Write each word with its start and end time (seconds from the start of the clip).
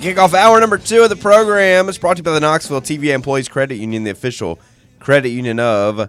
Kick 0.00 0.16
off 0.16 0.32
hour 0.32 0.58
number 0.58 0.78
two 0.78 1.02
of 1.02 1.10
the 1.10 1.16
program. 1.16 1.86
It's 1.90 1.98
brought 1.98 2.16
to 2.16 2.20
you 2.20 2.24
by 2.24 2.30
the 2.30 2.40
Knoxville 2.40 2.80
TVA 2.80 3.12
Employees 3.12 3.50
Credit 3.50 3.76
Union, 3.76 4.02
the 4.04 4.10
official 4.10 4.58
credit 4.98 5.28
union 5.28 5.60
of 5.60 6.08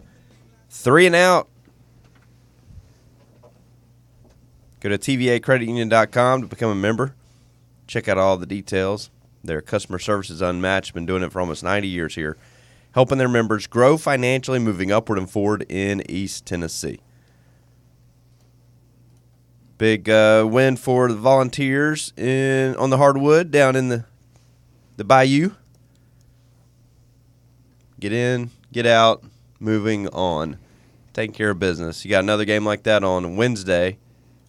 Three 0.70 1.06
and 1.08 1.16
Out. 1.16 1.50
Go 4.80 4.88
to 4.88 4.98
tvacreditunion.com 4.98 6.42
to 6.42 6.48
become 6.48 6.72
a 6.72 6.76
member. 6.76 7.16
Check 7.86 8.08
out 8.08 8.18
all 8.18 8.38
the 8.38 8.46
details. 8.46 9.10
Their 9.44 9.62
customer 9.62 10.00
service 10.00 10.30
is 10.30 10.42
unmatched. 10.42 10.94
Been 10.94 11.06
doing 11.06 11.22
it 11.22 11.34
for 11.34 11.42
almost 11.42 11.62
90 11.62 11.90
years 11.90 12.16
here, 12.16 12.38
helping 12.94 13.18
their 13.18 13.28
members 13.28 13.68
grow 13.68 13.98
financially, 13.98 14.60
moving 14.60 14.90
upward 14.90 15.18
and 15.18 15.30
forward 15.30 15.66
in 15.68 16.02
East 16.10 16.46
Tennessee. 16.46 17.02
Big 19.82 20.08
uh, 20.12 20.46
win 20.48 20.76
for 20.76 21.08
the 21.08 21.16
Volunteers 21.16 22.14
in 22.16 22.76
on 22.76 22.92
the 22.92 22.98
hardwood 22.98 23.50
down 23.50 23.76
in 23.76 23.90
the 23.90 24.06
the 24.96 25.04
Bayou. 25.04 25.54
Get 28.00 28.14
in, 28.14 28.52
get 28.72 28.86
out, 28.86 29.24
moving 29.60 30.08
on, 30.10 30.60
taking 31.14 31.34
care 31.34 31.50
of 31.50 31.58
business. 31.58 32.06
You 32.06 32.12
got 32.12 32.24
another 32.24 32.46
game 32.46 32.64
like 32.64 32.84
that 32.84 33.04
on 33.04 33.36
Wednesday. 33.36 33.98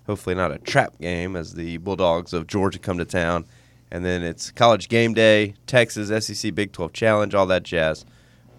Hopefully 0.06 0.34
not 0.34 0.52
a 0.52 0.58
trap 0.58 0.98
game 1.00 1.34
as 1.34 1.54
the 1.54 1.78
Bulldogs 1.78 2.34
of 2.34 2.46
Georgia 2.46 2.78
come 2.78 2.98
to 2.98 3.06
town. 3.06 3.46
And 3.90 4.04
then 4.04 4.22
it's 4.22 4.50
college 4.50 4.90
game 4.90 5.14
day, 5.14 5.54
Texas, 5.66 6.26
SEC 6.26 6.54
Big 6.54 6.72
12 6.72 6.92
Challenge, 6.92 7.34
all 7.34 7.46
that 7.46 7.62
jazz 7.62 8.04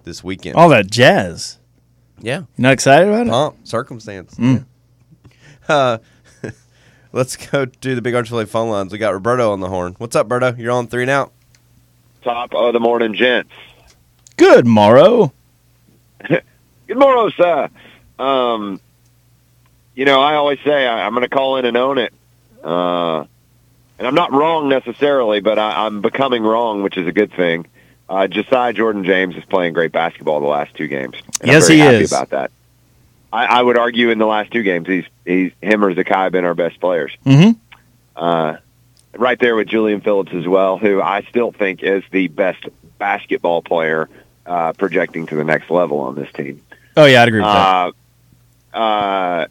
this 0.06 0.24
weekend. 0.24 0.56
All 0.56 0.70
that 0.70 0.90
jazz. 0.90 1.60
Yeah. 2.20 2.40
You 2.40 2.48
not 2.58 2.74
excited 2.74 3.10
about 3.10 3.28
it? 3.28 3.30
Pump, 3.30 3.58
circumstance. 3.64 4.36
Yeah. 4.40 4.62
Uh, 5.70 5.98
let's 7.14 7.36
go 7.38 7.66
to 7.66 7.95
the 7.95 8.02
Big 8.02 8.14
Orange 8.14 8.30
Philly 8.30 8.45
phone 8.45 8.69
lines. 8.69 8.92
We 8.92 8.97
got 8.97 9.14
Roberto 9.14 9.52
on 9.53 9.61
the 9.61 9.69
horn. 9.69 9.95
What's 9.97 10.16
up, 10.16 10.28
Berto? 10.28 10.58
You're 10.58 10.72
on 10.72 10.88
three 10.88 11.03
and 11.03 11.09
out. 11.11 11.31
Top 12.23 12.53
of 12.53 12.73
the 12.73 12.80
morning, 12.80 13.14
gents. 13.14 13.52
Good, 14.38 14.66
Morrow. 14.66 15.34
Good 16.28 16.97
morrow, 16.97 17.30
sir. 17.30 17.69
Um, 18.19 18.80
you 19.95 20.06
know, 20.06 20.22
I 20.22 20.36
always 20.36 20.59
say 20.66 20.86
I, 20.88 21.06
I'm 21.06 21.14
going 21.14 21.23
to 21.23 21.30
call 21.30 21.58
in 21.58 21.66
and 21.66 21.78
own 21.78 21.97
it. 21.97 22.14
Uh, 22.64 23.25
and 24.00 24.08
I'm 24.08 24.16
not 24.16 24.31
wrong 24.31 24.69
necessarily, 24.69 25.39
but 25.39 25.59
I, 25.59 25.86
I'm 25.86 26.02
becoming 26.02 26.44
wrong, 26.44 26.81
which 26.84 26.97
is 26.97 27.08
a 27.08 27.11
good 27.11 27.31
thing. 27.34 27.67
Uh, 28.09 28.28
Josiah 28.28 28.73
Jordan 28.73 29.03
James 29.06 29.36
is 29.36 29.44
playing 29.45 29.73
great 29.73 29.91
basketball 29.91 30.39
the 30.39 30.47
last 30.47 30.73
two 30.75 30.88
games. 30.88 31.16
And 31.41 31.52
Yes, 31.52 31.64
I'm 31.64 31.67
very 31.67 31.80
he 31.80 31.86
happy 31.86 32.03
is. 32.03 32.11
about 32.11 32.30
that. 32.31 32.52
I, 33.34 33.45
I 33.45 33.62
would 33.64 33.80
argue 33.80 34.12
in 34.12 34.20
the 34.20 34.28
last 34.28 34.52
two 34.52 34.62
games, 34.62 34.88
he's 34.88 35.06
he's 35.26 35.52
him 35.59 35.84
or 35.84 35.94
Zakai 35.94 36.26
have 36.26 36.31
been 36.31 36.45
our 36.45 36.53
best 36.53 36.80
players. 36.80 37.12
Mm-hmm. 37.26 37.59
Uh, 38.16 38.58
right 39.17 39.40
there 39.40 39.56
with 39.56 39.67
Julian 39.67 40.02
Phillips 40.02 40.31
as 40.34 40.48
well, 40.48 40.78
who 40.78 41.02
I 41.02 41.23
still 41.23 41.52
think 41.52 41.81
is 41.81 42.03
the 42.12 42.28
best 42.28 42.64
basketball 43.00 43.64
player 43.64 44.08
uh, 44.45 44.73
projecting 44.73 45.25
to 45.28 45.36
the 45.36 45.44
next 45.44 45.72
level 45.72 46.02
on 46.02 46.14
this 46.14 46.31
team. 46.31 46.62
Oh 46.95 47.06
yeah, 47.06 47.23
I'd 47.23 47.28
agree 47.28 47.40
with 47.40 47.50
that. 47.50 47.94
Uh, 48.72 48.78
uh, 48.78 49.47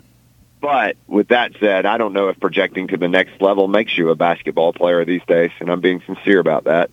but 0.61 0.97
with 1.09 1.29
that 1.29 1.53
said, 1.59 1.85
I 1.85 1.99
don't 1.99 2.13
know 2.13 2.29
if 2.29 2.39
projecting 2.39 2.87
to 2.89 2.97
the 2.97 3.09
next 3.09 3.43
level 3.43 3.67
makes 3.67 3.99
you 3.99 4.11
a 4.11 4.15
basketball 4.15 4.73
player 4.73 5.05
these 5.05 5.25
days, 5.27 5.51
and 5.59 5.69
I'm 5.69 5.81
being 5.81 6.01
sincere 6.07 6.39
about 6.39 6.65
that. 6.65 6.91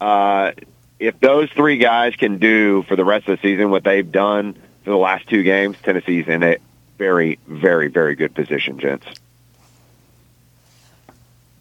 Uh, 0.00 0.52
if 1.00 1.18
those 1.18 1.50
three 1.50 1.78
guys 1.78 2.14
can 2.14 2.38
do 2.38 2.84
for 2.84 2.94
the 2.94 3.04
rest 3.04 3.28
of 3.28 3.40
the 3.40 3.48
season 3.48 3.70
what 3.70 3.82
they've 3.82 4.10
done 4.10 4.54
for 4.84 4.90
the 4.90 4.96
last 4.96 5.26
two 5.28 5.42
games, 5.42 5.76
Tennessee's 5.82 6.28
in 6.28 6.42
a 6.42 6.58
very, 6.98 7.38
very, 7.48 7.88
very 7.88 8.14
good 8.14 8.34
position, 8.34 8.78
gents. 8.78 9.06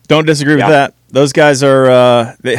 Don't 0.08 0.26
disagree 0.26 0.58
Yeah. 0.58 0.68
with 0.68 0.74
that. 0.74 0.94
Those 1.10 1.34
guys 1.34 1.64
are. 1.64 1.90
Uh, 1.90 2.36
they, 2.42 2.58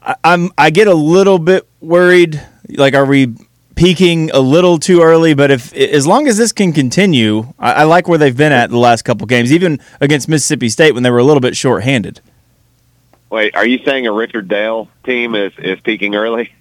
I, 0.00 0.16
I'm. 0.24 0.50
I 0.56 0.70
get 0.70 0.88
a 0.88 0.94
little 0.94 1.38
bit 1.38 1.68
worried. 1.80 2.40
Like, 2.68 2.94
are 2.94 3.04
we 3.04 3.34
peaking 3.74 4.30
a 4.30 4.40
little 4.40 4.78
too 4.78 5.02
early? 5.02 5.34
But 5.34 5.50
if 5.50 5.74
as 5.74 6.06
long 6.06 6.26
as 6.26 6.38
this 6.38 6.52
can 6.52 6.72
continue, 6.72 7.52
I, 7.58 7.72
I 7.72 7.82
like 7.84 8.08
where 8.08 8.18
they've 8.18 8.36
been 8.36 8.52
at 8.52 8.70
the 8.70 8.78
last 8.78 9.02
couple 9.02 9.26
games, 9.26 9.52
even 9.52 9.78
against 10.00 10.28
Mississippi 10.28 10.68
State 10.68 10.94
when 10.94 11.02
they 11.02 11.10
were 11.10 11.18
a 11.18 11.24
little 11.24 11.40
bit 11.40 11.56
shorthanded. 11.56 12.20
Wait, 13.28 13.54
are 13.56 13.66
you 13.66 13.78
saying 13.84 14.06
a 14.06 14.12
Richard 14.12 14.48
Dale 14.48 14.88
team 15.04 15.34
is, 15.34 15.52
is 15.58 15.80
peaking 15.80 16.14
early? 16.14 16.52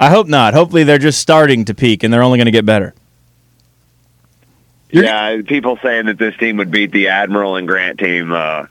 I 0.00 0.10
hope 0.10 0.26
not. 0.26 0.54
Hopefully, 0.54 0.84
they're 0.84 0.98
just 0.98 1.20
starting 1.20 1.64
to 1.66 1.74
peak 1.74 2.02
and 2.02 2.12
they're 2.12 2.22
only 2.22 2.38
going 2.38 2.46
to 2.46 2.52
get 2.52 2.66
better. 2.66 2.94
You're- 4.90 5.06
yeah, 5.06 5.40
people 5.44 5.78
saying 5.82 6.06
that 6.06 6.18
this 6.18 6.36
team 6.36 6.58
would 6.58 6.70
beat 6.70 6.92
the 6.92 7.08
Admiral 7.08 7.56
and 7.56 7.66
Grant 7.66 7.98
team. 7.98 8.32
Uh, 8.32 8.66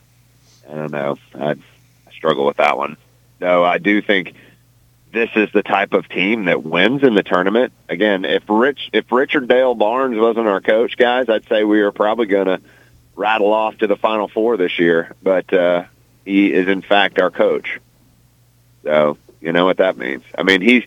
I 0.69 0.73
don't 0.73 0.91
know. 0.91 1.17
I, 1.35 1.51
I 1.51 2.11
struggle 2.13 2.45
with 2.45 2.57
that 2.57 2.77
one. 2.77 2.97
No, 3.41 3.63
I 3.63 3.77
do 3.77 4.01
think 4.01 4.33
this 5.11 5.29
is 5.35 5.49
the 5.53 5.63
type 5.63 5.93
of 5.93 6.07
team 6.07 6.45
that 6.45 6.63
wins 6.63 7.03
in 7.03 7.13
the 7.13 7.23
tournament. 7.23 7.73
Again, 7.89 8.23
if 8.25 8.43
Rich, 8.47 8.89
if 8.93 9.11
Richard 9.11 9.47
Dale 9.49 9.75
Barnes 9.75 10.17
wasn't 10.17 10.47
our 10.47 10.61
coach, 10.61 10.95
guys, 10.97 11.27
I'd 11.29 11.47
say 11.49 11.63
we 11.63 11.81
were 11.81 11.91
probably 11.91 12.25
going 12.27 12.45
to 12.45 12.61
rattle 13.15 13.51
off 13.51 13.77
to 13.79 13.87
the 13.87 13.97
Final 13.97 14.27
Four 14.29 14.55
this 14.57 14.79
year. 14.79 15.13
But 15.21 15.53
uh, 15.53 15.83
he 16.25 16.53
is 16.53 16.67
in 16.67 16.81
fact 16.81 17.19
our 17.19 17.31
coach. 17.31 17.79
So 18.83 19.17
you 19.41 19.51
know 19.51 19.65
what 19.65 19.77
that 19.77 19.97
means. 19.97 20.23
I 20.37 20.43
mean, 20.43 20.61
he's 20.61 20.83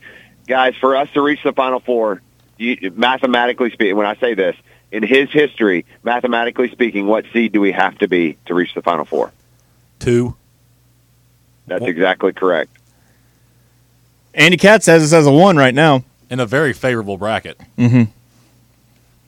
guys 0.46 0.74
for 0.80 0.96
us 0.96 1.08
to 1.14 1.20
reach 1.20 1.42
the 1.42 1.52
Final 1.52 1.80
Four. 1.80 2.22
You, 2.58 2.92
mathematically 2.94 3.70
speaking, 3.70 3.96
when 3.96 4.06
I 4.06 4.16
say 4.16 4.34
this, 4.34 4.56
in 4.90 5.02
his 5.02 5.30
history, 5.30 5.84
mathematically 6.02 6.70
speaking, 6.70 7.06
what 7.06 7.24
seed 7.32 7.52
do 7.52 7.60
we 7.60 7.72
have 7.72 7.98
to 7.98 8.08
be 8.08 8.38
to 8.46 8.54
reach 8.54 8.74
the 8.74 8.82
Final 8.82 9.04
Four? 9.04 9.32
Two. 9.98 10.36
That's 11.66 11.84
exactly 11.84 12.32
correct. 12.32 12.70
Andy 14.34 14.56
Katz 14.56 14.86
has 14.86 15.02
us 15.02 15.12
as 15.12 15.26
a 15.26 15.32
one 15.32 15.56
right 15.56 15.74
now. 15.74 16.04
In 16.28 16.40
a 16.40 16.46
very 16.46 16.72
favorable 16.72 17.16
bracket. 17.16 17.58
Mm-hmm. 17.78 18.10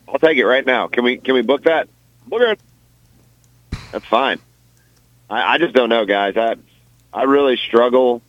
I'll 0.09 0.19
take 0.19 0.37
it 0.37 0.45
right 0.45 0.65
now. 0.65 0.87
Can 0.87 1.05
we 1.05 1.17
can 1.17 1.33
we 1.33 1.41
book 1.41 1.63
that? 1.63 1.87
Book 2.27 2.41
it. 2.41 2.59
That's 3.91 4.05
fine. 4.05 4.39
I, 5.29 5.53
I 5.53 5.57
just 5.59 5.73
don't 5.73 5.87
know, 5.87 6.05
guys. 6.05 6.35
I 6.35 6.55
I 7.13 7.23
really 7.23 7.55
struggle 7.55 8.21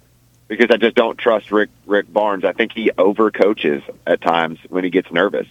because 0.50 0.66
I 0.70 0.78
just 0.78 0.96
don't 0.96 1.16
trust 1.16 1.52
Rick 1.52 1.70
Rick 1.86 2.12
Barnes. 2.12 2.44
I 2.44 2.52
think 2.52 2.72
he 2.72 2.90
overcoaches 2.98 3.84
at 4.04 4.20
times 4.20 4.58
when 4.68 4.82
he 4.82 4.90
gets 4.90 5.10
nervous. 5.12 5.46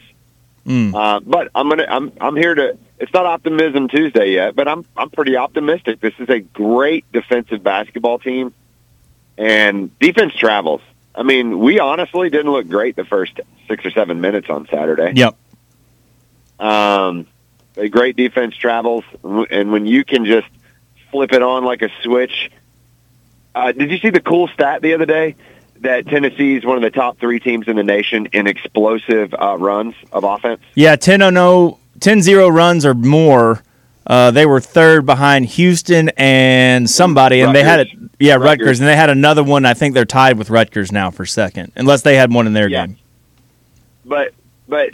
Mm. 0.67 0.93
Uh, 0.93 1.21
but 1.21 1.49
I'm 1.55 1.69
gonna 1.69 1.85
I'm 1.89 2.11
I'm 2.19 2.35
here 2.35 2.53
to. 2.53 2.77
It's 2.99 3.13
not 3.13 3.25
optimism 3.25 3.88
Tuesday 3.88 4.33
yet, 4.33 4.57
but 4.57 4.67
I'm 4.67 4.85
I'm 4.97 5.09
pretty 5.09 5.38
optimistic. 5.38 6.01
This 6.01 6.13
is 6.19 6.27
a 6.29 6.39
great 6.39 7.09
defensive 7.13 7.63
basketball 7.63 8.19
team, 8.19 8.53
and 9.38 9.97
defense 9.99 10.35
travels. 10.35 10.81
I 11.15 11.23
mean, 11.23 11.59
we 11.59 11.79
honestly 11.79 12.29
didn't 12.29 12.51
look 12.51 12.67
great 12.67 12.97
the 12.97 13.05
first 13.05 13.39
six 13.69 13.85
or 13.85 13.91
seven 13.91 14.19
minutes 14.19 14.49
on 14.49 14.67
Saturday. 14.67 15.13
Yep. 15.15 15.35
Um, 16.59 17.25
a 17.77 17.88
great 17.88 18.17
defense 18.17 18.53
travels, 18.57 19.05
and 19.23 19.71
when 19.71 19.85
you 19.85 20.03
can 20.03 20.25
just 20.25 20.47
flip 21.09 21.31
it 21.31 21.41
on 21.41 21.63
like 21.63 21.83
a 21.83 21.89
switch. 22.03 22.51
Uh, 23.59 23.71
did 23.73 23.91
you 23.91 23.97
see 23.97 24.09
the 24.09 24.21
cool 24.21 24.47
stat 24.47 24.81
the 24.81 24.94
other 24.94 25.06
day 25.06 25.35
that 25.81 26.07
Tennessee 26.07 26.56
is 26.56 26.65
one 26.65 26.77
of 26.77 26.81
the 26.83 26.91
top 26.91 27.19
three 27.19 27.39
teams 27.41 27.67
in 27.67 27.75
the 27.75 27.83
nation 27.83 28.27
in 28.31 28.47
explosive 28.47 29.33
uh, 29.33 29.57
runs 29.57 29.95
of 30.13 30.23
offense? 30.23 30.61
Yeah, 30.75 30.95
10 30.95 31.19
0 31.19 31.77
10-0 32.00 32.53
runs 32.53 32.85
or 32.85 32.94
more. 32.94 33.61
Uh, 34.07 34.31
they 34.31 34.45
were 34.45 34.61
third 34.61 35.06
behind 35.06 35.45
Houston 35.47 36.09
and 36.17 36.89
somebody, 36.89 37.41
and 37.41 37.53
they 37.53 37.63
had 37.63 37.81
it. 37.81 37.89
Yeah, 38.17 38.35
Rutgers. 38.35 38.45
Rutgers. 38.45 38.79
and 38.79 38.88
they 38.88 38.95
had 38.95 39.09
another 39.09 39.44
one. 39.44 39.65
I 39.65 39.73
think 39.73 39.94
they're 39.94 40.05
tied 40.05 40.38
with 40.38 40.50
Rutgers 40.50 40.91
now 40.91 41.12
for 41.12 41.25
second, 41.25 41.73
unless 41.75 42.01
they 42.01 42.15
had 42.15 42.33
one 42.33 42.47
in 42.47 42.53
their 42.53 42.69
Yeah. 42.69 42.88
game. 42.88 42.97
But 44.05 44.33
but 44.69 44.91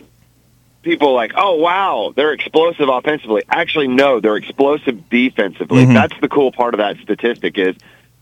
people 0.82 1.10
are 1.10 1.14
like, 1.14 1.34
oh 1.38 1.56
wow, 1.56 2.14
they're 2.16 2.34
explosive 2.34 2.90
offensively. 2.90 3.44
Actually, 3.48 3.88
no, 3.90 4.20
they're 4.20 4.36
explosive 4.38 5.08
defensively. 5.10 5.86
Mhm. 5.86 5.94
That's 5.94 6.20
the 6.20 6.28
cool 6.28 6.52
part 6.52 6.74
of 6.74 6.80
that 6.80 6.98
statistic 6.98 7.58
is 7.58 7.76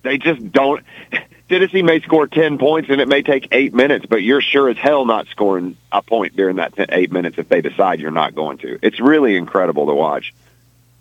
they 0.03 0.17
just 0.17 0.51
don't. 0.51 0.83
Tennessee 1.49 1.83
may 1.83 2.01
score 2.01 2.27
ten 2.27 2.57
points 2.57 2.89
and 2.89 3.01
it 3.01 3.07
may 3.07 3.21
take 3.21 3.49
eight 3.51 3.73
minutes, 3.73 4.05
but 4.07 4.23
you're 4.23 4.41
sure 4.41 4.69
as 4.69 4.77
hell 4.77 5.05
not 5.05 5.27
scoring 5.27 5.77
a 5.91 6.01
point 6.01 6.35
during 6.35 6.55
that 6.55 6.75
10, 6.75 6.87
eight 6.89 7.11
minutes 7.11 7.37
if 7.37 7.49
they 7.49 7.61
decide 7.61 7.99
you're 7.99 8.11
not 8.11 8.33
going 8.33 8.57
to. 8.59 8.79
It's 8.81 8.99
really 8.99 9.35
incredible 9.35 9.87
to 9.87 9.93
watch. 9.93 10.33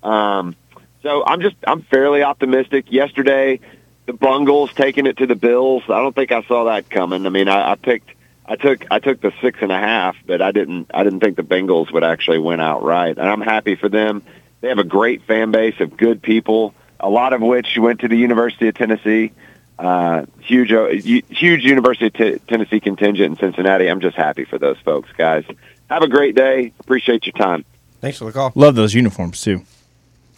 Um, 0.03 0.57
so 1.03 1.25
I'm 1.25 1.41
just 1.41 1.57
I'm 1.67 1.83
fairly 1.83 2.23
optimistic. 2.23 2.91
Yesterday, 2.91 3.61
the 4.07 4.13
Bungles 4.13 4.73
taking 4.75 5.07
it 5.07 5.19
to 5.19 5.27
the 5.27 5.35
Bills. 5.35 5.85
I 5.85 6.01
don't 6.01 6.15
think 6.15 6.33
I 6.33 6.43
saw 6.43 6.65
that 6.65 6.91
coming. 6.91 7.27
I 7.27 7.31
mean, 7.31 7.49
I, 7.49 7.73
I 7.73 7.75
picked 7.77 8.11
I 8.45 8.57
took 8.57 8.85
I 8.91 8.99
took 8.99 9.21
the 9.21 9.33
six 9.41 9.59
and 9.63 9.73
a 9.73 9.79
half, 9.79 10.17
but 10.27 10.43
I 10.43 10.53
didn't 10.53 10.91
I 10.93 11.05
didn't 11.05 11.21
think 11.21 11.37
the 11.37 11.43
Bengals 11.43 11.93
would 11.93 12.05
actually 12.05 12.39
win 12.39 12.61
outright, 12.61 13.19
and 13.19 13.29
I'm 13.29 13.41
happy 13.41 13.77
for 13.77 13.89
them. 13.89 14.23
They 14.61 14.69
have 14.69 14.79
a 14.79 14.85
great 14.85 15.23
fan 15.23 15.51
base 15.51 15.81
of 15.81 15.97
good 15.97 16.23
people, 16.23 16.75
a 17.03 17.09
lot 17.09 17.33
of 17.33 17.41
which 17.41 17.77
went 17.79 18.01
to 18.01 18.09
the 18.09 18.17
University 18.17 18.69
of 18.69 18.75
Tennessee. 18.75 19.33
Uh, 19.79 20.27
huge, 20.41 20.71
uh, 20.73 20.87
huge 20.89 21.65
University 21.65 22.07
of 22.07 22.13
T- 22.13 22.39
Tennessee 22.47 22.79
contingent 22.79 23.33
in 23.33 23.37
Cincinnati. 23.39 23.89
I'm 23.89 24.01
just 24.01 24.17
happy 24.17 24.45
for 24.45 24.59
those 24.59 24.79
folks, 24.85 25.09
guys. 25.17 25.45
Have 25.91 26.03
a 26.03 26.09
great 26.09 26.35
day. 26.37 26.73
Appreciate 26.81 27.27
your 27.27 27.33
time. 27.33 27.65
Thanks 28.01 28.19
for 28.19 28.27
the 28.27 28.33
call. 28.33 28.53
Love 28.55 28.75
those 28.77 28.95
uniforms 28.95 29.41
too. 29.41 29.63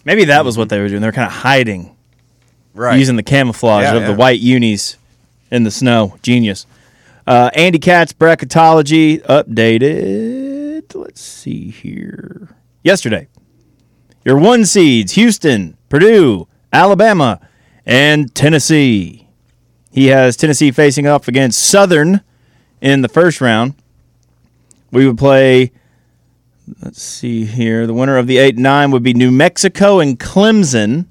Maybe 0.04 0.24
that 0.26 0.44
was 0.44 0.56
what 0.56 0.68
they 0.68 0.80
were 0.80 0.88
doing. 0.88 1.00
They 1.00 1.08
were 1.08 1.12
kind 1.12 1.26
of 1.26 1.32
hiding 1.32 1.94
Right. 2.74 2.98
using 2.98 3.16
the 3.16 3.22
camouflage 3.22 3.84
Yeah, 3.84 3.94
of 3.94 4.06
the 4.06 4.14
white 4.14 4.40
unis 4.40 4.96
in 5.50 5.62
the 5.64 5.70
snow. 5.70 6.16
Genius. 6.22 6.66
Uh, 7.26 7.50
Andy 7.54 7.78
Katz 7.78 8.12
bracketology 8.12 9.20
updated. 9.26 10.94
Let's 10.94 11.20
see 11.20 11.70
here. 11.70 12.48
Yesterday, 12.82 13.28
your 14.24 14.38
one 14.38 14.64
seeds: 14.66 15.12
Houston, 15.12 15.76
Purdue, 15.88 16.46
Alabama, 16.74 17.40
and 17.86 18.34
Tennessee. 18.34 19.28
He 19.92 20.08
has 20.08 20.36
Tennessee 20.36 20.72
facing 20.72 21.06
off 21.06 21.28
against 21.28 21.62
Southern 21.62 22.20
in 22.80 23.00
the 23.02 23.08
first 23.08 23.40
round. 23.40 23.74
We 24.90 25.06
would 25.06 25.16
play. 25.16 25.72
Let's 26.82 27.00
see 27.02 27.44
here. 27.44 27.86
The 27.86 27.94
winner 27.94 28.16
of 28.16 28.26
the 28.26 28.38
eight 28.38 28.56
nine 28.58 28.90
would 28.90 29.02
be 29.02 29.14
New 29.14 29.30
Mexico 29.30 30.00
and 30.00 30.18
Clemson. 30.18 31.06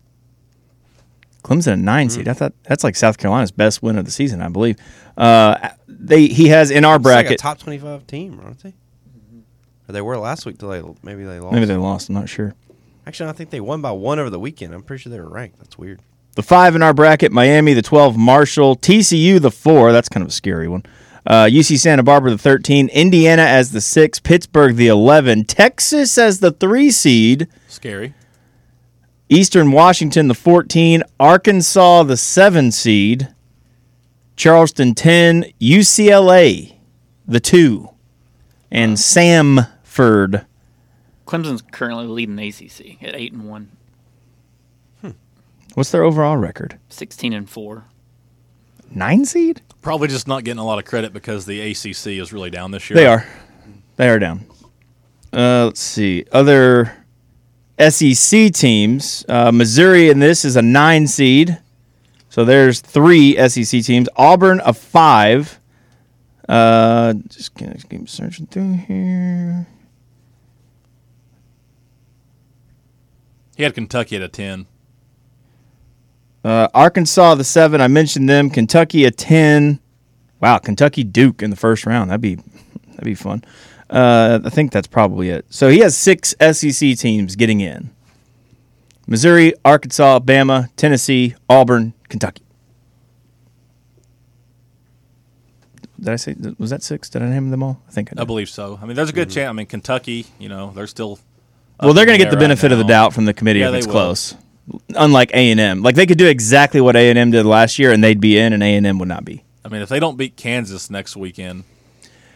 Clemson 1.44 1.74
a 1.74 1.78
nine 1.78 2.10
seed. 2.10 2.28
I 2.28 2.34
thought 2.34 2.54
that's 2.64 2.84
like 2.84 2.96
South 2.96 3.18
Carolina's 3.18 3.52
best 3.52 3.84
win 3.84 3.98
of 3.98 4.06
the 4.06 4.12
season, 4.12 4.42
I 4.42 4.48
believe. 4.50 4.78
Uh, 5.18 5.70
they 5.88 6.28
he 6.28 6.48
has 6.50 6.72
in 6.72 6.84
our 6.86 6.96
It's 6.96 7.06
like 7.06 7.26
a 7.26 7.28
bracket. 7.28 7.40
top 7.40 7.60
twenty-five 7.60 8.08
team, 8.08 8.40
aren't 8.44 8.64
they? 8.64 8.74
Or 9.88 9.92
they 9.94 10.02
were 10.02 10.18
last 10.18 10.46
week 10.46 10.58
till 10.58 10.70
they 10.70 10.82
maybe 11.04 11.24
they 11.24 11.40
lost. 11.40 11.54
maybe 11.54 11.66
they 11.66 11.76
lost. 11.76 12.10
I'm 12.10 12.16
not 12.16 12.30
sure. 12.30 12.56
Actually, 13.06 13.30
I 13.30 13.34
think 13.34 13.50
they 13.50 13.60
won 13.60 13.82
by 13.82 13.92
one 13.92 14.20
over 14.20 14.30
the 14.30 14.40
weekend. 14.40 14.74
I'm 14.74 14.82
pretty 14.82 15.04
sure 15.04 15.12
they 15.12 15.20
were 15.20 15.30
ranked. 15.30 15.58
That's 15.58 15.78
weird. 15.78 16.00
The 16.36 16.44
five 16.44 16.76
in 16.76 16.82
our 16.82 16.94
bracket: 16.94 17.32
Miami, 17.32 17.74
the 17.74 17.82
twelve, 17.82 18.18
Marshall, 18.18 18.76
TCU, 18.76 19.40
the 19.40 19.52
four. 19.52 19.92
That's 19.92 20.10
kind 20.10 20.24
of 20.24 20.30
a 20.30 20.32
scary 20.34 20.68
one. 20.68 20.84
Uh, 21.26 21.46
UC 21.46 21.80
Santa 21.80 22.04
Barbara, 22.04 22.32
the 22.32 22.38
thirteen, 22.38 22.90
Indiana 22.90 23.44
as 23.44 23.72
the 23.72 23.82
six, 23.82 24.20
Pittsburgh 24.20 24.76
the 24.76 24.88
eleven, 24.88 25.46
Texas 25.46 26.18
as 26.18 26.40
the 26.40 26.52
three 26.52 26.92
seed, 26.92 27.48
Scary. 27.68 28.14
Eastern 29.30 29.72
Washington 29.72 30.28
the 30.28 30.34
fourteen, 30.34 31.04
Arkansas 31.20 32.04
the 32.04 32.18
seven 32.18 32.72
seed, 32.72 33.34
Charleston 34.36 34.96
ten, 34.96 35.46
UCLA 35.62 36.76
the 37.28 37.40
two, 37.40 37.90
and 38.72 38.98
Samford. 38.98 40.46
Clemson's 41.26 41.62
currently 41.62 42.08
leading 42.08 42.36
the 42.36 42.48
ACC 42.48 43.02
at 43.04 43.16
eight 43.16 43.34
and 43.34 43.50
one, 43.50 43.72
What's 45.74 45.90
their 45.90 46.04
overall 46.04 46.38
record? 46.38 46.78
16 46.90 47.34
and 47.34 47.50
four. 47.50 47.86
Nine 48.92 49.26
seed? 49.26 49.62
Probably 49.82 50.08
just 50.08 50.28
not 50.28 50.44
getting 50.44 50.60
a 50.60 50.66
lot 50.66 50.78
of 50.78 50.86
credit 50.86 51.14
because 51.14 51.46
the 51.46 51.60
ACC 51.72 52.20
is 52.22 52.32
really 52.32 52.52
down 52.52 52.70
this 52.72 52.90
year. 52.90 52.96
They 52.96 53.08
are. 53.08 53.26
They 53.96 54.08
are 54.08 54.20
down. 54.20 54.46
Uh, 55.32 55.66
let's 55.66 55.80
see. 55.82 56.26
Other 56.32 56.96
SEC 57.80 58.54
teams. 58.54 59.26
Uh, 59.28 59.52
Missouri 59.52 60.10
in 60.10 60.20
this 60.20 60.46
is 60.46 60.56
a 60.56 60.62
nine 60.62 61.08
seed. 61.08 61.58
So 62.30 62.46
there's 62.46 62.80
three 62.80 63.36
SEC 63.50 63.82
teams. 63.82 64.08
Auburn 64.16 64.62
a 64.64 64.74
five. 64.74 65.60
Uh, 66.48 67.14
just 67.30 67.56
gonna 67.56 67.78
keep 67.90 68.08
searching 68.10 68.46
through 68.46 68.74
here. 68.74 69.66
He 73.56 73.64
had 73.64 73.74
Kentucky 73.74 74.16
at 74.16 74.22
a 74.22 74.28
10. 74.28 74.68
Uh, 76.44 76.68
Arkansas 76.74 77.36
the 77.36 77.44
seven. 77.44 77.80
I 77.80 77.88
mentioned 77.88 78.28
them. 78.28 78.50
Kentucky 78.50 79.06
a 79.06 79.12
ten. 79.12 79.80
Wow, 80.42 80.58
Kentucky 80.58 81.04
Duke 81.04 81.42
in 81.42 81.50
the 81.50 81.56
first 81.56 81.86
round. 81.86 82.10
That'd 82.10 82.20
be 82.22 82.36
that'd 82.36 83.06
be 83.06 83.16
fun. 83.16 83.44
Uh, 83.90 84.40
I 84.44 84.50
think 84.50 84.72
that's 84.72 84.88
probably 84.88 85.30
it. 85.30 85.46
So 85.50 85.70
he 85.70 85.80
has 85.80 85.96
six 85.96 86.36
SEC 86.42 86.98
teams 86.98 87.38
getting 87.38 87.62
in: 87.62 87.92
Missouri, 89.08 89.54
Arkansas, 89.64 90.20
Bama, 90.20 90.70
Tennessee, 90.76 91.36
Auburn, 91.50 91.94
Kentucky. 92.10 92.44
Did 95.98 96.10
I 96.12 96.16
say 96.18 96.36
was 96.58 96.72
that 96.72 96.84
six? 96.84 97.10
Did 97.10 97.22
I 97.22 97.30
name 97.30 97.52
them 97.52 97.64
all? 97.64 97.82
I 97.88 97.92
think 97.92 98.10
I 98.10 98.16
did. 98.16 98.22
I 98.22 98.26
believe 98.26 98.50
so. 98.50 98.78
I 98.82 98.86
mean, 98.86 98.98
there's 98.98 99.12
a 99.12 99.14
good 99.14 99.30
chance. 99.30 99.50
I 99.50 99.54
mean, 99.54 99.68
Kentucky, 99.68 100.26
you 100.40 100.50
know, 100.50 100.72
they're 100.76 100.88
still. 100.88 101.20
Well, 101.84 101.94
they're 101.94 102.06
going 102.06 102.18
to 102.18 102.24
get 102.24 102.30
the 102.32 102.38
right 102.38 102.44
benefit 102.44 102.72
of 102.72 102.78
the 102.78 102.84
doubt 102.84 103.14
from 103.14 103.26
the 103.26 103.34
committee 103.34 103.60
Yeah, 103.60 103.70
if 103.70 103.76
it's 103.76 103.88
close. 103.88 104.36
Unlike 104.96 105.32
A 105.34 105.52
and 105.52 105.60
M, 105.60 105.82
like 105.82 105.96
they 105.96 106.06
could 106.06 106.18
do 106.18 106.28
exactly 106.28 106.80
what 106.80 106.96
A 106.96 107.10
and 107.10 107.20
M 107.20 107.32
did 107.32 107.46
last 107.46 107.78
year, 107.80 107.92
and 107.92 108.04
they'd 108.04 108.22
be 108.22 108.38
in, 108.38 108.54
and 108.54 108.64
A 108.64 108.76
and 108.76 108.86
M 108.88 108.98
would 109.00 109.10
not 109.10 109.26
be. 109.26 109.44
I 109.66 109.70
mean, 109.70 109.82
if 109.82 109.90
they 109.90 110.00
don't 110.00 110.18
beat 110.18 110.36
Kansas 110.38 110.90
next 110.90 111.16
weekend 111.18 111.64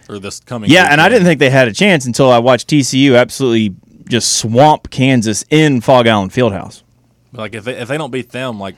or 0.09 0.19
this 0.19 0.39
coming, 0.41 0.69
Yeah, 0.69 0.87
and 0.91 0.99
I 0.99 1.07
didn't 1.09 1.25
think 1.25 1.39
they 1.39 1.49
had 1.49 1.67
a 1.67 1.73
chance 1.73 2.05
until 2.05 2.29
I 2.29 2.39
watched 2.39 2.69
TCU 2.69 3.17
absolutely 3.17 3.75
just 4.09 4.37
swamp 4.37 4.89
Kansas 4.89 5.43
in 5.49 5.81
Phog 5.81 6.07
Allen 6.07 6.29
Fieldhouse. 6.29 6.83
like 7.33 7.55
if 7.55 7.63
they 7.63 7.77
if 7.77 7.87
they 7.87 7.97
don't 7.97 8.11
beat 8.11 8.29
them, 8.31 8.59
like 8.59 8.75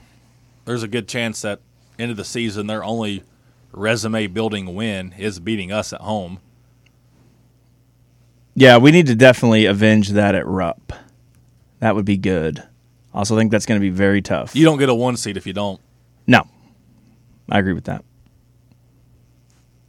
there's 0.66 0.84
a 0.84 0.88
good 0.88 1.08
chance 1.08 1.42
that 1.42 1.60
end 1.98 2.12
of 2.12 2.18
the 2.18 2.26
season 2.26 2.68
their 2.68 2.84
only 2.84 3.24
resume 3.72 4.28
building 4.28 4.74
win 4.76 5.14
is 5.18 5.40
beating 5.40 5.72
us 5.72 5.92
at 5.94 6.02
home. 6.02 6.40
Yeah, 8.60 8.76
we 8.76 8.92
need 8.92 9.08
to 9.08 9.16
definitely 9.16 9.68
avenge 9.68 10.10
that 10.10 10.36
at 10.36 10.46
Rupp. 10.46 10.92
That 11.80 11.96
would 11.96 12.04
be 12.04 12.18
good. 12.18 12.62
Also 13.14 13.38
think 13.38 13.52
that's 13.52 13.66
going 13.66 13.80
to 13.80 13.82
be 13.82 13.90
very 13.90 14.22
tough. 14.22 14.54
You 14.54 14.66
don't 14.66 14.78
get 14.78 14.90
a 14.90 14.94
one 14.94 15.16
seed 15.16 15.38
if 15.38 15.48
you 15.48 15.54
don't. 15.54 15.80
no, 16.28 16.44
I 17.50 17.60
agree 17.60 17.72
with 17.72 17.86
that. 17.86 18.04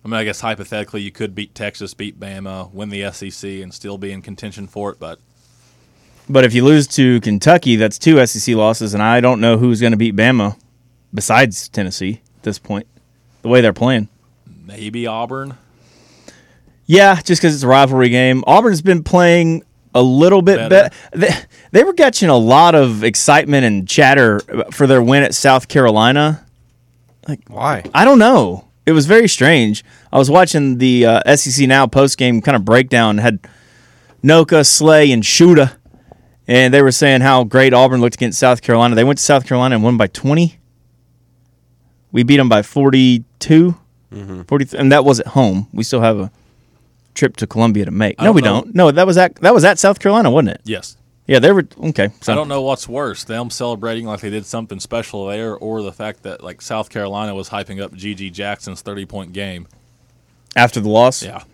I 0.04 0.08
mean, 0.08 0.14
I 0.14 0.22
guess 0.22 0.40
hypothetically 0.40 1.02
you 1.02 1.10
could 1.10 1.34
beat 1.34 1.52
Texas, 1.52 1.94
beat 1.94 2.20
Bama, 2.20 2.72
win 2.72 2.90
the 2.90 3.10
SEC, 3.10 3.50
and 3.50 3.74
still 3.74 3.98
be 3.98 4.12
in 4.12 4.22
contention 4.22 4.68
for 4.68 4.92
it. 4.92 5.00
But 5.00 5.18
But 6.28 6.44
if 6.44 6.54
you 6.54 6.64
lose 6.64 6.86
to 6.88 7.20
Kentucky, 7.22 7.74
that's 7.74 7.98
two 7.98 8.24
SEC 8.24 8.54
losses, 8.54 8.94
and 8.94 9.02
I 9.02 9.20
don't 9.20 9.40
know 9.40 9.58
who's 9.58 9.80
going 9.80 9.90
to 9.90 9.96
beat 9.96 10.14
Bama 10.14 10.56
besides 11.12 11.68
Tennessee 11.68 12.22
at 12.36 12.44
this 12.44 12.60
point. 12.60 12.86
The 13.42 13.48
way 13.48 13.62
they're 13.62 13.72
playing. 13.72 14.08
maybe 14.46 15.08
Auburn. 15.08 15.58
Yeah, 16.90 17.14
just 17.22 17.40
because 17.40 17.54
it's 17.54 17.62
a 17.62 17.68
rivalry 17.68 18.08
game. 18.08 18.42
Auburn's 18.48 18.82
been 18.82 19.04
playing 19.04 19.62
a 19.94 20.02
little 20.02 20.42
bit 20.42 20.68
better. 20.68 20.90
Better. 20.90 20.94
They, 21.12 21.30
they 21.70 21.84
were 21.84 21.92
catching 21.92 22.28
a 22.28 22.36
lot 22.36 22.74
of 22.74 23.04
excitement 23.04 23.64
and 23.64 23.86
chatter 23.86 24.40
for 24.72 24.88
their 24.88 25.00
win 25.00 25.22
at 25.22 25.32
South 25.32 25.68
Carolina. 25.68 26.44
Like 27.28 27.42
why? 27.46 27.84
I 27.94 28.04
don't 28.04 28.18
know. 28.18 28.66
It 28.86 28.90
was 28.90 29.06
very 29.06 29.28
strange. 29.28 29.84
I 30.12 30.18
was 30.18 30.28
watching 30.28 30.78
the 30.78 31.06
uh, 31.06 31.36
SEC 31.36 31.68
Now 31.68 31.86
post 31.86 32.18
game 32.18 32.40
kind 32.40 32.56
of 32.56 32.64
breakdown. 32.64 33.18
Had 33.18 33.38
Noka, 34.24 34.66
Slay, 34.66 35.12
and 35.12 35.22
Shuda, 35.22 35.76
and 36.48 36.74
they 36.74 36.82
were 36.82 36.90
saying 36.90 37.20
how 37.20 37.44
great 37.44 37.72
Auburn 37.72 38.00
looked 38.00 38.16
against 38.16 38.40
South 38.40 38.62
Carolina. 38.62 38.96
They 38.96 39.04
went 39.04 39.20
to 39.20 39.24
South 39.24 39.46
Carolina 39.46 39.76
and 39.76 39.84
won 39.84 39.96
by 39.96 40.08
twenty. 40.08 40.58
We 42.10 42.24
beat 42.24 42.38
them 42.38 42.48
by 42.48 42.62
42, 42.62 43.76
43 44.48 44.76
and 44.80 44.90
that 44.90 45.04
was 45.04 45.20
at 45.20 45.28
home. 45.28 45.68
We 45.72 45.84
still 45.84 46.00
have 46.00 46.18
a 46.18 46.32
trip 47.20 47.36
to 47.36 47.46
Columbia 47.46 47.84
to 47.84 47.90
make. 47.90 48.16
I 48.18 48.24
No, 48.24 48.28
don't 48.28 48.34
we 48.34 48.40
know. 48.42 48.62
don't. 48.62 48.74
No, 48.74 48.90
that 48.90 49.06
was 49.06 49.16
at 49.18 49.36
that 49.36 49.54
was 49.54 49.62
at 49.64 49.78
South 49.78 50.00
Carolina, 50.00 50.30
wasn't 50.30 50.50
it? 50.56 50.60
Yes. 50.64 50.96
Yeah, 51.26 51.38
they 51.38 51.52
were 51.52 51.68
okay. 51.90 52.08
So 52.22 52.32
I 52.32 52.34
don't 52.34 52.48
know 52.48 52.62
what's 52.62 52.88
worse, 52.88 53.22
them 53.24 53.50
celebrating 53.50 54.04
like 54.06 54.20
they 54.20 54.30
did 54.30 54.44
something 54.46 54.80
special 54.80 55.26
there, 55.26 55.54
or 55.56 55.82
the 55.82 55.92
fact 55.92 56.24
that 56.24 56.42
like 56.42 56.60
South 56.60 56.90
Carolina 56.90 57.34
was 57.34 57.50
hyping 57.50 57.80
up 57.80 57.92
GG 57.92 58.32
Jackson's 58.32 58.80
thirty 58.80 59.06
point 59.06 59.32
game. 59.32 59.68
after 60.56 60.80
the 60.80 60.88
loss. 60.88 61.22
Yeah. 61.22 61.44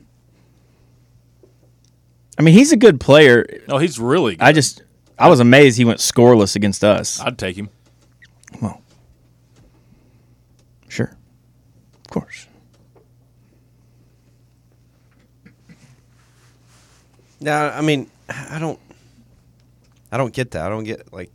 I 2.38 2.42
mean, 2.42 2.54
he's 2.54 2.72
a 2.72 2.76
good 2.76 3.00
player. 3.00 3.46
No, 3.68 3.78
he's 3.78 3.98
really. 3.98 4.36
Good. 4.36 4.44
I 4.44 4.52
just 4.52 4.82
I 5.18 5.28
was 5.28 5.40
amazed 5.40 5.76
he 5.76 5.84
went 5.84 5.98
scoreless 6.00 6.56
against 6.56 6.82
us. 6.84 7.20
I'd 7.20 7.36
take 7.38 7.56
him. 7.56 7.68
Well, 8.62 8.80
sure, 10.88 11.14
of 12.04 12.10
course. 12.10 12.46
Yeah, 17.46 17.72
I 17.72 17.80
mean, 17.80 18.10
I 18.28 18.58
don't, 18.58 18.80
I 20.10 20.16
don't 20.16 20.34
get 20.34 20.50
that. 20.50 20.66
I 20.66 20.68
don't 20.68 20.82
get 20.82 21.12
like 21.12 21.30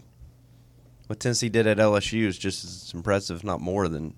what 1.07 1.21
Tennessee 1.21 1.47
did 1.47 1.67
at 1.67 1.77
LSU 1.77 2.25
is 2.25 2.37
just 2.37 2.65
as 2.65 2.91
impressive, 2.93 3.45
not 3.45 3.61
more, 3.61 3.87
than 3.87 4.13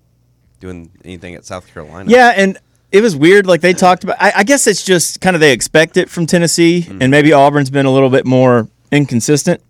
doing 0.59 0.89
anything 1.05 1.35
at 1.35 1.45
South 1.45 1.71
Carolina. 1.71 2.09
Yeah, 2.09 2.33
and 2.35 2.57
it 2.91 3.01
was 3.01 3.15
weird. 3.15 3.45
Like 3.45 3.61
they 3.61 3.73
talked 3.73 4.03
about. 4.03 4.17
I, 4.19 4.31
I 4.37 4.43
guess 4.43 4.65
it's 4.65 4.83
just 4.83 5.21
kind 5.21 5.35
of 5.35 5.39
they 5.39 5.51
expect 5.53 5.95
it 5.97 6.09
from 6.09 6.25
Tennessee, 6.25 6.87
and 6.99 7.11
maybe 7.11 7.31
Auburn's 7.31 7.69
been 7.69 7.85
a 7.85 7.91
little 7.91 8.09
bit 8.09 8.25
more 8.25 8.67
inconsistent. 8.91 9.61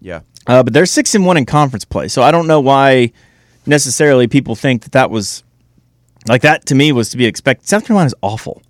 yeah. 0.00 0.20
Uh, 0.44 0.64
but 0.64 0.72
they're 0.72 0.86
six 0.86 1.14
and 1.14 1.24
one 1.24 1.36
in 1.36 1.46
conference 1.46 1.84
play, 1.84 2.08
so 2.08 2.20
I 2.22 2.32
don't 2.32 2.48
know 2.48 2.58
why 2.58 3.12
necessarily 3.66 4.26
people 4.26 4.56
think 4.56 4.82
that 4.82 4.90
that 4.92 5.08
was 5.08 5.44
like 6.26 6.42
that. 6.42 6.66
To 6.66 6.74
me, 6.74 6.90
was 6.90 7.10
to 7.10 7.16
be 7.16 7.26
expected. 7.26 7.68
South 7.68 7.86
Carolina's 7.86 8.14
awful. 8.20 8.60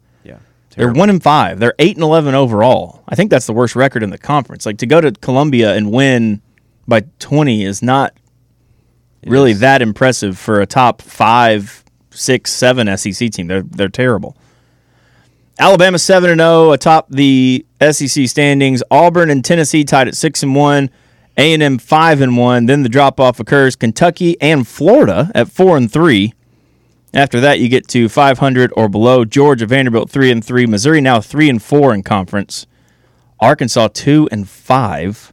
Yeah. 0.77 0.85
They're 0.85 0.93
one 0.95 1.11
and 1.11 1.23
five. 1.23 1.59
They're 1.59 1.75
eight 1.79 1.97
and 1.97 2.03
eleven 2.03 2.35
overall. 2.35 3.03
I 3.09 3.15
think 3.15 3.31
that's 3.31 3.47
the 3.47 3.53
worst 3.53 3.77
record 3.77 4.03
in 4.03 4.11
the 4.11 4.19
conference. 4.19 4.67
Like 4.67 4.79
to 4.79 4.87
go 4.87 5.01
to 5.01 5.13
Columbia 5.13 5.75
and 5.75 5.93
win 5.93 6.41
by 6.89 7.03
twenty 7.19 7.65
is 7.65 7.83
not 7.83 8.15
really 9.27 9.53
is. 9.53 9.61
that 9.61 9.83
impressive 9.83 10.39
for 10.39 10.61
a 10.61 10.67
top 10.67 11.03
five, 11.03 11.85
six, 12.11 12.53
seven 12.53 12.95
SEC 12.97 13.31
team. 13.31 13.47
They're 13.49 13.63
they're 13.63 13.89
terrible. 13.89 14.37
Alabama 15.59 15.99
seven 15.99 16.31
and 16.31 16.41
zero 16.41 16.73
atop 16.73 17.09
the 17.11 17.67
SEC 17.81 18.27
standings. 18.29 18.83
Auburn 18.91 19.31
and 19.31 19.45
Tennessee 19.45 19.85
tied 19.85 20.09
at 20.09 20.17
six 20.17 20.43
and 20.43 20.55
one. 20.55 20.91
A 21.37 21.55
and 21.55 21.63
M 21.63 21.79
five 21.79 22.21
and 22.21 22.37
one. 22.37 22.67
Then 22.67 22.83
the 22.83 22.89
drop 22.89 23.21
off 23.21 23.41
occurs. 23.41 23.77
Kentucky 23.77 24.41
and 24.41 24.67
Florida 24.67 25.31
at 25.35 25.51
four 25.51 25.77
and 25.77 25.91
three. 25.91 26.33
After 27.15 27.41
that, 27.41 27.61
you 27.61 27.69
get 27.69 27.89
to 27.89 28.09
500 28.09 28.73
or 28.77 28.89
below. 28.89 29.25
Georgia, 29.25 29.67
Vanderbilt 29.67 30.11
three 30.11 30.31
and 30.31 30.45
three. 30.45 30.67
Missouri 30.67 31.01
now 31.01 31.21
three 31.21 31.51
and 31.51 31.63
four 31.63 31.93
in 31.93 32.03
conference. 32.03 32.67
Arkansas 33.41 33.89
two 33.93 34.29
and 34.33 34.49
five. 34.49 35.33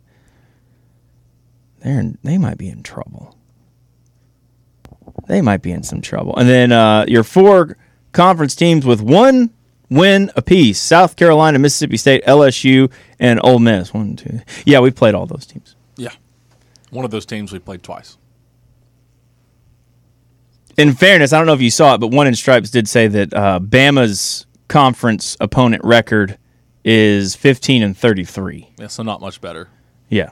They're 1.79 1.99
in, 1.99 2.17
they 2.23 2.37
might 2.37 2.57
be 2.57 2.67
in 2.67 2.83
trouble. 2.83 3.37
They 5.27 5.41
might 5.41 5.61
be 5.61 5.71
in 5.71 5.83
some 5.83 6.01
trouble. 6.01 6.35
And 6.35 6.49
then 6.49 6.71
uh, 6.71 7.05
your 7.07 7.23
four 7.23 7.77
conference 8.11 8.55
teams 8.55 8.85
with 8.85 8.99
one 9.01 9.51
win 9.89 10.31
apiece: 10.35 10.79
South 10.79 11.15
Carolina, 11.15 11.59
Mississippi 11.59 11.97
State, 11.97 12.25
LSU, 12.25 12.91
and 13.19 13.39
Ole 13.43 13.59
Miss. 13.59 13.93
One, 13.93 14.15
two. 14.15 14.41
Yeah, 14.65 14.79
we 14.79 14.91
played 14.91 15.13
all 15.15 15.25
those 15.25 15.45
teams. 15.45 15.75
Yeah. 15.95 16.11
One 16.89 17.05
of 17.05 17.11
those 17.11 17.25
teams 17.25 17.53
we 17.53 17.59
played 17.59 17.83
twice. 17.83 18.17
In 20.79 20.93
fairness, 20.93 21.33
I 21.33 21.37
don't 21.37 21.45
know 21.45 21.53
if 21.53 21.61
you 21.61 21.69
saw 21.71 21.95
it, 21.95 21.97
but 21.97 22.07
one 22.07 22.25
in 22.25 22.33
stripes 22.35 22.69
did 22.69 22.87
say 22.87 23.07
that 23.07 23.33
uh, 23.33 23.59
Bama's 23.59 24.45
conference 24.69 25.35
opponent 25.41 25.83
record 25.83 26.37
is 26.85 27.35
15 27.35 27.83
and 27.83 27.97
33. 27.97 28.69
Yeah, 28.77 28.87
so 28.87 29.03
not 29.03 29.19
much 29.19 29.41
better. 29.41 29.67
Yeah. 30.07 30.31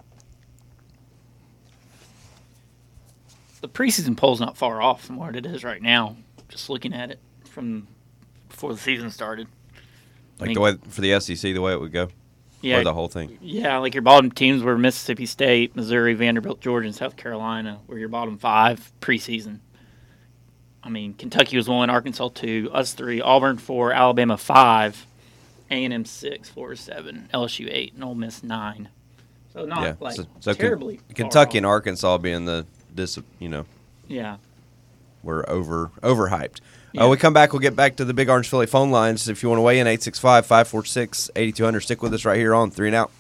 The 3.60 3.68
preseason 3.68 4.16
poll's 4.16 4.40
not 4.40 4.56
far 4.56 4.82
off 4.82 5.04
from 5.04 5.18
what 5.18 5.36
it 5.36 5.46
is 5.46 5.66
right 5.66 5.82
now. 5.82 6.16
Just 6.48 6.70
looking 6.70 6.94
at 6.94 7.12
it 7.12 7.20
from 7.50 7.88
before 8.48 8.72
the 8.72 8.80
season 8.80 9.12
started. 9.12 9.48
Like 10.40 10.54
the 10.54 10.62
way 10.62 10.76
for 10.88 11.02
the 11.02 11.20
SEC, 11.20 11.42
the 11.42 11.60
way 11.60 11.74
it 11.74 11.80
would 11.82 11.92
go, 11.92 12.08
Yeah, 12.62 12.78
or 12.80 12.84
the 12.86 12.94
whole 12.94 13.10
thing. 13.10 13.38
yeah. 13.42 13.80
Like 13.80 13.94
your 13.96 14.04
bottom 14.04 14.32
teams 14.32 14.64
were 14.64 14.78
Mississippi 14.78 15.26
State, 15.26 15.76
Missouri, 15.76 16.14
Vanderbilt, 16.14 16.62
Georgia, 16.62 16.86
and 16.88 16.96
South 16.96 17.18
Carolina. 17.18 17.80
Were 17.88 17.98
your 17.98 18.08
bottom 18.08 18.38
five 18.38 18.94
preseason. 19.02 19.60
I 20.88 20.90
mean, 20.90 21.16
Kentucky 21.16 21.58
was 21.58 21.68
one, 21.68 21.90
Arkansas 21.90 22.30
two, 22.30 22.70
us 22.72 22.94
three, 22.94 23.20
Auburn 23.20 23.58
four, 23.58 23.92
Alabama 23.92 24.38
five, 24.38 25.06
A 25.70 25.84
and 25.84 25.94
M 25.94 26.06
six, 26.06 26.48
Florida 26.48 26.80
seven, 26.80 27.28
LSU 27.34 27.68
eight, 27.70 27.94
and 27.94 28.06
Ole 28.06 28.16
Miss 28.16 28.42
nine. 28.42 28.88
So 29.54 29.66
not 29.66 29.82
yeah. 29.82 29.94
like 30.00 30.16
so, 30.16 30.26
so 30.40 30.54
terribly. 30.54 31.02
Kentucky 31.14 31.58
and. 31.58 31.68
Arkansas 31.68 32.20
being 32.20 32.46
the 32.46 32.66
dis, 32.96 33.20
you 33.38 33.50
know, 33.50 33.66
Yeah. 34.08 34.38
we're 35.24 35.44
over 35.50 35.92
overhyped. 36.02 36.62
Yeah. 36.94 37.04
Uh, 37.04 37.10
we 37.10 37.18
come 37.18 37.34
back, 37.34 37.52
we'll 37.52 37.60
get 37.60 37.76
back 37.76 37.98
to 37.98 38.06
the 38.06 38.14
Big 38.14 38.30
Orange 38.30 38.48
Philly 38.48 38.66
phone 38.66 38.90
lines. 38.90 39.28
If 39.28 39.44
you 39.44 39.50
want 39.50 39.58
to 39.60 39.64
weigh 39.64 39.80
in, 39.80 39.88
865 39.88 40.46
546 40.46 41.32
8200. 41.36 41.82
Stick 41.82 42.02
with 42.02 42.14
us 42.14 42.24
right 42.24 42.38
here 42.38 42.56
on 42.56 42.72
Three 42.72 42.88
and 42.88 42.96
Out. 42.96 43.12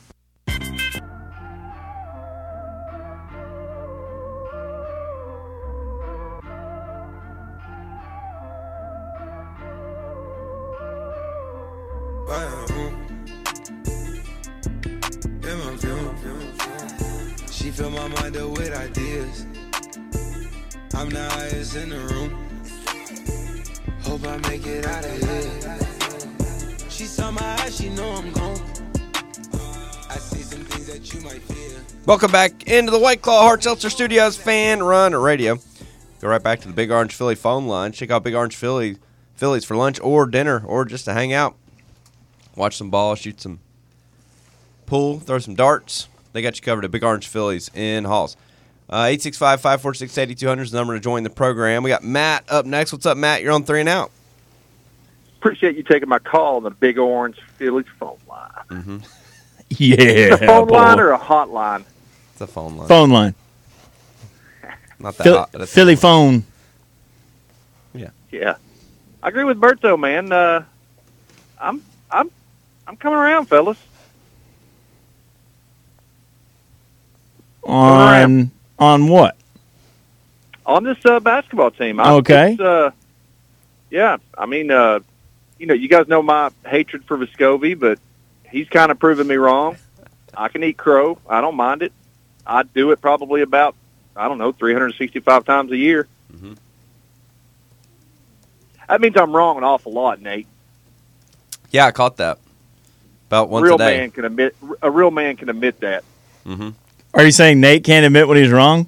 Welcome 32.07 32.31
back 32.31 32.69
into 32.69 32.89
the 32.89 32.99
White 32.99 33.21
Claw 33.21 33.41
Hard 33.41 33.61
Seltzer 33.61 33.89
Studios 33.89 34.37
fan 34.37 34.81
run 34.81 35.13
radio. 35.13 35.57
Go 36.21 36.29
right 36.29 36.41
back 36.41 36.61
to 36.61 36.67
the 36.69 36.73
Big 36.73 36.89
Orange 36.89 37.13
Philly 37.13 37.35
phone 37.35 37.67
line. 37.67 37.91
Check 37.91 38.09
out 38.11 38.23
Big 38.23 38.33
Orange 38.33 38.55
Philly 38.55 38.95
Phillies 39.35 39.65
for 39.65 39.75
lunch 39.75 39.99
or 39.99 40.25
dinner 40.25 40.63
or 40.65 40.85
just 40.85 41.03
to 41.03 41.13
hang 41.13 41.33
out. 41.33 41.57
Watch 42.55 42.77
some 42.77 42.89
ball, 42.89 43.15
shoot 43.15 43.41
some 43.41 43.59
pool, 44.85 45.19
throw 45.19 45.37
some 45.39 45.53
darts. 45.53 46.07
They 46.31 46.41
got 46.41 46.55
you 46.55 46.61
covered 46.63 46.85
at 46.85 46.91
Big 46.91 47.03
Orange 47.03 47.27
Phillies 47.27 47.69
in 47.75 48.05
Halls. 48.05 48.37
Uh, 48.89 49.03
865 49.11 49.59
546 49.59 50.17
8200 50.17 50.61
is 50.63 50.71
the 50.71 50.77
number 50.77 50.93
to 50.93 51.01
join 51.01 51.23
the 51.23 51.29
program. 51.29 51.83
We 51.83 51.89
got 51.89 52.05
Matt 52.05 52.45
up 52.47 52.65
next. 52.65 52.93
What's 52.93 53.05
up, 53.05 53.17
Matt? 53.17 53.41
You're 53.41 53.51
on 53.51 53.65
three 53.65 53.81
and 53.81 53.89
out. 53.89 54.11
Appreciate 55.39 55.75
you 55.75 55.83
taking 55.83 56.07
my 56.07 56.19
call 56.19 56.55
on 56.55 56.63
the 56.63 56.71
Big 56.71 56.97
Orange 56.97 57.37
Phillies 57.57 57.85
phone 57.99 58.17
line. 58.29 59.03
Yeah. 59.69 59.97
a 59.97 60.37
phone 60.37 60.69
boy. 60.69 60.75
line 60.75 60.97
or 60.97 61.11
a 61.11 61.19
hotline? 61.19 61.83
It's 62.37 62.41
a 62.43 62.45
phone 62.45 62.77
line. 62.77 62.87
phone 62.87 63.09
line. 63.09 63.33
Not 64.99 65.17
that 65.17 65.23
Phil- 65.23 65.37
hot. 65.39 65.51
That's 65.53 65.73
Philly 65.73 65.95
phone. 65.95 66.43
Yeah, 67.95 68.09
Yeah. 68.31 68.57
I 69.23 69.29
agree 69.29 69.43
with 69.43 69.59
Berto, 69.59 69.99
man. 69.99 70.31
Uh, 70.31 70.63
I'm 71.59 71.81
I'm 72.11 72.29
I'm 72.85 72.95
coming 72.95 73.17
around, 73.17 73.47
fellas. 73.47 73.79
On 77.63 78.51
on 78.77 79.07
what? 79.07 79.35
on 80.63 80.83
this 80.83 80.97
uh, 81.05 81.19
basketball 81.19 81.71
team. 81.71 81.99
I, 81.99 82.11
Okay. 82.11 82.51
it's, 82.51 82.61
Uh, 82.61 82.91
yeah, 83.89 84.17
I 84.37 84.45
mean, 84.45 84.69
uh, 84.69 84.99
you 85.57 85.65
know, 85.65 85.73
you 85.73 85.89
guys 85.89 86.07
know 86.07 86.21
my 86.21 86.51
hatred 86.67 87.03
for 87.05 87.17
Vescovi, 87.17 87.79
but 87.79 87.97
he's 88.51 88.69
kind 88.69 88.91
of 88.91 88.99
proven 88.99 89.25
me 89.25 89.37
wrong. 89.37 89.77
I 90.35 90.49
can 90.49 90.63
eat 90.63 90.77
crow. 90.77 91.17
I 91.27 91.41
don't 91.41 91.55
mind 91.55 91.81
it. 91.81 91.93
I 92.47 92.63
do 92.63 92.91
it 92.91 93.01
probably 93.01 93.41
about 93.41 93.75
I 94.15 94.27
don't 94.27 94.37
know 94.39 94.51
365 94.51 95.45
times 95.45 95.71
a 95.71 95.77
year. 95.77 96.07
Mhm. 96.33 96.57
That 98.89 99.01
means 99.01 99.15
I'm 99.17 99.35
wrong 99.35 99.57
an 99.57 99.63
awful 99.63 99.91
lot, 99.91 100.21
Nate. 100.21 100.47
Yeah, 101.71 101.85
I 101.85 101.91
caught 101.91 102.17
that. 102.17 102.39
About 103.27 103.43
A 103.43 103.47
once 103.47 103.63
real 103.65 103.75
a 103.75 103.79
day. 103.79 103.97
man 103.97 104.11
can 104.11 104.25
admit. 104.25 104.55
A 104.81 104.89
real 104.89 105.11
man 105.11 105.35
can 105.35 105.49
admit 105.49 105.79
that. 105.81 106.03
hmm 106.45 106.69
Are 107.13 107.25
you 107.25 107.31
saying 107.31 107.59
Nate 107.59 107.83
can't 107.83 108.05
admit 108.05 108.27
when 108.27 108.37
he's 108.37 108.51
wrong? 108.51 108.87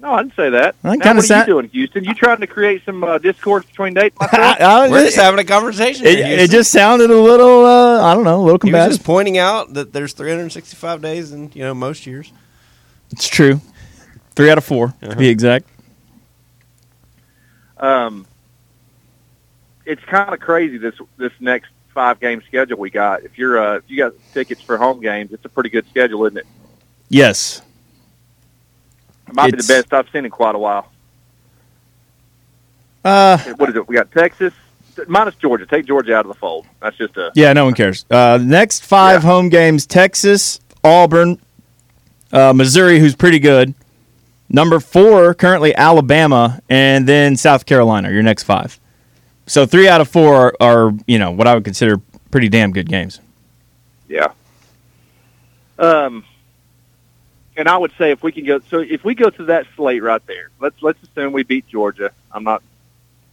No, 0.00 0.12
I 0.12 0.22
didn't 0.22 0.34
say 0.36 0.50
that. 0.50 0.74
I 0.84 0.96
Now, 0.96 1.14
what 1.14 1.18
are 1.18 1.22
sa- 1.22 1.40
you 1.40 1.46
doing, 1.46 1.68
Houston? 1.68 2.04
You 2.04 2.12
trying 2.12 2.40
to 2.40 2.46
create 2.46 2.84
some 2.84 3.02
uh, 3.04 3.16
discourse 3.18 3.64
between 3.64 3.94
Nate 3.94 4.12
and 4.20 4.32
myself? 4.32 4.56
I- 4.60 4.90
We're 4.90 5.04
just 5.04 5.16
having 5.16 5.40
a 5.40 5.44
conversation. 5.44 6.04
it, 6.06 6.18
it 6.18 6.50
just 6.50 6.70
sounded 6.72 7.10
a 7.10 7.18
little, 7.18 7.64
uh, 7.64 8.02
I 8.02 8.12
don't 8.14 8.24
know, 8.24 8.40
a 8.40 8.44
little 8.44 8.58
He 8.62 8.70
was 8.70 8.80
combative. 8.80 8.92
just 8.96 9.04
pointing 9.06 9.38
out 9.38 9.72
that 9.74 9.92
there's 9.94 10.12
365 10.12 11.00
days 11.00 11.32
in 11.32 11.52
you 11.54 11.62
know 11.62 11.72
most 11.72 12.06
years. 12.06 12.32
It's 13.12 13.28
true. 13.28 13.60
Three 14.34 14.50
out 14.50 14.58
of 14.58 14.64
4 14.64 14.88
to 14.88 15.06
Uh-huh. 15.06 15.14
be 15.18 15.28
exact. 15.28 15.66
um, 17.78 18.26
it's 19.84 20.02
kind 20.04 20.32
of 20.32 20.40
crazy 20.40 20.78
this 20.78 20.94
this 21.18 21.32
next 21.40 21.68
five 21.92 22.18
game 22.20 22.42
schedule 22.46 22.78
we 22.78 22.88
got. 22.90 23.22
If 23.24 23.36
you're 23.36 23.58
uh, 23.58 23.76
if 23.76 23.82
you 23.88 23.98
got 23.98 24.12
tickets 24.32 24.60
for 24.62 24.76
home 24.78 25.00
games, 25.00 25.32
it's 25.32 25.44
a 25.44 25.48
pretty 25.48 25.68
good 25.70 25.86
schedule, 25.88 26.24
isn't 26.24 26.38
it? 26.38 26.46
Yes. 27.08 27.60
It 29.28 29.34
might 29.34 29.48
It's- 29.48 29.66
be 29.66 29.74
the 29.74 29.82
best 29.82 29.92
I've 29.92 30.08
seen 30.10 30.24
in 30.24 30.30
quite 30.30 30.54
a 30.54 30.58
while. 30.58 30.90
Uh, 33.04 33.36
What 33.56 33.68
is 33.68 33.76
it? 33.76 33.86
We 33.86 33.94
got 33.96 34.10
Texas 34.12 34.54
minus 35.08 35.34
Georgia. 35.34 35.66
Take 35.66 35.84
Georgia 35.86 36.14
out 36.16 36.24
of 36.24 36.28
the 36.28 36.38
fold. 36.38 36.64
That's 36.80 36.96
just 36.96 37.16
a 37.18 37.30
yeah, 37.34 37.52
no 37.52 37.64
one 37.66 37.74
cares. 37.74 38.06
Uh, 38.10 38.38
next 38.40 38.84
five 38.84 39.22
Yeah. 39.22 39.30
home 39.30 39.48
games 39.50 39.86
Texas, 39.86 40.60
Auburn, 40.82 41.38
uh, 42.34 42.52
Missouri, 42.52 42.98
who's 42.98 43.14
pretty 43.14 43.38
good. 43.38 43.74
Number 44.50 44.78
four, 44.80 45.32
currently 45.34 45.74
Alabama, 45.74 46.60
and 46.68 47.08
then 47.08 47.36
South 47.36 47.64
Carolina, 47.64 48.10
your 48.10 48.22
next 48.22 48.42
five. 48.42 48.78
So 49.46 49.64
three 49.66 49.88
out 49.88 50.00
of 50.00 50.08
four 50.08 50.34
are, 50.36 50.54
are 50.60 50.92
you 51.06 51.18
know, 51.18 51.30
what 51.30 51.46
I 51.46 51.54
would 51.54 51.64
consider 51.64 52.00
pretty 52.30 52.48
damn 52.48 52.72
good 52.72 52.88
games. 52.88 53.20
yeah. 54.08 54.32
Um, 55.78 56.24
and 57.56 57.68
I 57.68 57.76
would 57.76 57.92
say 57.98 58.10
if 58.12 58.22
we 58.22 58.30
can 58.32 58.44
go, 58.44 58.60
so 58.70 58.78
if 58.78 59.04
we 59.04 59.14
go 59.14 59.28
to 59.30 59.44
that 59.46 59.66
slate 59.76 60.02
right 60.02 60.24
there, 60.26 60.50
let's 60.60 60.80
let's 60.82 61.02
assume 61.02 61.32
we 61.32 61.42
beat 61.42 61.66
Georgia. 61.68 62.12
I'm 62.30 62.44
not, 62.44 62.62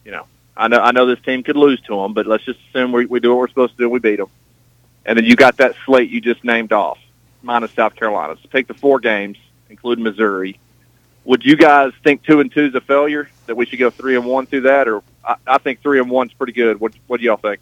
you 0.06 0.12
know, 0.12 0.26
I 0.58 0.68
know 0.68 0.80
I 0.80 0.92
know 0.92 1.06
this 1.06 1.20
team 1.22 1.44
could 1.44 1.56
lose 1.56 1.80
to 1.82 1.96
them, 1.98 2.14
but 2.14 2.26
let's 2.26 2.44
just 2.44 2.60
assume 2.70 2.92
we, 2.94 3.06
we 3.06 3.20
do 3.20 3.30
what 3.30 3.38
we're 3.40 3.48
supposed 3.48 3.74
to 3.74 3.78
do. 3.78 3.84
and 3.86 3.92
We 3.92 4.00
beat 4.00 4.18
them, 4.18 4.30
and 5.06 5.18
then 5.18 5.26
you 5.26 5.36
got 5.36 5.58
that 5.58 5.76
slate 5.86 6.10
you 6.10 6.20
just 6.20 6.44
named 6.44 6.72
off, 6.72 6.98
minus 7.42 7.72
South 7.72 7.96
Carolina. 7.96 8.36
So 8.42 8.50
take 8.52 8.68
the 8.68 8.74
four 8.74 9.00
games, 9.00 9.38
including 9.70 10.04
Missouri. 10.04 10.60
Would 11.26 11.46
you 11.46 11.56
guys 11.56 11.92
think 12.04 12.24
two 12.24 12.40
and 12.40 12.52
two 12.52 12.66
is 12.66 12.76
a 12.76 12.82
failure? 12.82 13.30
That 13.46 13.56
we 13.56 13.66
should 13.66 13.80
go 13.80 13.90
three 13.90 14.16
and 14.16 14.26
one 14.26 14.46
through 14.46 14.62
that, 14.62 14.88
or 14.88 15.04
I, 15.26 15.36
I 15.46 15.58
think 15.58 15.82
three 15.82 16.00
and 16.00 16.10
one's 16.10 16.34
pretty 16.34 16.54
good. 16.54 16.80
What 16.80 16.94
what 17.08 17.20
do 17.20 17.26
y'all 17.26 17.38
think? 17.38 17.60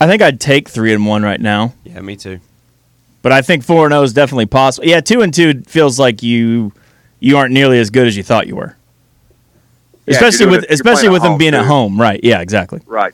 I 0.00 0.06
think 0.06 0.22
I'd 0.22 0.40
take 0.40 0.68
three 0.68 0.92
and 0.94 1.04
one 1.06 1.22
right 1.24 1.40
now, 1.40 1.74
Yeah, 1.84 2.00
me 2.00 2.14
too. 2.16 2.38
but 3.20 3.32
I 3.32 3.42
think 3.42 3.64
four 3.64 3.84
and 3.84 3.92
zero 3.92 4.02
is 4.04 4.12
definitely 4.12 4.46
possible. 4.46 4.86
Yeah, 4.86 5.00
two 5.00 5.22
and 5.22 5.34
two 5.34 5.62
feels 5.66 5.98
like 5.98 6.22
you 6.22 6.72
you 7.20 7.36
aren't 7.36 7.52
nearly 7.52 7.78
as 7.80 7.90
good 7.90 8.06
as 8.06 8.16
you 8.16 8.22
thought 8.22 8.46
you 8.46 8.54
were, 8.56 8.76
Yeah, 10.06 10.14
especially 10.14 10.46
with 10.46 10.62
it- 10.64 10.70
especially 10.70 11.08
with 11.08 11.22
them 11.22 11.32
home, 11.32 11.38
being 11.38 11.54
at 11.54 11.66
home. 11.66 12.00
Right? 12.00 12.20
Yeah, 12.22 12.40
exactly. 12.40 12.80
Right. 12.86 13.12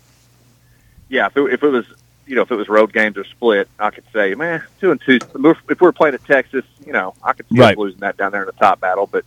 Yeah, 1.08 1.26
if 1.26 1.36
it, 1.36 1.52
if 1.54 1.62
it 1.62 1.68
was 1.68 1.86
you 2.26 2.34
know, 2.36 2.42
if 2.42 2.50
it 2.50 2.56
was 2.56 2.68
road 2.68 2.92
games 2.92 3.16
or 3.16 3.24
split, 3.24 3.68
I 3.78 3.90
could 3.90 4.04
say, 4.12 4.34
man, 4.34 4.62
two 4.80 4.90
and 4.90 5.00
two. 5.04 5.20
If 5.68 5.80
we 5.80 5.84
were 5.86 5.92
playing 5.92 6.14
at 6.14 6.24
Texas, 6.24 6.64
you 6.84 6.92
know, 6.92 7.14
I 7.22 7.32
could 7.32 7.46
see 7.48 7.58
Right. 7.60 7.72
us 7.72 7.78
losing 7.78 8.00
that 8.00 8.16
down 8.16 8.32
there 8.32 8.42
in 8.42 8.46
the 8.46 8.52
top 8.52 8.80
battle. 8.80 9.06
But 9.06 9.24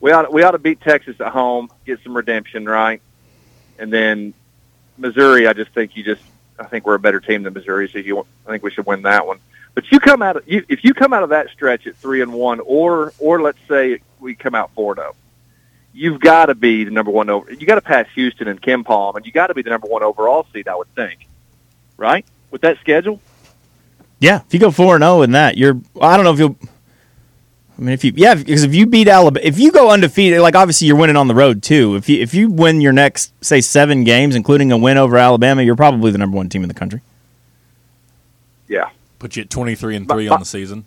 we 0.00 0.12
ought 0.12 0.32
we 0.32 0.42
ought 0.42 0.52
to 0.52 0.58
beat 0.58 0.80
Texas 0.80 1.16
at 1.20 1.28
home, 1.32 1.70
get 1.84 2.02
some 2.02 2.16
redemption, 2.16 2.66
right? 2.66 3.00
And 3.78 3.92
then 3.92 4.34
Missouri, 4.98 5.46
I 5.46 5.52
just 5.52 5.72
think 5.72 5.96
you 5.96 6.02
just 6.04 6.22
I 6.58 6.64
think 6.64 6.86
we're 6.86 6.94
a 6.94 6.98
better 7.00 7.20
team 7.20 7.42
than 7.42 7.52
Missouri, 7.54 7.88
so 7.88 7.98
you 7.98 8.26
I 8.46 8.50
think 8.50 8.62
we 8.62 8.70
should 8.70 8.86
win 8.86 9.02
that 9.02 9.26
one. 9.26 9.38
But 9.74 9.90
you 9.92 10.00
come 10.00 10.22
out 10.22 10.36
of 10.36 10.48
you 10.48 10.64
if 10.68 10.84
you 10.84 10.94
come 10.94 11.12
out 11.12 11.22
of 11.22 11.30
that 11.30 11.50
stretch 11.50 11.86
at 11.86 11.96
three 11.96 12.22
and 12.22 12.32
one, 12.32 12.60
or 12.60 13.12
or 13.18 13.40
let's 13.42 13.58
say 13.68 14.00
we 14.20 14.34
come 14.34 14.54
out 14.54 14.70
four 14.74 14.92
and 14.92 14.98
zero, 15.00 15.14
you've 15.92 16.20
got 16.20 16.46
to 16.46 16.54
be 16.54 16.84
the 16.84 16.90
number 16.90 17.10
one 17.10 17.28
over. 17.28 17.52
You 17.52 17.66
got 17.66 17.74
to 17.74 17.82
pass 17.82 18.06
Houston 18.14 18.48
and 18.48 18.60
KenPom, 18.60 19.16
and 19.16 19.26
you 19.26 19.32
got 19.32 19.48
to 19.48 19.54
be 19.54 19.62
the 19.62 19.70
number 19.70 19.86
one 19.86 20.02
overall 20.02 20.46
seed. 20.52 20.66
I 20.68 20.76
would 20.76 20.92
think, 20.94 21.26
right? 21.96 22.24
With 22.50 22.60
that 22.62 22.78
schedule, 22.80 23.20
Yeah, 24.20 24.42
if 24.46 24.54
you 24.54 24.60
go 24.60 24.70
four 24.70 24.94
and 24.94 25.02
zero 25.02 25.22
in 25.22 25.32
that, 25.32 25.56
you're. 25.56 25.78
I 26.00 26.16
don't 26.16 26.24
know 26.24 26.32
if 26.32 26.38
you'll. 26.38 26.56
I 27.78 27.82
mean, 27.82 27.90
if 27.92 28.04
you 28.04 28.12
yeah, 28.16 28.34
because 28.34 28.64
if 28.64 28.74
you 28.74 28.86
beat 28.86 29.06
Alabama, 29.08 29.44
if 29.46 29.58
you 29.58 29.70
go 29.70 29.90
undefeated, 29.90 30.40
like 30.40 30.54
obviously 30.54 30.86
you're 30.86 30.96
winning 30.96 31.16
on 31.16 31.28
the 31.28 31.34
road 31.34 31.62
too. 31.62 31.94
If 31.96 32.08
you 32.08 32.22
if 32.22 32.32
you 32.32 32.48
win 32.48 32.80
your 32.80 32.92
next 32.92 33.32
say 33.44 33.60
seven 33.60 34.04
games, 34.04 34.34
including 34.34 34.72
a 34.72 34.78
win 34.78 34.96
over 34.96 35.18
Alabama, 35.18 35.62
you're 35.62 35.76
probably 35.76 36.10
the 36.10 36.16
number 36.18 36.36
one 36.36 36.48
team 36.48 36.62
in 36.62 36.68
the 36.68 36.74
country. 36.74 37.02
yeah, 38.68 38.88
Put 39.18 39.36
you 39.36 39.42
at 39.42 39.50
23 39.50 39.96
and 39.96 40.08
3 40.08 40.28
but- 40.28 40.32
on 40.34 40.40
the 40.40 40.46
season. 40.46 40.84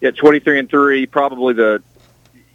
yeah, 0.00 0.10
twenty 0.12 0.38
three 0.40 0.58
and 0.58 0.68
three, 0.70 1.06
probably 1.06 1.54
the. 1.54 1.82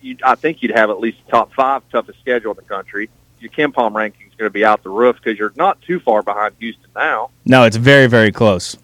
You, 0.02 0.16
I 0.24 0.36
think 0.36 0.62
you'd 0.62 0.76
have 0.78 0.90
at 0.90 1.00
least 1.00 1.18
top 1.28 1.54
five 1.54 1.82
toughest 1.92 2.20
schedule 2.20 2.52
in 2.52 2.58
the 2.58 2.62
country. 2.64 3.10
Your 3.40 3.52
KenPom 3.52 3.94
ranking 3.96 4.27
is 4.27 4.27
going 4.38 4.50
to 4.50 4.54
be 4.54 4.66
out 4.66 4.84
the 4.84 4.90
roof 4.90 5.18
because 5.18 5.38
you're 5.38 5.54
not 5.56 5.82
too 5.82 6.00
far 6.00 6.22
behind 6.22 6.56
Houston 6.60 6.90
now. 6.96 7.32
No, 7.46 7.64
it's 7.64 7.78
very 7.78 8.08
very 8.08 8.32
close. 8.32 8.78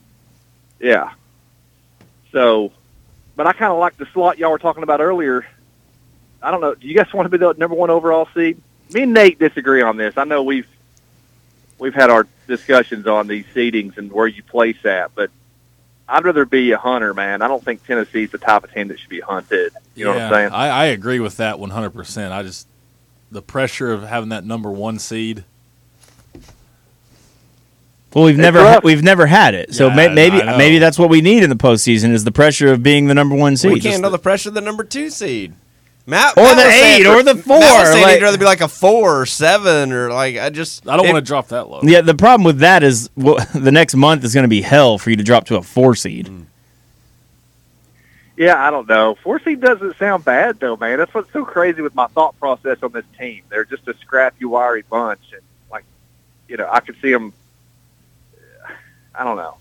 Yeah. 0.79 1.13
So, 2.31 2.71
but 3.35 3.47
I 3.47 3.53
kind 3.53 3.71
of 3.71 3.79
like 3.79 3.97
the 3.97 4.07
slot 4.07 4.37
y'all 4.37 4.51
were 4.51 4.59
talking 4.59 4.83
about 4.83 4.99
earlier. 4.99 5.45
I 6.41 6.51
don't 6.51 6.61
know. 6.61 6.75
Do 6.75 6.87
you 6.87 6.95
guys 6.95 7.13
want 7.13 7.25
to 7.25 7.29
be 7.29 7.37
the 7.37 7.53
number 7.53 7.75
one 7.75 7.89
overall 7.89 8.27
seed? 8.33 8.61
Me 8.91 9.03
and 9.03 9.13
Nate 9.13 9.39
disagree 9.39 9.81
on 9.81 9.97
this. 9.97 10.17
I 10.17 10.25
know 10.25 10.43
we've 10.43 10.67
we've 11.79 11.93
had 11.93 12.09
our 12.09 12.27
discussions 12.47 13.07
on 13.07 13.27
these 13.27 13.45
seedings 13.53 13.97
and 13.97 14.11
where 14.11 14.27
you 14.27 14.43
place 14.43 14.83
at, 14.85 15.15
but 15.15 15.31
I'd 16.07 16.25
rather 16.25 16.45
be 16.45 16.71
a 16.71 16.77
hunter, 16.77 17.13
man. 17.13 17.41
I 17.41 17.47
don't 17.47 17.63
think 17.63 17.85
Tennessee's 17.85 18.31
the 18.31 18.37
type 18.37 18.63
of 18.63 18.73
team 18.73 18.89
that 18.89 18.99
should 18.99 19.09
be 19.09 19.21
hunted. 19.21 19.73
You 19.95 20.05
know 20.05 20.13
what 20.13 20.21
I'm 20.21 20.33
saying? 20.33 20.51
I, 20.51 20.67
I 20.67 20.85
agree 20.85 21.19
with 21.19 21.37
that 21.37 21.55
100%. 21.55 22.31
I 22.31 22.43
just, 22.43 22.67
the 23.33 23.41
pressure 23.41 23.91
of 23.91 24.03
having 24.03 24.29
that 24.29 24.45
number 24.45 24.71
one 24.71 24.99
seed. 24.99 25.43
Well, 28.13 28.25
we've 28.25 28.35
It's 28.35 28.41
never 28.41 28.59
rough. 28.59 28.83
we've 28.83 29.01
never 29.01 29.25
had 29.25 29.55
it, 29.55 29.73
so 29.73 29.87
Yeah, 29.87 29.95
may, 29.95 30.09
maybe 30.13 30.37
maybe 30.45 30.77
that's 30.77 30.99
what 30.99 31.09
we 31.09 31.21
need 31.21 31.41
in 31.41 31.49
the 31.49 31.55
postseason 31.55 32.11
is 32.13 32.23
the 32.23 32.31
pressure 32.31 32.71
of 32.71 32.83
being 32.83 33.07
the 33.07 33.15
number 33.15 33.35
one 33.35 33.57
seed. 33.57 33.69
we 33.71 33.75
can't 33.79 33.83
Just 33.85 33.93
handle 33.93 34.11
the 34.11 34.19
pressure 34.19 34.49
of 34.49 34.55
the 34.55 34.61
number 34.61 34.83
two 34.83 35.09
seed. 35.09 35.53
Matt, 36.05 36.37
Or 36.37 36.43
Matt 36.43 36.57
the 36.57 36.63
eight, 36.85 37.07
or 37.07 37.23
the 37.23 37.33
Matt 37.33 37.47
was 37.47 37.63
four, 37.63 37.85
saying 37.85 38.03
like- 38.03 38.15
he'd 38.17 38.23
rather 38.23 38.37
be 38.37 38.45
like 38.45 38.61
a 38.61 38.67
four 38.67 39.21
or 39.21 39.25
seven 39.25 39.91
or 39.93 40.11
like 40.11 40.37
I 40.37 40.49
just. 40.51 40.87
I 40.87 40.95
don't 40.97 41.05
want 41.07 41.17
to 41.17 41.27
drop 41.27 41.47
that 41.47 41.69
low. 41.69 41.79
Yeah, 41.81 42.01
the 42.01 42.13
problem 42.13 42.43
with 42.43 42.59
that 42.59 42.83
is 42.83 43.09
well, 43.15 43.37
the 43.55 43.71
next 43.71 43.95
month 43.95 44.23
is 44.23 44.33
going 44.33 44.43
to 44.43 44.49
be 44.49 44.61
hell 44.61 44.97
for 44.99 45.09
you 45.09 45.15
to 45.15 45.23
drop 45.23 45.45
to 45.45 45.55
a 45.55 45.63
four 45.63 45.95
seed. 45.95 46.27
Mm. 46.27 46.45
Yeah, 48.35 48.55
I 48.55 48.71
don't 48.71 48.87
know. 48.89 49.15
Four 49.15 49.39
seed 49.39 49.61
doesn't 49.61 49.97
sound 49.97 50.25
bad 50.25 50.59
though, 50.59 50.75
man. 50.75 50.97
That's 50.97 51.13
what's 51.13 51.31
so 51.31 51.45
crazy 51.45 51.81
with 51.81 51.93
my 51.93 52.07
thought 52.07 52.39
process 52.39 52.81
on 52.81 52.91
this 52.91 53.05
team. 53.19 53.43
They're 53.49 53.65
just 53.65 53.87
a 53.87 53.95
scrappy, 53.97 54.45
wiry 54.45 54.83
bunch, 54.89 55.21
and 55.33 55.41
like, 55.69 55.85
you 56.47 56.57
know, 56.57 56.67
I 56.69 56.79
could 56.79 56.99
see 57.01 57.11
them. 57.11 57.33
I 59.13 59.23
don't 59.23 59.37
know. 59.37 59.57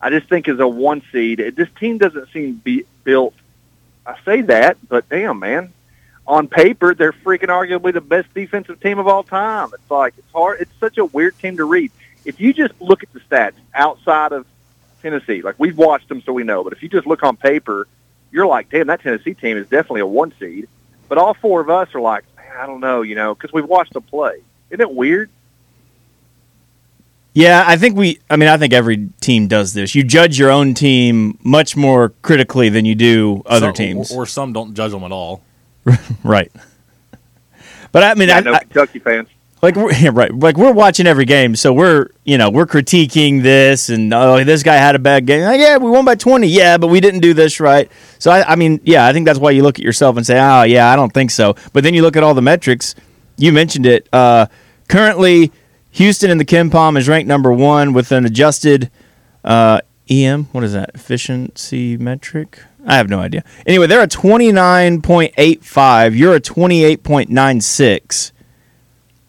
I 0.00 0.10
just 0.10 0.28
think 0.28 0.48
as 0.48 0.58
a 0.58 0.66
one 0.66 1.02
seed, 1.12 1.38
it, 1.38 1.54
this 1.54 1.68
team 1.78 1.98
doesn't 1.98 2.30
seem 2.32 2.56
be 2.56 2.84
built. 3.04 3.34
I 4.04 4.16
say 4.24 4.42
that, 4.42 4.76
but 4.88 5.08
damn, 5.08 5.38
man, 5.38 5.72
on 6.26 6.48
paper 6.48 6.94
they're 6.94 7.12
freaking 7.12 7.48
arguably 7.48 7.92
the 7.92 8.00
best 8.00 8.32
defensive 8.34 8.80
team 8.80 8.98
of 8.98 9.06
all 9.06 9.22
time. 9.22 9.70
It's 9.72 9.90
like 9.90 10.14
it's 10.18 10.32
hard. 10.32 10.60
It's 10.60 10.72
such 10.80 10.98
a 10.98 11.04
weird 11.04 11.38
team 11.38 11.58
to 11.58 11.64
read. 11.64 11.92
If 12.24 12.40
you 12.40 12.52
just 12.52 12.74
look 12.80 13.04
at 13.04 13.12
the 13.12 13.20
stats 13.20 13.54
outside 13.72 14.32
of 14.32 14.46
Tennessee, 15.00 15.42
like 15.42 15.54
we've 15.58 15.78
watched 15.78 16.08
them, 16.08 16.22
so 16.22 16.32
we 16.32 16.42
know. 16.42 16.64
But 16.64 16.72
if 16.72 16.82
you 16.82 16.88
just 16.88 17.06
look 17.06 17.22
on 17.22 17.36
paper, 17.36 17.86
you're 18.36 18.46
like, 18.46 18.68
damn, 18.68 18.86
that 18.88 19.00
Tennessee 19.00 19.32
team 19.32 19.56
is 19.56 19.66
definitely 19.66 20.02
a 20.02 20.06
one 20.06 20.30
seed. 20.38 20.68
But 21.08 21.16
all 21.16 21.32
four 21.32 21.62
of 21.62 21.70
us 21.70 21.88
are 21.94 22.00
like, 22.02 22.24
man, 22.36 22.52
I 22.58 22.66
don't 22.66 22.80
know, 22.80 23.00
you 23.00 23.14
know, 23.14 23.34
because 23.34 23.50
we've 23.50 23.64
watched 23.64 23.94
them 23.94 24.02
play. 24.02 24.42
Isn't 24.68 24.82
it 24.82 24.92
weird? 24.92 25.30
Yeah, 27.32 27.64
I 27.66 27.76
think 27.76 27.96
we. 27.96 28.18
I 28.30 28.36
mean, 28.36 28.48
I 28.50 28.56
think 28.58 28.72
every 28.74 29.08
team 29.20 29.46
does 29.46 29.72
this. 29.72 29.94
You 29.94 30.04
judge 30.04 30.38
your 30.38 30.50
own 30.50 30.74
team 30.74 31.38
much 31.42 31.76
more 31.76 32.10
critically 32.22 32.68
than 32.68 32.84
you 32.84 32.94
do 32.94 33.42
other 33.46 33.68
Some- 33.68 33.74
teams, 33.74 34.12
Or, 34.12 34.22
or 34.22 34.26
some 34.26 34.52
don't 34.52 34.74
judge 34.74 34.92
them 34.92 35.02
at 35.02 35.12
all. 35.12 35.42
right? 36.24 36.52
But 37.92 38.02
I 38.02 38.14
mean, 38.14 38.28
I 38.30 38.38
I, 38.38 38.40
know 38.40 38.58
Kentucky 38.58 38.98
fans. 38.98 39.28
Like 39.62 39.74
we're, 39.74 40.10
right, 40.12 40.32
like 40.34 40.56
we're 40.56 40.72
watching 40.72 41.06
every 41.06 41.24
game, 41.24 41.56
so 41.56 41.72
we're 41.72 42.08
you 42.24 42.38
know 42.38 42.50
we're 42.50 42.66
critiquing 42.66 43.42
this 43.42 43.88
and 43.88 44.12
oh 44.12 44.44
this 44.44 44.62
guy 44.62 44.74
had 44.74 44.94
a 44.94 44.98
bad 44.98 45.26
game. 45.26 45.42
Like, 45.42 45.60
yeah, 45.60 45.78
we 45.78 45.90
won 45.90 46.04
by 46.04 46.14
twenty. 46.14 46.48
Yeah, 46.48 46.76
but 46.78 46.88
we 46.88 47.00
didn't 47.00 47.20
do 47.20 47.34
this 47.34 47.58
right. 47.58 47.90
So 48.18 48.30
I, 48.30 48.52
I 48.52 48.56
mean, 48.56 48.80
yeah, 48.84 49.06
I 49.06 49.12
think 49.12 49.26
that's 49.26 49.38
why 49.38 49.52
you 49.52 49.62
look 49.62 49.78
at 49.78 49.84
yourself 49.84 50.16
and 50.16 50.26
say, 50.26 50.38
oh 50.38 50.62
yeah, 50.62 50.90
I 50.90 50.96
don't 50.96 51.12
think 51.12 51.30
so. 51.30 51.56
But 51.72 51.84
then 51.84 51.94
you 51.94 52.02
look 52.02 52.16
at 52.16 52.22
all 52.22 52.34
the 52.34 52.42
metrics. 52.42 52.94
You 53.38 53.52
mentioned 53.52 53.86
it. 53.86 54.08
Uh, 54.12 54.46
currently, 54.88 55.52
Houston 55.90 56.30
in 56.30 56.38
the 56.38 56.44
KenPom 56.44 56.98
is 56.98 57.08
ranked 57.08 57.28
number 57.28 57.52
one 57.52 57.92
with 57.92 58.12
an 58.12 58.24
adjusted 58.26 58.90
uh, 59.44 59.80
EM. 60.08 60.44
What 60.52 60.64
is 60.64 60.74
that? 60.74 60.90
Efficiency 60.94 61.96
metric. 61.96 62.62
I 62.86 62.96
have 62.96 63.08
no 63.08 63.18
idea. 63.20 63.42
Anyway, 63.66 63.86
they're 63.86 64.02
a 64.02 64.06
twenty 64.06 64.52
nine 64.52 65.02
point 65.02 65.32
eight 65.38 65.64
five. 65.64 66.14
You're 66.14 66.34
a 66.34 66.40
twenty 66.40 66.84
eight 66.84 67.02
point 67.02 67.30
nine 67.30 67.60
six. 67.60 68.32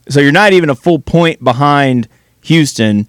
So 0.09 0.19
you're 0.19 0.31
not 0.31 0.53
even 0.53 0.69
a 0.69 0.75
full 0.75 0.99
point 0.99 1.43
behind 1.43 2.07
Houston. 2.41 3.07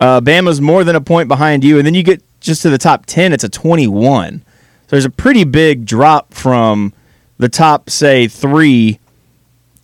Uh, 0.00 0.20
Bama's 0.20 0.60
more 0.60 0.84
than 0.84 0.94
a 0.96 1.00
point 1.00 1.28
behind 1.28 1.64
you, 1.64 1.78
and 1.78 1.86
then 1.86 1.94
you 1.94 2.02
get 2.02 2.22
just 2.40 2.62
to 2.62 2.70
the 2.70 2.78
top 2.78 3.06
ten. 3.06 3.32
It's 3.32 3.44
a 3.44 3.48
21. 3.48 4.40
So 4.40 4.44
there's 4.90 5.04
a 5.04 5.10
pretty 5.10 5.44
big 5.44 5.84
drop 5.84 6.32
from 6.32 6.92
the 7.38 7.48
top, 7.48 7.90
say 7.90 8.28
three, 8.28 9.00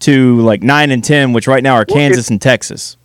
to 0.00 0.40
like 0.40 0.62
nine 0.62 0.90
and 0.90 1.02
ten, 1.02 1.32
which 1.32 1.46
right 1.46 1.62
now 1.62 1.74
are 1.74 1.84
Well, 1.88 1.96
Kansas 1.96 2.26
if- 2.26 2.30
and 2.30 2.40
Texas. 2.40 2.96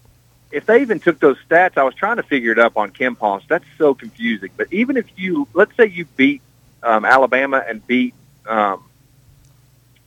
If 0.52 0.66
they 0.66 0.82
even 0.82 1.00
took 1.00 1.20
those 1.20 1.38
stats, 1.48 1.78
I 1.78 1.84
was 1.84 1.94
trying 1.94 2.18
to 2.18 2.24
figure 2.24 2.52
it 2.52 2.58
up 2.58 2.76
on 2.76 2.90
KenPoms. 2.90 3.44
That's 3.48 3.66
so 3.78 3.94
confusing. 3.94 4.50
But 4.58 4.66
even 4.74 4.98
if 4.98 5.06
you, 5.16 5.48
let's 5.54 5.76
say 5.78 5.86
you 5.86 6.06
beat 6.18 6.42
um, 6.82 7.06
Alabama 7.06 7.64
and 7.68 7.86
beat 7.86 8.16
um, 8.48 8.84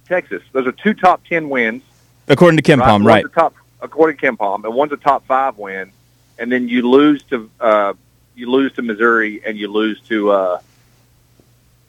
Texas, 0.09 0.43
those 0.51 0.67
are 0.67 0.73
two 0.73 0.95
top 0.95 1.25
ten 1.29 1.49
wins. 1.49 1.83
According 2.29 2.57
to 2.59 2.63
KenPom, 2.63 3.05
right? 3.05 3.25
top, 3.35 3.55
according 3.81 4.17
to 4.19 4.27
KenPom, 4.27 4.65
and 4.65 4.75
one's 4.75 4.93
a 4.93 4.97
top 4.97 5.27
five 5.27 5.59
win, 5.59 5.93
and 6.39 6.51
then 6.51 6.69
you 6.69 6.89
lose 6.89 7.23
to 7.25 7.51
uh, 7.61 7.95
you 8.35 8.51
lose 8.51 8.73
to 8.75 8.83
Missouri 8.83 9.43
and 9.45 9.59
you 9.59 9.69
lose 9.69 10.01
to 10.03 10.31
uh, 10.31 10.61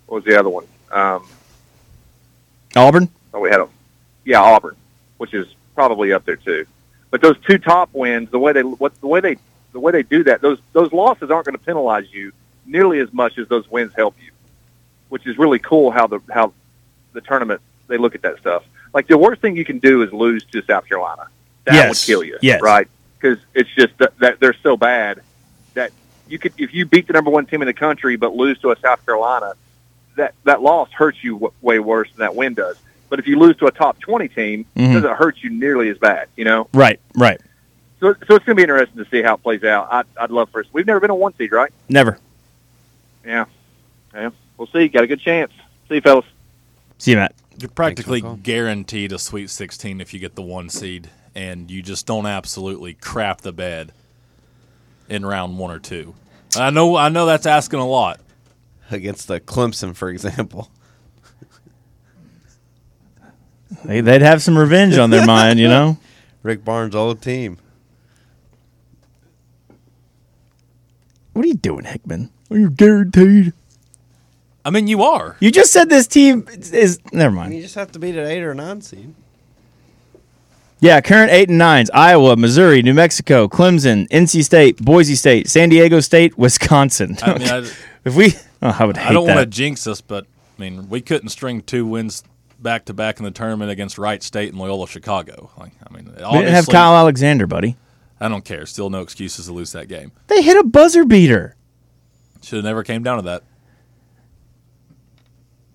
what 0.08 0.16
was 0.18 0.24
the 0.26 0.38
other 0.38 0.50
one? 0.50 0.66
Um, 0.92 1.26
Auburn. 2.76 3.10
oh, 3.34 3.40
we 3.40 3.50
had 3.50 3.60
a 3.60 3.68
yeah 4.26 4.42
Auburn, 4.42 4.76
which 5.18 5.34
is 5.34 5.48
probably 5.76 6.14
up 6.14 6.26
there 6.26 6.36
too. 6.36 6.66
But 7.12 7.22
those 7.22 7.38
two 7.40 7.58
top 7.58 7.90
wins, 7.94 8.32
the 8.32 8.40
way 8.40 8.54
they 8.54 8.64
what 8.64 9.00
the 9.00 9.08
way 9.08 9.20
they 9.20 9.38
the 9.72 9.80
way 9.80 9.92
they 9.92 10.04
do 10.04 10.24
that, 10.26 10.42
those 10.42 10.60
those 10.72 10.92
losses 10.92 11.30
aren't 11.30 11.46
going 11.46 11.58
to 11.58 11.64
penalize 11.64 12.12
you 12.12 12.32
nearly 12.66 13.00
as 13.00 13.12
much 13.14 13.38
as 13.38 13.48
those 13.48 13.70
wins 13.70 13.94
help 13.96 14.16
you, 14.24 14.32
which 15.10 15.28
is 15.28 15.38
really 15.38 15.60
cool. 15.60 15.92
How 15.92 16.08
the 16.08 16.20
how 16.32 16.54
the 17.14 17.22
tournament 17.22 17.62
they 17.88 17.98
look 17.98 18.16
at 18.16 18.22
that 18.24 18.40
stuff. 18.40 18.64
Like 18.94 19.08
the 19.08 19.18
worst 19.18 19.42
thing 19.42 19.56
you 19.58 19.66
can 19.66 19.80
do 19.80 20.04
is 20.04 20.14
lose 20.14 20.44
to 20.46 20.62
South 20.64 20.88
Carolina. 20.88 21.28
That 21.66 21.74
Yes. 21.76 21.90
would 21.90 21.98
kill 22.14 22.24
you, 22.24 22.38
Yes. 22.42 22.62
right? 22.62 22.88
Because 23.20 23.40
it's 23.54 23.70
just 23.76 23.98
that, 23.98 24.18
that 24.20 24.40
they're 24.40 24.56
so 24.62 24.78
bad 24.78 25.22
that 25.74 25.92
you 26.28 26.38
could 26.38 26.54
if 26.58 26.74
you 26.74 26.86
beat 26.86 27.08
the 27.08 27.14
number 27.14 27.32
one 27.32 27.46
team 27.46 27.62
in 27.62 27.66
the 27.68 27.74
country 27.74 28.16
but 28.18 28.36
lose 28.36 28.60
to 28.60 28.72
a 28.72 28.80
South 28.80 29.04
Carolina, 29.06 29.54
that 30.16 30.34
that 30.44 30.62
loss 30.62 30.92
hurts 30.92 31.24
you 31.24 31.34
w- 31.36 31.54
way 31.62 31.80
worse 31.80 32.10
than 32.12 32.20
that 32.20 32.36
win 32.36 32.54
does. 32.54 32.78
But 33.10 33.20
if 33.20 33.28
you 33.28 33.38
lose 33.40 33.56
to 33.58 33.68
a 33.68 33.72
top 33.72 34.00
twenty 34.00 34.28
team, 34.28 34.66
Mhm. 34.76 34.92
it 34.92 34.94
doesn't 34.96 35.16
hurt 35.18 35.38
you 35.42 35.50
nearly 35.50 35.90
as 35.90 35.98
bad. 35.98 36.28
You 36.36 36.46
know, 36.46 36.68
Right, 36.74 37.00
right. 37.16 37.40
so 38.00 38.14
so 38.28 38.36
it's 38.36 38.46
going 38.46 38.56
to 38.56 38.56
be 38.56 38.64
interesting 38.64 39.04
to 39.04 39.10
see 39.10 39.22
how 39.22 39.36
it 39.36 39.44
plays 39.44 39.64
out. 39.64 39.88
I'd, 39.92 40.06
I'd 40.20 40.32
love 40.32 40.50
for 40.50 40.60
us. 40.62 40.68
We've 40.74 40.86
never 40.88 41.00
been 41.00 41.10
a 41.12 41.16
one 41.16 41.34
seed, 41.38 41.52
right? 41.52 41.72
Never. 41.90 42.20
Yeah, 43.26 43.46
yeah. 44.14 44.30
We'll 44.58 44.68
see. 44.68 44.88
Got 44.90 45.04
a 45.04 45.08
good 45.08 45.20
chance. 45.22 45.52
See 45.90 45.96
you, 45.96 46.02
fellas. 46.02 46.26
See 46.98 47.12
you, 47.12 47.18
Matt. 47.18 47.34
You're 47.60 47.70
practically 47.70 48.22
Thanks 48.22 48.32
for 48.34 48.38
the 48.38 48.44
call. 48.44 48.44
guaranteed 48.44 49.12
a 49.12 49.20
Sweet 49.20 49.50
16 49.50 50.02
if 50.02 50.14
you 50.14 50.20
get 50.20 50.36
the 50.36 50.42
one 50.42 50.70
seed, 50.70 51.10
and 51.36 51.70
you 51.70 51.82
just 51.82 52.06
don't 52.06 52.26
absolutely 52.26 52.94
crap 52.94 53.42
the 53.42 53.54
bed 53.54 53.92
in 55.10 55.26
round 55.26 55.58
one 55.60 55.72
or 55.72 55.80
two. 55.80 56.16
I 56.56 56.70
know, 56.70 56.96
I 56.96 57.10
know 57.10 57.26
that's 57.26 57.46
asking 57.46 57.80
a 57.80 57.88
lot. 57.88 58.20
against 58.92 59.28
the 59.28 59.40
Clemson, 59.40 59.96
for 59.96 60.10
example. 60.10 60.70
They, 63.86 64.02
they'd 64.02 64.22
have 64.22 64.42
some 64.42 64.58
revenge 64.58 64.98
on 64.98 65.10
their 65.10 65.26
mind, 65.26 65.60
you 65.60 65.68
know. 65.68 65.98
Rick 66.44 66.64
Barnes' 66.64 66.96
old 66.96 67.22
team. 67.22 67.58
What 71.34 71.44
are 71.44 71.48
you 71.48 71.56
doing, 71.56 71.86
Hickman? 71.86 72.30
Are 72.52 72.58
you 72.58 72.70
guaranteed? 72.70 73.54
I 74.66 74.70
mean, 74.70 74.88
you 74.88 75.04
are. 75.04 75.36
You 75.40 75.52
just 75.52 75.74
said 75.74 75.90
this 75.90 76.08
team 76.08 76.48
is. 76.50 77.00
Never 77.12 77.34
mind. 77.34 77.54
you 77.54 77.62
just 77.62 77.76
have 77.76 77.92
to 77.94 78.00
beat 78.00 78.16
an 78.16 78.28
eight 78.28 78.42
or 78.42 78.52
a 78.52 78.56
nine 78.56 78.82
seed. 78.82 79.14
Yeah, 80.80 81.00
current 81.02 81.32
eight 81.32 81.50
and 81.50 81.58
nines: 81.58 81.90
Iowa, 81.94 82.36
Missouri, 82.36 82.82
New 82.82 82.94
Mexico, 82.94 83.48
Clemson, 83.48 84.08
NC 84.10 84.44
State, 84.44 84.78
Boise 84.78 85.16
State, 85.16 85.50
San 85.50 85.70
Diego 85.70 86.00
State, 86.00 86.38
Wisconsin. 86.38 87.18
I 87.22 87.38
mean, 87.38 87.48
I, 87.48 87.58
if 88.06 88.16
we, 88.16 88.34
oh, 88.62 88.76
I 88.80 88.86
would 88.86 88.98
hate 88.98 89.10
I 89.10 89.14
don't 89.14 89.28
want 89.28 89.40
to 89.40 89.46
jinx 89.46 89.88
us, 89.88 90.02
but 90.02 90.26
I 90.58 90.62
mean, 90.62 90.90
we 90.90 91.02
couldn't 91.02 91.30
string 91.30 91.62
two 91.62 91.86
wins 91.86 92.24
back 92.60 92.86
to 92.86 92.94
back 92.94 93.20
in 93.20 93.26
the 93.26 93.32
tournament 93.32 93.72
against 93.72 93.98
Wright 93.98 94.22
State 94.22 94.50
and 94.50 94.60
Loyola 94.60 94.88
Chicago. 94.88 95.52
Like, 95.58 95.72
I 95.88 95.94
mean, 95.94 96.06
we 96.06 96.40
didn't 96.40 96.54
have 96.54 96.68
Kyle 96.68 96.96
Alexander, 96.96 97.48
buddy. 97.48 97.78
I 98.20 98.30
don't 98.30 98.46
care. 98.46 98.66
Still 98.66 98.90
no 98.90 99.02
excuses 99.02 99.48
to 99.48 99.54
lose 99.54 99.74
that 99.74 99.88
game. 99.88 100.12
They 100.28 100.42
hit 100.42 100.58
a 100.58 100.64
buzzer 100.64 101.04
beater. 101.04 101.56
Should 102.42 102.58
have 102.58 102.66
never 102.66 102.84
came 102.84 103.04
down 103.04 103.18
to 103.18 103.24
that. 103.24 103.44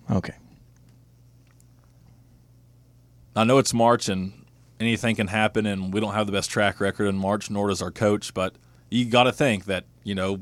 Okay. 0.09 0.35
I 3.35 3.43
know 3.43 3.57
it's 3.57 3.73
March 3.73 4.09
and 4.09 4.45
anything 4.79 5.15
can 5.15 5.27
happen, 5.27 5.65
and 5.65 5.93
we 5.93 5.99
don't 5.99 6.13
have 6.13 6.25
the 6.25 6.31
best 6.31 6.49
track 6.49 6.79
record 6.79 7.05
in 7.05 7.15
March, 7.15 7.49
nor 7.49 7.69
does 7.69 7.81
our 7.81 7.91
coach. 7.91 8.33
But 8.33 8.55
you 8.89 9.05
got 9.05 9.23
to 9.23 9.31
think 9.31 9.65
that 9.65 9.85
you 10.03 10.15
know, 10.15 10.39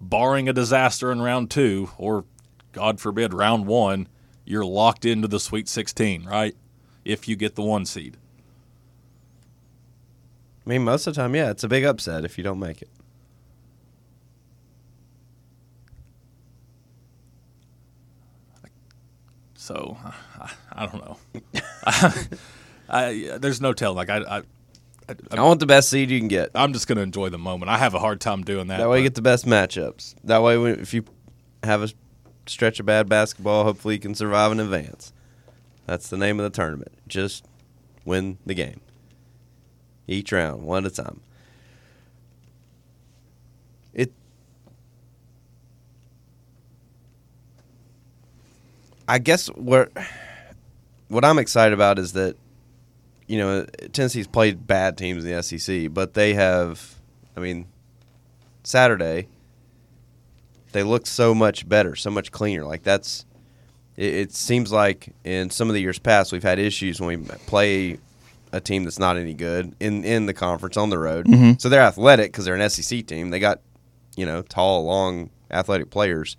barring 0.00 0.48
a 0.48 0.52
disaster 0.52 1.12
in 1.12 1.22
round 1.22 1.50
two, 1.50 1.90
or 1.98 2.24
God 2.72 3.00
forbid, 3.00 3.32
round 3.32 3.66
one, 3.66 4.08
you're 4.44 4.64
locked 4.64 5.04
into 5.04 5.28
the 5.28 5.40
Sweet 5.40 5.68
16, 5.68 6.24
right? 6.24 6.56
If 7.04 7.28
you 7.28 7.36
get 7.36 7.54
the 7.54 7.62
one 7.62 7.86
seed. 7.86 8.16
I 10.66 10.70
mean, 10.70 10.82
most 10.82 11.06
of 11.06 11.14
the 11.14 11.22
time, 11.22 11.36
yeah, 11.36 11.50
it's 11.50 11.62
a 11.62 11.68
big 11.68 11.84
upset 11.84 12.24
if 12.24 12.36
you 12.36 12.42
don't 12.42 12.58
make 12.58 12.82
it. 12.82 12.90
So 19.66 19.98
I, 20.38 20.52
I 20.72 20.86
don't 20.86 21.04
know. 21.04 21.18
I, 22.88 23.36
there's 23.38 23.60
no 23.60 23.72
telling. 23.72 23.96
Like 23.96 24.10
I, 24.10 24.18
I, 24.38 25.14
I 25.32 25.42
want 25.42 25.58
the 25.58 25.66
best 25.66 25.88
seed 25.90 26.08
you 26.08 26.20
can 26.20 26.28
get. 26.28 26.50
I'm 26.54 26.72
just 26.72 26.86
gonna 26.86 27.00
enjoy 27.00 27.30
the 27.30 27.38
moment. 27.38 27.68
I 27.68 27.76
have 27.76 27.92
a 27.92 27.98
hard 27.98 28.20
time 28.20 28.44
doing 28.44 28.68
that. 28.68 28.78
That 28.78 28.88
way, 28.88 28.98
you 28.98 29.02
get 29.02 29.16
the 29.16 29.22
best 29.22 29.44
matchups. 29.44 30.14
That 30.22 30.40
way, 30.44 30.56
if 30.70 30.94
you 30.94 31.04
have 31.64 31.82
a 31.82 31.88
stretch 32.46 32.78
of 32.78 32.86
bad 32.86 33.08
basketball, 33.08 33.64
hopefully 33.64 33.94
you 33.94 34.00
can 34.00 34.14
survive 34.14 34.52
in 34.52 34.60
advance. 34.60 35.12
That's 35.84 36.10
the 36.10 36.16
name 36.16 36.38
of 36.38 36.44
the 36.44 36.50
tournament. 36.50 36.92
Just 37.08 37.44
win 38.04 38.38
the 38.46 38.54
game. 38.54 38.80
Each 40.06 40.30
round, 40.30 40.62
one 40.62 40.86
at 40.86 40.92
a 40.92 40.94
time. 40.94 41.22
I 49.08 49.18
guess 49.18 49.48
what 49.48 49.92
what 51.08 51.24
I'm 51.24 51.38
excited 51.38 51.72
about 51.72 51.98
is 51.98 52.12
that 52.14 52.36
you 53.26 53.38
know 53.38 53.66
Tennessee's 53.92 54.26
played 54.26 54.66
bad 54.66 54.98
teams 54.98 55.24
in 55.24 55.34
the 55.34 55.42
SEC, 55.42 55.92
but 55.92 56.14
they 56.14 56.34
have. 56.34 56.94
I 57.36 57.40
mean, 57.40 57.66
Saturday, 58.62 59.28
they 60.72 60.82
looked 60.82 61.06
so 61.06 61.34
much 61.34 61.68
better, 61.68 61.94
so 61.94 62.10
much 62.10 62.32
cleaner. 62.32 62.64
Like 62.64 62.82
that's, 62.82 63.26
it, 63.96 64.14
it 64.14 64.34
seems 64.34 64.72
like 64.72 65.14
in 65.22 65.50
some 65.50 65.68
of 65.68 65.74
the 65.74 65.80
years 65.80 65.98
past 65.98 66.32
we've 66.32 66.42
had 66.42 66.58
issues 66.58 67.00
when 67.00 67.20
we 67.20 67.28
play 67.46 67.98
a 68.52 68.60
team 68.60 68.84
that's 68.84 68.98
not 68.98 69.16
any 69.16 69.34
good 69.34 69.74
in 69.80 70.04
in 70.04 70.26
the 70.26 70.34
conference 70.34 70.76
on 70.76 70.90
the 70.90 70.98
road. 70.98 71.26
Mm-hmm. 71.26 71.52
So 71.58 71.68
they're 71.68 71.82
athletic 71.82 72.32
because 72.32 72.44
they're 72.44 72.54
an 72.54 72.70
SEC 72.70 73.06
team. 73.06 73.30
They 73.30 73.38
got, 73.38 73.60
you 74.16 74.26
know, 74.26 74.42
tall, 74.42 74.84
long, 74.84 75.30
athletic 75.50 75.90
players. 75.90 76.36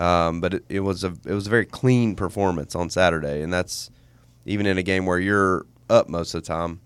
Um, 0.00 0.40
but 0.40 0.54
it, 0.54 0.64
it 0.70 0.80
was 0.80 1.04
a 1.04 1.14
it 1.26 1.34
was 1.34 1.46
a 1.46 1.50
very 1.50 1.66
clean 1.66 2.14
performance 2.16 2.74
on 2.74 2.88
Saturday, 2.88 3.42
and 3.42 3.52
that's 3.52 3.90
even 4.46 4.64
in 4.66 4.78
a 4.78 4.82
game 4.82 5.04
where 5.04 5.18
you're 5.18 5.66
up 5.90 6.08
most 6.08 6.32
of 6.34 6.42
the 6.42 6.46
time, 6.48 6.80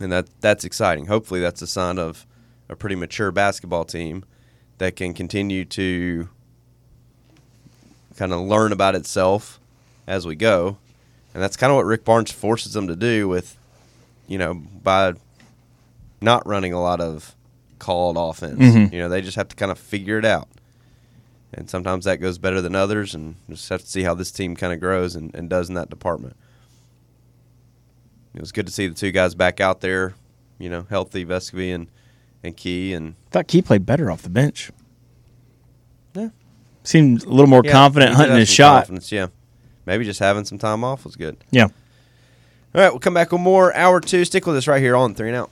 and 0.00 0.10
that 0.10 0.28
that's 0.40 0.64
exciting. 0.64 1.06
Hopefully, 1.06 1.40
that's 1.40 1.60
a 1.60 1.66
sign 1.66 1.98
of 1.98 2.26
a 2.70 2.74
pretty 2.76 2.96
mature 2.96 3.30
basketball 3.30 3.84
team 3.84 4.24
that 4.78 4.96
can 4.96 5.12
continue 5.12 5.64
to 5.66 6.28
kind 8.16 8.32
of 8.32 8.40
learn 8.40 8.72
about 8.72 8.94
itself 8.94 9.60
as 10.06 10.26
we 10.26 10.34
go, 10.34 10.78
and 11.34 11.42
that's 11.42 11.56
kind 11.56 11.70
of 11.70 11.76
what 11.76 11.84
Rick 11.84 12.04
Barnes 12.04 12.30
forces 12.32 12.72
them 12.72 12.88
to 12.88 12.96
do 12.96 13.28
with, 13.28 13.58
you 14.26 14.38
know, 14.38 14.54
by 14.54 15.12
not 16.20 16.46
running 16.46 16.72
a 16.72 16.80
lot 16.80 17.00
of 17.00 17.34
called 17.78 18.16
offense. 18.18 18.58
Mhm. 18.58 18.92
You 18.92 19.00
know, 19.00 19.08
they 19.08 19.20
just 19.20 19.36
have 19.36 19.48
to 19.48 19.56
kind 19.56 19.70
of 19.70 19.78
figure 19.78 20.18
it 20.18 20.24
out. 20.24 20.48
And 21.54 21.68
sometimes 21.70 22.04
that 22.04 22.18
goes 22.18 22.36
better 22.38 22.60
than 22.60 22.74
others, 22.74 23.14
and 23.14 23.36
just 23.48 23.68
have 23.70 23.80
to 23.80 23.86
see 23.86 24.02
how 24.02 24.14
this 24.14 24.30
team 24.30 24.54
kind 24.54 24.72
of 24.72 24.80
grows 24.80 25.16
and, 25.16 25.34
and 25.34 25.48
does 25.48 25.68
in 25.70 25.74
that 25.76 25.88
department. 25.88 26.36
It 28.34 28.40
was 28.40 28.52
good 28.52 28.66
to 28.66 28.72
see 28.72 28.86
the 28.86 28.94
two 28.94 29.10
guys 29.12 29.34
back 29.34 29.58
out 29.60 29.80
there, 29.80 30.14
you 30.58 30.68
know, 30.68 30.86
healthy, 30.90 31.24
Vescovi 31.24 31.74
and, 31.74 31.88
and 32.44 32.56
Key. 32.56 32.92
And 32.92 33.14
thought 33.30 33.48
Key 33.48 33.62
played 33.62 33.86
better 33.86 34.10
off 34.10 34.22
the 34.22 34.28
bench. 34.28 34.70
Yeah. 36.14 36.28
Seemed 36.84 37.24
a 37.24 37.28
little 37.30 37.46
more 37.46 37.62
Yeah, 37.64 37.72
confident 37.72 38.14
hunting 38.14 38.36
his 38.36 38.48
shot. 38.50 38.80
confidence, 38.80 39.10
yeah. 39.10 39.28
Maybe 39.86 40.04
just 40.04 40.20
having 40.20 40.44
some 40.44 40.58
time 40.58 40.84
off 40.84 41.04
was 41.04 41.16
good. 41.16 41.38
Yeah. 41.50 41.64
All 41.64 42.82
right, 42.82 42.90
we'll 42.90 43.00
come 43.00 43.14
back 43.14 43.32
with 43.32 43.40
more 43.40 43.74
hour 43.74 44.00
two. 44.00 44.26
Stick 44.26 44.46
with 44.46 44.56
us 44.56 44.66
right 44.68 44.82
here 44.82 44.94
on 44.94 45.14
Three 45.14 45.28
and 45.28 45.36
Out. 45.36 45.50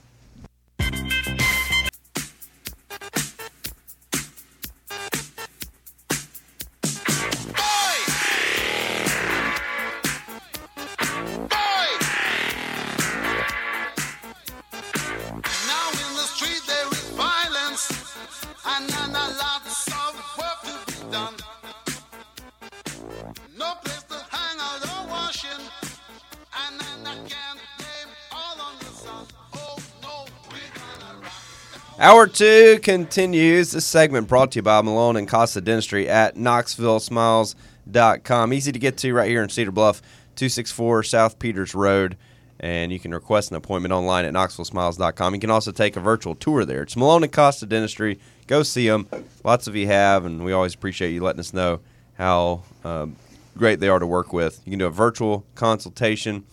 Hour 31.99 32.27
two 32.27 32.77
continues. 32.83 33.71
This 33.71 33.83
segment 33.83 34.27
brought 34.27 34.51
to 34.51 34.59
you 34.59 34.61
by 34.61 34.83
Malone 34.83 35.17
and 35.17 35.27
Costa 35.27 35.61
Dentistry 35.61 36.07
at 36.07 36.35
KnoxvilleSmiles.com. 36.35 38.53
Easy 38.53 38.71
to 38.71 38.77
get 38.77 38.97
to 38.97 39.11
right 39.15 39.27
here 39.27 39.41
in 39.41 39.49
Cedar 39.49 39.71
Bluff, 39.71 40.03
264 40.35 41.01
South 41.01 41.39
Peters 41.39 41.73
Road. 41.73 42.15
And 42.59 42.91
you 42.91 42.99
can 42.99 43.15
request 43.15 43.49
an 43.49 43.57
appointment 43.57 43.93
online 43.93 44.25
at 44.25 44.33
KnoxvilleSmiles.com. 44.35 45.33
You 45.33 45.39
can 45.39 45.49
also 45.49 45.71
take 45.71 45.95
a 45.95 45.99
virtual 45.99 46.35
tour 46.35 46.65
there. 46.65 46.83
It's 46.83 46.95
Malone 46.95 47.23
and 47.23 47.33
Costa 47.33 47.65
Dentistry. 47.65 48.19
Go 48.45 48.61
see 48.61 48.87
them. 48.87 49.07
Lots 49.43 49.65
of 49.65 49.75
you 49.75 49.87
have, 49.87 50.23
and 50.23 50.45
we 50.45 50.53
always 50.53 50.75
appreciate 50.75 51.13
you 51.13 51.23
letting 51.23 51.39
us 51.39 51.51
know 51.51 51.79
how 52.13 52.61
um, 52.83 53.15
great 53.57 53.79
they 53.79 53.89
are 53.89 53.97
to 53.97 54.05
work 54.05 54.31
with. 54.31 54.61
You 54.65 54.73
can 54.73 54.77
do 54.77 54.85
a 54.85 54.91
virtual 54.91 55.47
consultation. 55.55 56.45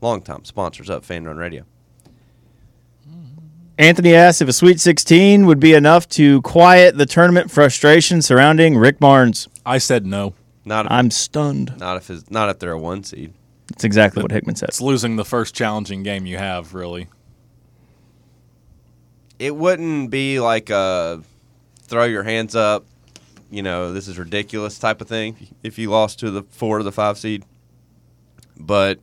Longtime 0.00 0.44
sponsors 0.44 0.90
of 0.90 1.04
Fan 1.04 1.24
Run 1.24 1.36
Radio. 1.36 1.64
Anthony 3.76 4.14
asked 4.14 4.40
if 4.40 4.48
a 4.48 4.52
Sweet 4.52 4.80
16 4.80 5.46
would 5.46 5.58
be 5.58 5.74
enough 5.74 6.08
to 6.10 6.40
quiet 6.42 6.96
the 6.96 7.06
tournament 7.06 7.50
frustration 7.50 8.22
surrounding 8.22 8.76
Rick 8.76 9.00
Barnes. 9.00 9.48
I 9.66 9.78
said 9.78 10.06
no. 10.06 10.34
Not 10.64 10.86
if, 10.86 10.92
I'm 10.92 11.10
stunned. 11.10 11.76
not 11.78 11.96
if 11.96 12.08
it's, 12.08 12.30
not 12.30 12.48
if 12.48 12.60
they're 12.60 12.72
a 12.72 12.78
one 12.78 13.02
seed. 13.02 13.32
That's 13.68 13.84
exactly 13.84 14.22
what 14.22 14.30
Hickman 14.30 14.56
said. 14.56 14.68
It's 14.68 14.80
losing 14.80 15.16
the 15.16 15.24
first 15.24 15.54
challenging 15.54 16.04
game 16.04 16.26
you 16.26 16.38
have, 16.38 16.74
really. 16.74 17.08
It 19.44 19.54
wouldn't 19.54 20.10
be 20.10 20.40
like 20.40 20.70
a 20.70 21.22
throw 21.82 22.04
your 22.04 22.22
hands 22.22 22.56
up, 22.56 22.86
you 23.50 23.62
know, 23.62 23.92
this 23.92 24.08
is 24.08 24.18
ridiculous 24.18 24.78
type 24.78 25.02
of 25.02 25.06
thing 25.06 25.36
if 25.62 25.78
you 25.78 25.90
lost 25.90 26.18
to 26.20 26.30
the 26.30 26.44
four 26.44 26.78
or 26.78 26.82
the 26.82 26.90
five 26.90 27.18
seed. 27.18 27.44
But 28.58 29.00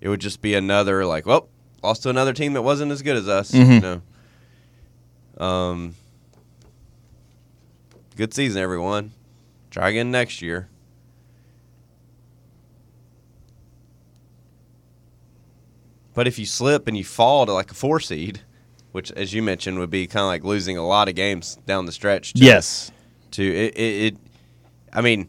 it 0.00 0.08
would 0.08 0.20
just 0.20 0.40
be 0.40 0.54
another 0.54 1.04
like, 1.04 1.26
well, 1.26 1.48
lost 1.82 2.04
to 2.04 2.08
another 2.10 2.32
team 2.32 2.52
that 2.52 2.62
wasn't 2.62 2.92
as 2.92 3.02
good 3.02 3.16
as 3.16 3.26
us. 3.28 3.52
You 3.52 3.64
Mhm. 3.64 4.02
know. 5.38 5.44
Um, 5.44 5.94
good 8.14 8.32
season, 8.32 8.62
everyone. 8.62 9.10
Try 9.72 9.88
again 9.90 10.12
next 10.12 10.40
year. 10.40 10.68
But 16.14 16.28
if 16.28 16.38
you 16.38 16.46
slip 16.46 16.86
and 16.86 16.96
you 16.96 17.02
fall 17.02 17.44
to 17.46 17.52
like 17.52 17.72
a 17.72 17.74
four 17.74 17.98
seed, 17.98 18.42
which, 18.94 19.10
as 19.10 19.34
you 19.34 19.42
mentioned, 19.42 19.76
would 19.80 19.90
be 19.90 20.06
kind 20.06 20.22
of 20.22 20.28
like 20.28 20.44
losing 20.44 20.76
a 20.76 20.86
lot 20.86 21.08
of 21.08 21.16
games 21.16 21.58
down 21.66 21.84
the 21.84 21.90
stretch. 21.90 22.32
To, 22.34 22.44
Yes. 22.44 22.92
To 23.32 23.42
It, 23.42 23.74
it, 23.76 24.02
it 24.04 24.16
I 24.92 25.00
mean, 25.00 25.28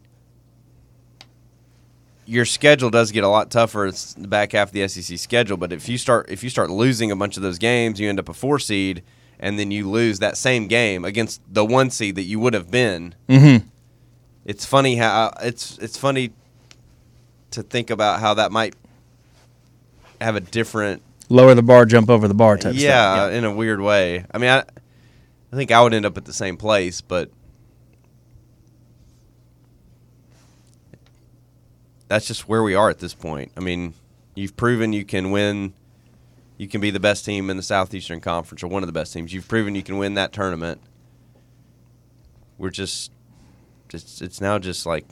your 2.27 2.45
schedule 2.45 2.91
does 2.91 3.09
get 3.09 3.23
a 3.23 3.27
lot 3.27 3.49
tougher. 3.49 3.87
It's 3.87 4.13
the 4.13 4.27
back 4.27 4.51
half 4.51 4.67
of 4.67 4.73
the 4.73 4.87
SEC 4.87 5.17
schedule, 5.17 5.57
but 5.57 5.73
if 5.73 5.89
you 5.89 5.97
start 5.97 6.29
if 6.29 6.43
you 6.43 6.51
start 6.51 6.69
losing 6.69 7.09
a 7.09 7.15
bunch 7.15 7.37
of 7.37 7.41
those 7.41 7.57
games, 7.57 7.99
you 7.99 8.07
end 8.07 8.19
up 8.19 8.29
a 8.29 8.35
four 8.35 8.59
seed, 8.59 9.01
and 9.39 9.57
then 9.57 9.71
you 9.71 9.89
lose 9.89 10.19
that 10.19 10.37
same 10.37 10.67
game 10.67 11.03
against 11.03 11.41
the 11.51 11.65
one 11.65 11.89
seed 11.89 12.13
that 12.17 12.23
you 12.23 12.39
would 12.39 12.53
have 12.53 12.69
been. 12.69 13.15
Mm-hmm. 13.27 13.67
It's 14.45 14.63
funny 14.63 14.97
how 14.97 15.33
it's 15.41 15.79
it's 15.79 15.97
funny 15.97 16.33
to 17.49 17.63
think 17.63 17.89
about 17.89 18.19
how 18.19 18.35
that 18.35 18.51
might 18.51 18.75
have 20.21 20.35
a 20.35 20.39
different 20.39 21.01
Lower 21.29 21.55
the 21.55 21.63
bar, 21.63 21.85
jump 21.85 22.09
over 22.09 22.27
the 22.27 22.33
bar 22.33 22.57
type. 22.57 22.75
yeah, 22.75 23.15
stuff. 23.15 23.31
in 23.33 23.43
a 23.45 23.51
weird 23.51 23.81
way. 23.81 24.25
I 24.31 24.37
mean, 24.37 24.49
I, 24.49 24.59
I 25.51 25.55
think 25.55 25.71
I 25.71 25.81
would 25.81 25.93
end 25.93 26.05
up 26.05 26.17
at 26.17 26.25
the 26.25 26.33
same 26.33 26.57
place, 26.57 27.01
but 27.01 27.31
that's 32.07 32.27
just 32.27 32.47
where 32.47 32.61
we 32.61 32.75
are 32.75 32.89
at 32.89 32.99
this 32.99 33.13
point. 33.13 33.51
I 33.57 33.59
mean, 33.59 33.93
you've 34.35 34.55
proven 34.55 34.93
you 34.93 35.05
can 35.05 35.31
win. 35.31 35.73
You 36.57 36.67
can 36.67 36.79
be 36.79 36.91
the 36.91 36.99
best 36.99 37.25
team 37.25 37.49
in 37.49 37.57
the 37.57 37.63
Southeastern 37.63 38.21
Conference, 38.21 38.63
or 38.63 38.67
one 38.67 38.83
of 38.83 38.87
the 38.87 38.93
best 38.93 39.11
teams. 39.11 39.33
You've 39.33 39.47
proven 39.47 39.75
you 39.75 39.83
can 39.83 39.97
win 39.97 40.13
that 40.13 40.31
tournament. 40.31 40.79
We're 42.57 42.69
just, 42.69 43.11
just 43.89 44.21
it's 44.21 44.39
now 44.39 44.59
just 44.59 44.85
like, 44.85 45.05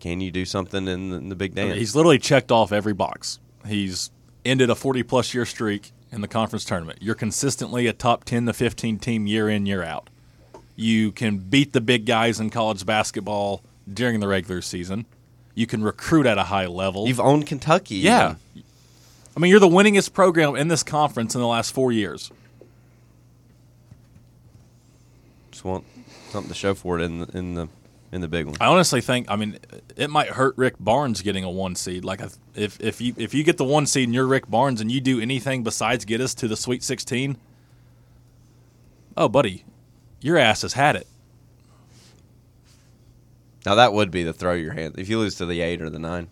can 0.00 0.20
you 0.20 0.30
do 0.32 0.44
something 0.44 0.88
in 0.88 1.10
the, 1.10 1.16
in 1.16 1.28
the 1.28 1.36
big 1.36 1.52
I 1.52 1.62
mean, 1.62 1.68
dance? 1.68 1.78
he's 1.78 1.94
literally 1.94 2.18
checked 2.18 2.50
off 2.50 2.72
every 2.72 2.94
box. 2.94 3.38
He's 3.66 4.10
ended 4.48 4.70
a 4.70 4.74
40 4.74 5.02
plus 5.02 5.34
year 5.34 5.44
streak 5.44 5.92
in 6.10 6.20
the 6.20 6.28
conference 6.28 6.64
tournament. 6.64 6.98
You're 7.02 7.14
consistently 7.14 7.86
a 7.86 7.92
top 7.92 8.24
10 8.24 8.46
to 8.46 8.52
15 8.52 8.98
team 8.98 9.26
year 9.26 9.48
in, 9.48 9.66
year 9.66 9.82
out. 9.82 10.10
You 10.76 11.12
can 11.12 11.38
beat 11.38 11.72
the 11.72 11.80
big 11.80 12.06
guys 12.06 12.38
in 12.40 12.50
college 12.50 12.86
basketball 12.86 13.62
during 13.92 14.20
the 14.20 14.28
regular 14.28 14.62
season. 14.62 15.06
You 15.54 15.66
can 15.66 15.82
recruit 15.82 16.26
at 16.26 16.38
a 16.38 16.44
high 16.44 16.66
level. 16.66 17.08
You've 17.08 17.20
owned 17.20 17.46
Kentucky. 17.46 17.96
yeah. 17.96 18.36
even. 18.54 18.64
I 19.36 19.40
mean, 19.40 19.50
you're 19.50 19.60
the 19.60 19.68
winningest 19.68 20.14
program 20.14 20.56
in 20.56 20.68
this 20.68 20.82
conference 20.82 21.34
in 21.34 21.40
the 21.40 21.46
last 21.46 21.72
four 21.72 21.92
years. 21.92 22.32
just 25.58 25.64
want 25.64 25.84
something 26.30 26.48
to 26.48 26.54
show 26.54 26.72
for 26.72 27.00
it 27.00 27.02
in 27.02 27.18
the 27.18 27.36
in 27.36 27.54
the 27.54 27.68
in 28.12 28.20
the 28.20 28.28
big 28.28 28.46
one. 28.46 28.56
I 28.60 28.66
honestly 28.66 29.00
think, 29.00 29.30
I 29.30 29.36
mean, 29.36 29.58
it 29.96 30.08
might 30.10 30.28
hurt 30.28 30.56
Rick 30.56 30.74
Barnes 30.80 31.22
getting 31.22 31.44
a 31.44 31.50
one 31.50 31.74
seed. 31.74 32.04
Like, 32.04 32.20
if 32.54 32.80
if 32.80 33.00
you 33.00 33.14
if 33.16 33.34
you 33.34 33.44
get 33.44 33.56
the 33.58 33.64
one 33.64 33.86
seed 33.86 34.04
and 34.04 34.14
you're 34.14 34.26
Rick 34.26 34.48
Barnes 34.48 34.80
and 34.80 34.90
you 34.90 35.00
do 35.00 35.20
anything 35.20 35.62
besides 35.62 36.04
get 36.04 36.20
us 36.20 36.34
to 36.34 36.48
the 36.48 36.56
Sweet 36.56 36.82
16, 36.82 37.36
oh, 39.16 39.28
buddy, 39.28 39.64
your 40.20 40.38
ass 40.38 40.62
has 40.62 40.72
had 40.72 40.96
it. 40.96 41.06
Now 43.66 43.74
that 43.74 43.92
would 43.92 44.10
be 44.10 44.22
the 44.22 44.32
throw 44.32 44.54
your 44.54 44.72
hand 44.72 44.94
if 44.98 45.08
you 45.08 45.18
lose 45.18 45.34
to 45.36 45.46
the 45.46 45.60
eight 45.60 45.82
or 45.82 45.90
the 45.90 45.98
nine. 45.98 46.28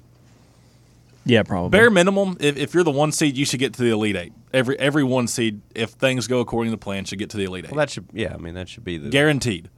yeah, 1.27 1.43
probably. 1.43 1.71
Bare 1.71 1.91
minimum, 1.91 2.37
if, 2.41 2.57
if 2.57 2.73
you're 2.73 2.85
the 2.85 2.91
one 2.91 3.13
seed, 3.13 3.37
you 3.37 3.45
should 3.45 3.61
get 3.61 3.75
to 3.75 3.83
the 3.83 3.91
Elite 3.91 4.17
Eight. 4.17 4.33
Every 4.55 4.79
every 4.79 5.05
one 5.05 5.27
seed, 5.27 5.61
if 5.75 5.91
things 5.91 6.27
go 6.27 6.41
according 6.41 6.71
to 6.73 6.79
plan, 6.79 7.05
should 7.05 7.19
get 7.19 7.29
to 7.31 7.37
the 7.37 7.45
Elite 7.45 7.67
Eight. 7.67 7.73
Well, 7.73 7.79
that 7.79 7.91
should 7.91 8.07
yeah. 8.13 8.33
I 8.33 8.39
mean 8.39 8.55
that 8.55 8.69
should 8.71 8.85
be 8.85 8.97
the 8.97 9.11
Guaranteed. 9.11 9.69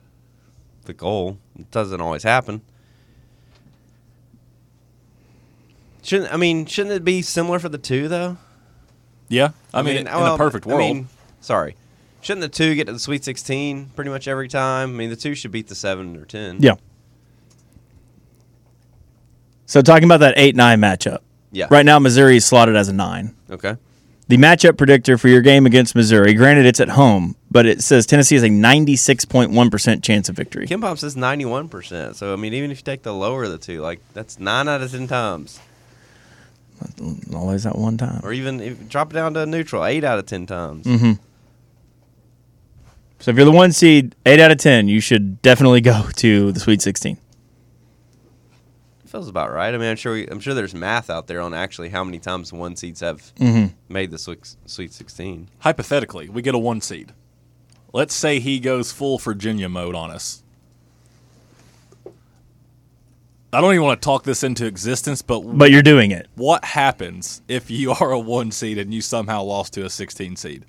The 0.88 0.94
goal. 0.94 1.38
It 1.56 1.70
doesn't 1.70 2.00
always 2.00 2.24
happen. 2.24 2.62
Shouldn't 6.02 6.32
I 6.32 6.36
mean 6.36 6.66
shouldn't 6.66 6.94
it 6.94 7.04
be 7.04 7.22
similar 7.22 7.60
for 7.60 7.68
the 7.68 7.78
two 7.78 8.08
though? 8.08 8.38
Yeah, 9.28 9.50
I, 9.74 9.82
mean, 9.82 9.98
in 9.98 10.04
well, 10.06 10.34
a 10.34 10.38
perfect 10.38 10.66
I 10.66 10.70
world, 10.70 10.80
mean, 10.80 11.08
sorry, 11.42 11.76
shouldn't 12.22 12.40
the 12.40 12.48
two 12.48 12.74
get 12.74 12.86
to 12.86 12.94
the 12.94 12.98
Sweet 12.98 13.24
Sixteen 13.24 13.90
pretty 13.94 14.10
much 14.10 14.26
every 14.26 14.48
time? 14.48 14.88
I 14.88 14.92
mean 14.92 15.10
the 15.10 15.16
two 15.16 15.34
should 15.34 15.50
beat 15.50 15.68
the 15.68 15.74
seven 15.74 16.16
or 16.16 16.24
ten. 16.24 16.56
Yeah. 16.60 16.76
So 19.66 19.82
talking 19.82 20.04
about 20.04 20.20
that 20.20 20.34
eight 20.38 20.56
nine 20.56 20.80
matchup. 20.80 21.18
Yeah. 21.52 21.66
Right 21.70 21.84
now, 21.84 21.98
Missouri 21.98 22.36
is 22.38 22.46
slotted 22.46 22.74
as 22.76 22.88
a 22.88 22.92
nine. 22.92 23.34
Okay. 23.50 23.76
The 24.28 24.36
matchup 24.36 24.76
predictor 24.76 25.16
for 25.16 25.28
your 25.28 25.40
game 25.40 25.64
against 25.64 25.94
Missouri, 25.94 26.34
granted 26.34 26.66
it's 26.66 26.80
at 26.80 26.90
home, 26.90 27.34
but 27.50 27.64
it 27.64 27.82
says 27.82 28.04
Tennessee 28.04 28.34
has 28.34 28.44
a 28.44 28.48
96.1% 28.48 30.02
chance 30.02 30.28
of 30.28 30.36
victory. 30.36 30.66
KenPom 30.66 30.98
says 30.98 31.16
ninety 31.16 31.46
one 31.46 31.68
percent. 31.68 32.16
So 32.16 32.34
I 32.34 32.36
mean 32.36 32.52
even 32.52 32.70
if 32.70 32.78
you 32.78 32.84
take 32.84 33.02
the 33.02 33.14
lower 33.14 33.44
of 33.44 33.50
the 33.50 33.58
two, 33.58 33.80
like 33.80 34.00
that's 34.12 34.38
nine 34.38 34.68
out 34.68 34.82
of 34.82 34.90
ten 34.90 35.06
times. 35.08 35.58
Always 37.34 37.66
at 37.66 37.76
one 37.76 37.96
time. 37.96 38.20
Or 38.22 38.32
even 38.32 38.60
if 38.60 38.88
drop 38.88 39.12
it 39.12 39.14
down 39.14 39.34
to 39.34 39.46
neutral, 39.46 39.84
eight 39.84 40.04
out 40.04 40.18
of 40.18 40.26
ten 40.26 40.46
times. 40.46 40.86
Mm-hmm. 40.86 41.12
So 43.20 43.30
if 43.30 43.36
you're 43.36 43.46
the 43.46 43.50
one 43.50 43.72
seed, 43.72 44.14
8 44.26 44.38
out 44.38 44.52
of 44.52 44.58
10, 44.58 44.86
you 44.88 45.00
should 45.00 45.42
definitely 45.42 45.80
go 45.80 46.08
to 46.16 46.52
the 46.52 46.60
Sweet 46.60 46.82
16. 46.82 47.18
Feels 49.18 49.28
about 49.28 49.52
right. 49.52 49.74
I 49.74 49.78
mean, 49.78 49.88
I'm 49.90 49.96
sure 49.96 50.12
we, 50.12 50.28
I'm 50.28 50.38
sure 50.38 50.54
there's 50.54 50.76
math 50.76 51.10
out 51.10 51.26
there 51.26 51.40
on 51.40 51.52
actually 51.52 51.88
how 51.88 52.04
many 52.04 52.20
times 52.20 52.52
one 52.52 52.76
seeds 52.76 53.00
have 53.00 53.34
Mhm. 53.34 53.72
made 53.88 54.12
the 54.12 54.18
Sweet, 54.18 54.54
Sweet 54.66 54.92
16. 54.92 55.48
hypothetically, 55.58 56.28
we 56.28 56.40
get 56.40 56.54
a 56.54 56.58
one 56.58 56.80
seed. 56.80 57.12
Let's 57.92 58.14
say 58.14 58.38
he 58.38 58.60
goes 58.60 58.92
full 58.92 59.18
Virginia 59.18 59.68
mode 59.68 59.96
on 59.96 60.12
us. 60.12 60.44
I 63.52 63.60
don't 63.60 63.72
even 63.74 63.84
want 63.84 64.00
to 64.00 64.04
talk 64.06 64.22
this 64.22 64.44
into 64.44 64.66
existence, 64.66 65.20
but 65.20 65.40
But 65.40 65.72
you're 65.72 65.82
doing 65.82 66.12
it. 66.12 66.28
what 66.36 66.64
happens 66.64 67.42
if 67.48 67.72
you 67.72 67.90
are 68.00 68.12
a 68.12 68.20
one 68.20 68.52
seed 68.52 68.78
and 68.78 68.94
you 68.94 69.00
somehow 69.00 69.42
lost 69.42 69.72
to 69.72 69.84
a 69.84 69.90
16 69.90 70.36
seed? 70.36 70.64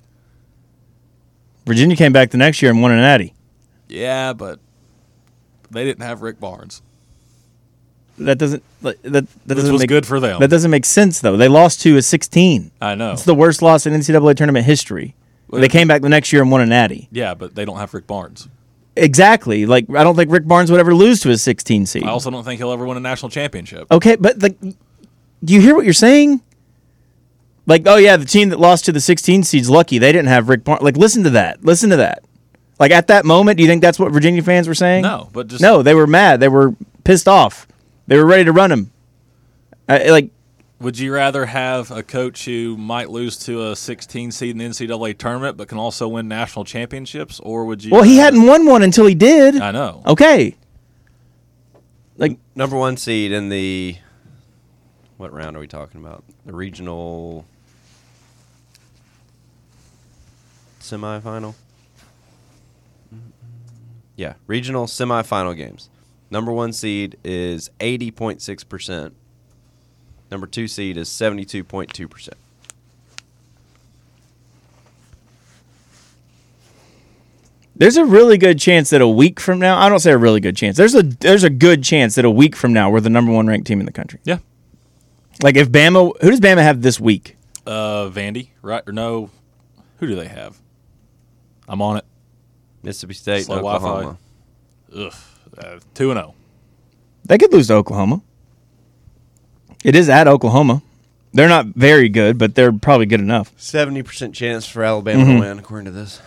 Virginia 1.66 1.94
came 1.94 2.12
back 2.12 2.30
the 2.32 2.36
next 2.38 2.60
year 2.62 2.72
and 2.72 2.82
won 2.82 2.90
an 2.90 2.98
Natty. 2.98 3.32
Yeah, 3.88 4.32
but 4.32 4.58
they 5.70 5.84
didn't 5.84 6.02
have 6.02 6.20
Rick 6.22 6.40
Barnes. 6.40 6.82
That 8.20 8.38
doesn't 8.38 8.62
that 8.82 9.02
that 9.02 9.26
This 9.46 9.56
doesn't 9.56 9.72
was 9.72 9.82
make 9.82 9.88
good 9.88 10.06
for 10.06 10.20
them. 10.20 10.40
That 10.40 10.48
doesn't 10.48 10.70
make 10.70 10.84
sense 10.84 11.20
though. 11.20 11.36
They 11.36 11.48
lost 11.48 11.80
to 11.82 11.96
a 11.96 12.02
16. 12.02 12.70
I 12.80 12.94
know. 12.94 13.12
It's 13.12 13.24
the 13.24 13.34
worst 13.34 13.62
loss 13.62 13.86
in 13.86 13.94
NCAA 13.94 14.36
tournament 14.36 14.66
history. 14.66 15.14
Well, 15.48 15.60
they 15.60 15.68
came 15.68 15.88
back 15.88 16.02
the 16.02 16.08
next 16.08 16.32
year 16.32 16.42
and 16.42 16.50
won 16.50 16.60
a 16.60 16.66
Natty. 16.66 17.08
Yeah, 17.10 17.34
but 17.34 17.54
they 17.54 17.64
don't 17.64 17.78
have 17.78 17.92
Rick 17.94 18.06
Barnes. 18.06 18.48
Exactly. 18.94 19.66
Like 19.66 19.88
I 19.90 20.04
don't 20.04 20.16
think 20.16 20.30
Rick 20.30 20.46
Barnes 20.46 20.70
would 20.70 20.80
ever 20.80 20.94
lose 20.94 21.20
to 21.20 21.30
a 21.30 21.36
16 21.36 21.86
seed. 21.86 22.04
I 22.04 22.10
also 22.10 22.30
don't 22.30 22.44
think 22.44 22.58
he'll 22.58 22.72
ever 22.72 22.84
win 22.86 22.96
a 22.96 23.00
national 23.00 23.30
championship. 23.30 23.86
Okay, 23.90 24.16
but 24.16 24.42
like, 24.42 24.60
do 24.60 25.54
you 25.54 25.60
hear 25.60 25.74
what 25.74 25.84
you're 25.84 25.94
saying? 25.94 26.42
Like, 27.66 27.82
oh 27.86 27.96
yeah, 27.96 28.16
the 28.16 28.24
team 28.26 28.50
that 28.50 28.60
lost 28.60 28.84
to 28.86 28.92
the 28.92 29.00
16 29.00 29.44
seeds 29.44 29.70
lucky 29.70 29.98
they 29.98 30.12
didn't 30.12 30.28
have 30.28 30.48
Rick 30.48 30.64
Barnes. 30.64 30.82
Like, 30.82 30.96
listen 30.96 31.24
to 31.24 31.30
that. 31.30 31.64
Listen 31.64 31.90
to 31.90 31.96
that. 31.96 32.22
Like 32.78 32.90
at 32.90 33.08
that 33.08 33.24
moment, 33.24 33.56
do 33.56 33.62
you 33.62 33.68
think 33.68 33.82
that's 33.82 33.98
what 33.98 34.12
Virginia 34.12 34.42
fans 34.42 34.66
were 34.66 34.74
saying? 34.74 35.02
No, 35.02 35.28
but 35.32 35.48
just 35.48 35.62
no, 35.62 35.82
they 35.82 35.94
were 35.94 36.06
mad. 36.06 36.40
They 36.40 36.48
were 36.48 36.74
pissed 37.04 37.28
off. 37.28 37.66
They 38.10 38.18
were 38.18 38.26
ready 38.26 38.42
to 38.42 38.50
run 38.52 38.72
him. 38.72 38.90
I, 39.88 40.08
like, 40.08 40.32
Would 40.80 40.98
you 40.98 41.12
rather 41.14 41.46
have 41.46 41.92
a 41.92 42.02
coach 42.02 42.44
who 42.44 42.76
might 42.76 43.08
lose 43.08 43.36
to 43.44 43.68
a 43.68 43.76
16 43.76 44.32
seed 44.32 44.50
in 44.50 44.58
the 44.58 44.64
NCAA 44.64 45.16
tournament 45.16 45.56
but 45.56 45.68
can 45.68 45.78
also 45.78 46.08
win 46.08 46.26
national 46.26 46.64
championships, 46.64 47.38
or 47.38 47.66
would 47.66 47.84
you? 47.84 47.92
well, 47.92 48.02
he 48.02 48.16
hadn't 48.16 48.44
won 48.44 48.66
one 48.66 48.82
until 48.82 49.06
he 49.06 49.14
did. 49.14 49.60
I 49.60 49.70
know. 49.70 50.02
Okay. 50.04 50.56
Like, 52.16 52.36
Number 52.56 52.76
one 52.76 52.96
seed 52.96 53.30
in 53.30 53.48
the. 53.48 53.96
What 55.16 55.32
round 55.32 55.56
are 55.56 55.60
we 55.60 55.68
talking 55.68 56.00
about? 56.00 56.24
The 56.46 56.52
regional 56.52 57.44
semifinal? 60.80 61.54
Yeah, 64.16 64.34
regional 64.48 64.86
semifinal 64.86 65.56
games. 65.56 65.88
Number 66.30 66.52
one 66.52 66.72
seed 66.72 67.16
is 67.24 67.70
80.6%. 67.80 69.12
Number 70.30 70.46
two 70.46 70.68
seed 70.68 70.96
is 70.96 71.08
72.2%. 71.08 72.30
there's 77.80 77.96
a 77.96 78.04
really 78.04 78.36
good 78.36 78.58
chance 78.58 78.90
that 78.90 79.00
a 79.00 79.08
week 79.08 79.40
from 79.40 79.58
now, 79.58 79.78
I 79.78 79.88
don't 79.88 80.00
say 80.00 80.12
a 80.12 80.18
really 80.18 80.40
good 80.40 80.54
chance. 80.54 80.76
There's 80.76 80.94
a 80.94 81.02
there's 81.02 81.44
a 81.44 81.50
good 81.50 81.82
chance 81.82 82.14
that 82.16 82.26
a 82.26 82.30
week 82.30 82.54
from 82.54 82.74
now 82.74 82.90
we're 82.90 83.00
the 83.00 83.08
number 83.08 83.32
one 83.32 83.46
ranked 83.46 83.66
team 83.66 83.80
in 83.80 83.86
the 83.86 83.92
country. 83.92 84.20
Yeah. 84.22 84.38
Like 85.42 85.56
if 85.56 85.70
Bama, 85.70 86.12
who 86.20 86.30
does 86.30 86.40
Bama 86.40 86.62
have 86.62 86.82
this 86.82 87.00
week? 87.00 87.38
Uh, 87.64 88.10
Vandy, 88.10 88.50
right? 88.60 88.82
Or 88.86 88.92
no? 88.92 89.30
Who 89.98 90.06
do 90.06 90.14
they 90.14 90.28
have? 90.28 90.60
I'm 91.66 91.80
on 91.80 91.96
it. 91.96 92.04
Mississippi 92.82 93.14
State, 93.14 93.44
Slow 93.46 93.56
and 93.56 93.66
Oklahoma. 93.66 94.18
Ugh, 94.94 95.12
uh, 95.12 95.16
two 95.94 96.10
and 96.10 96.18
zero. 96.18 96.34
They 97.24 97.38
could 97.38 97.52
lose 97.52 97.68
to 97.68 97.74
Oklahoma. 97.74 98.22
It 99.84 99.94
is 99.94 100.08
at 100.08 100.28
Oklahoma. 100.28 100.82
They're 101.32 101.48
not 101.48 101.66
very 101.66 102.08
good, 102.08 102.38
but 102.38 102.54
they're 102.54 102.72
probably 102.72 103.06
good 103.06 103.20
enough. 103.20 103.52
70% 103.56 104.34
chance 104.34 104.66
for 104.66 104.82
Alabama 104.82 105.24
Mhm. 105.24 105.34
to 105.36 105.40
win, 105.40 105.58
according 105.58 105.84
to 105.86 105.90
this. 105.92 106.20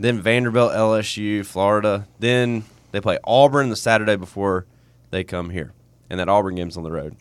Then 0.00 0.20
Vanderbilt, 0.20 0.72
LSU, 0.72 1.44
Florida. 1.44 2.06
Then 2.18 2.64
they 2.90 3.00
play 3.00 3.18
Auburn 3.24 3.68
the 3.68 3.76
Saturday 3.76 4.16
before 4.16 4.66
they 5.10 5.22
come 5.22 5.50
here. 5.50 5.72
And 6.10 6.18
that 6.18 6.28
Auburn 6.28 6.56
game's 6.56 6.76
on 6.76 6.82
the 6.82 6.90
road. 6.90 7.14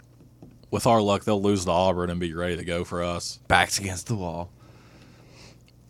With 0.72 0.88
our 0.88 1.02
luck, 1.02 1.24
they'll 1.24 1.42
lose 1.42 1.66
to 1.66 1.72
Auburn 1.72 2.10
and 2.10 2.20
be 2.20 2.34
ready 2.34 2.58
to 2.58 2.66
go 2.66 2.84
for 2.84 3.04
us. 3.04 3.40
Backs 3.48 3.78
against 3.78 4.08
the 4.08 4.16
wall. 4.16 4.50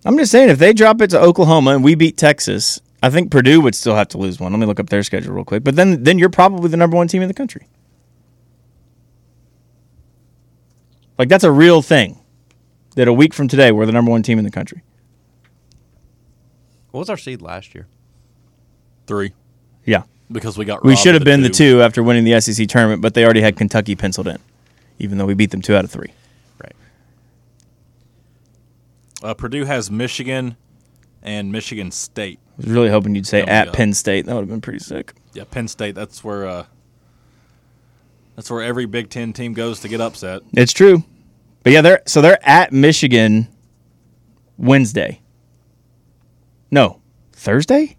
I'm 0.04 0.18
just 0.18 0.32
saying, 0.32 0.50
if 0.50 0.60
they 0.60 0.74
drop 0.74 1.02
it 1.02 1.12
to 1.12 1.20
Oklahoma 1.22 1.72
and 1.76 1.84
we 1.84 1.96
beat 1.96 2.18
Texas, 2.18 2.82
I 3.02 3.10
think 3.10 3.32
Purdue 3.32 3.62
would 3.62 3.74
still 3.76 3.96
have 3.96 4.10
to 4.10 4.18
lose 4.18 4.40
one. 4.40 4.52
Let 4.52 4.60
me 4.60 4.66
look 4.68 4.80
up 4.80 4.90
their 4.90 5.02
schedule 5.04 5.34
real 5.34 5.44
quick. 5.44 5.64
But 5.64 5.76
then 5.76 6.04
then 6.04 6.20
you're 6.20 6.30
probably 6.30 6.70
the 6.70 6.78
number 6.78 6.96
one 6.98 7.08
team 7.08 7.22
in 7.22 7.28
the 7.28 7.34
country. 7.34 7.68
Like 11.18 11.30
that's 11.30 11.44
a 11.44 11.52
real 11.52 11.82
thing. 11.82 12.18
That 12.96 13.08
a 13.08 13.14
week 13.14 13.34
from 13.34 13.48
today 13.48 13.72
we're 13.72 13.86
the 13.86 13.92
number 13.94 14.12
one 14.12 14.22
team 14.22 14.38
in 14.38 14.44
the 14.44 14.52
country. 14.52 14.82
What 16.92 17.00
was 17.00 17.10
our 17.10 17.18
seed 17.18 17.42
last 17.42 17.74
year? 17.74 17.88
Three 19.08 19.32
Yeah. 19.86 20.04
because 20.30 20.58
we 20.58 20.66
got. 20.66 20.84
We 20.84 20.96
should 20.96 21.16
of 21.16 21.22
have 21.22 21.26
been 21.26 21.42
the 21.42 21.50
two 21.50 21.82
after 21.82 22.04
winning 22.04 22.26
the 22.26 22.40
SEC 22.42 22.68
tournament, 22.68 23.02
but 23.02 23.14
they 23.14 23.24
already 23.24 23.42
had 23.42 23.56
Kentucky 23.56 23.96
penciled 23.96 24.28
in, 24.28 24.38
even 25.00 25.18
though 25.18 25.26
we 25.26 25.34
beat 25.34 25.52
them 25.52 25.62
two 25.62 25.74
out 25.76 25.86
of 25.86 25.92
three. 25.92 26.12
Right. 26.62 26.76
Uh, 29.24 29.34
Purdue 29.34 29.64
has 29.66 29.90
Michigan 29.90 30.58
and 31.24 31.52
Michigan 31.52 31.92
State. 31.92 32.40
I 32.62 32.66
was 32.66 32.74
really 32.74 32.90
hoping 32.90 33.16
you'd 33.16 33.26
say 33.28 33.42
at 33.42 33.70
up. 33.70 33.74
Penn 33.74 33.94
State. 33.94 34.26
That 34.28 34.34
would 34.36 34.42
have 34.42 34.50
been 34.50 34.62
pretty 34.62 34.80
sick. 34.80 35.14
Yeah, 35.34 35.46
Penn 35.50 35.68
State. 35.68 35.96
That's 35.96 36.24
where. 36.24 36.46
Uh, 36.46 36.66
that's 38.36 38.50
where 38.50 38.62
every 38.62 38.86
Big 38.86 39.10
Ten 39.10 39.34
team 39.34 39.54
goes 39.54 39.80
to 39.82 39.88
get 39.88 40.00
upset. 40.00 40.42
It's 40.54 40.74
true. 40.74 41.04
But 41.64 41.74
yeah, 41.74 41.82
they're 41.82 42.02
so 42.06 42.22
they're 42.22 42.40
at 42.48 42.72
Michigan 42.72 43.48
Wednesday. 44.58 45.22
No, 46.72 47.02
Thursday? 47.34 47.98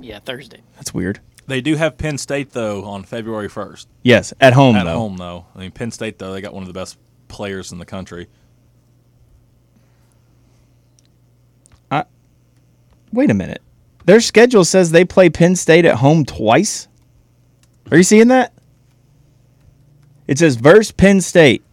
Yeah, 0.00 0.18
Thursday. 0.18 0.62
That's 0.76 0.92
weird. 0.92 1.20
They 1.46 1.60
do 1.60 1.76
have 1.76 1.96
Penn 1.96 2.18
State 2.18 2.50
though 2.50 2.84
on 2.84 3.04
February 3.04 3.48
first. 3.48 3.88
Yes, 4.02 4.34
at 4.40 4.52
home 4.52 4.76
At 4.76 4.84
though. 4.84 4.98
home 4.98 5.16
though, 5.16 5.46
I 5.54 5.60
mean 5.60 5.70
Penn 5.70 5.90
State 5.90 6.18
though 6.18 6.32
they 6.32 6.40
got 6.40 6.52
one 6.52 6.62
of 6.62 6.66
the 6.66 6.74
best 6.74 6.98
players 7.28 7.72
in 7.72 7.78
the 7.78 7.86
country. 7.86 8.28
Wait 13.12 13.30
a 13.30 13.34
minute. 13.34 13.62
Their 14.04 14.20
schedule 14.20 14.64
says 14.64 14.90
they 14.90 15.04
play 15.04 15.28
Penn 15.28 15.56
State 15.56 15.84
at 15.84 15.96
home 15.96 16.24
twice. 16.24 16.88
Are 17.90 17.96
you 17.96 18.02
seeing 18.02 18.28
that? 18.28 18.52
It 20.26 20.38
says 20.38 20.56
verse 20.56 20.90
Penn 20.90 21.20
State, 21.20 21.64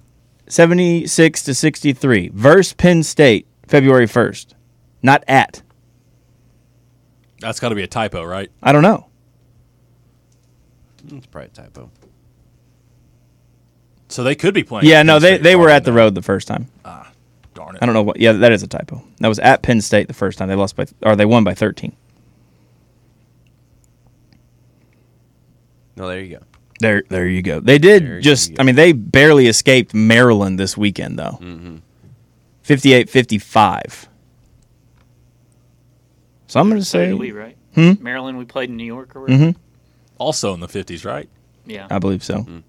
76 0.47 1.43
to 1.43 1.53
63. 1.53 2.29
Verse 2.33 2.73
Penn 2.73 3.03
State, 3.03 3.47
February 3.67 4.05
1st. 4.05 4.53
Not 5.03 5.23
at. 5.27 5.61
That's 7.41 7.59
got 7.59 7.69
to 7.69 7.75
be 7.75 7.83
a 7.83 7.87
typo, 7.87 8.23
right? 8.23 8.49
I 8.63 8.71
don't 8.71 8.81
know. 8.81 9.07
It's 11.11 11.27
probably 11.27 11.47
a 11.47 11.49
typo. 11.49 11.91
So 14.07 14.23
they 14.23 14.35
could 14.35 14.53
be 14.53 14.63
playing. 14.63 14.87
Yeah, 14.87 15.03
no, 15.03 15.19
Penn 15.19 15.21
they, 15.21 15.37
they 15.37 15.55
were 15.55 15.69
at 15.69 15.83
the 15.83 15.93
road 15.93 16.15
the 16.15 16.21
first 16.21 16.47
time. 16.47 16.67
Ah. 16.83 17.11
Darn 17.55 17.75
it! 17.75 17.81
I 17.81 17.85
don't 17.87 17.93
know 17.95 18.03
what. 18.03 18.19
Yeah, 18.19 18.33
that 18.33 18.51
is 18.51 18.61
a 18.61 18.67
typo. 18.67 19.03
That 19.21 19.27
was 19.29 19.39
at 19.39 19.63
Penn 19.63 19.81
State 19.81 20.07
the 20.07 20.13
first 20.13 20.37
time 20.37 20.47
they 20.49 20.55
lost 20.55 20.75
by, 20.75 20.85
or 21.01 21.15
they 21.15 21.25
won 21.25 21.43
by 21.43 21.53
13. 21.55 21.95
No, 25.95 26.07
there 26.07 26.19
you 26.21 26.37
go. 26.37 26.43
There, 26.81 27.03
there 27.09 27.27
you 27.27 27.41
go. 27.41 27.59
They 27.61 27.77
did 27.77 28.05
There 28.05 28.19
just. 28.19 28.59
I 28.59 28.63
mean, 28.63 28.75
they 28.75 28.91
barely 28.91 29.47
escaped 29.47 29.93
Maryland 29.93 30.59
this 30.59 30.77
weekend, 30.77 31.17
though. 31.17 31.39
Mm-hmm. 31.41 31.77
58-55. 32.65 34.07
So 36.47 36.59
I'm 36.59 36.67
going 36.69 36.81
to 36.81 36.85
say, 36.85 37.07
did 37.07 37.13
we, 37.19 37.31
right? 37.31 37.55
Hmm? 37.75 37.91
Maryland, 38.01 38.37
we 38.37 38.45
played 38.45 38.69
in 38.69 38.75
New 38.77 38.85
York 38.85 39.15
or 39.15 39.21
whatever. 39.21 39.43
Mhm. 39.43 39.55
Also 40.17 40.53
in 40.53 40.59
the 40.59 40.67
fifties, 40.67 41.05
right? 41.05 41.29
Yeah. 41.65 41.87
I 41.89 41.99
believe 41.99 42.23
so. 42.23 42.39
Mm. 42.39 42.63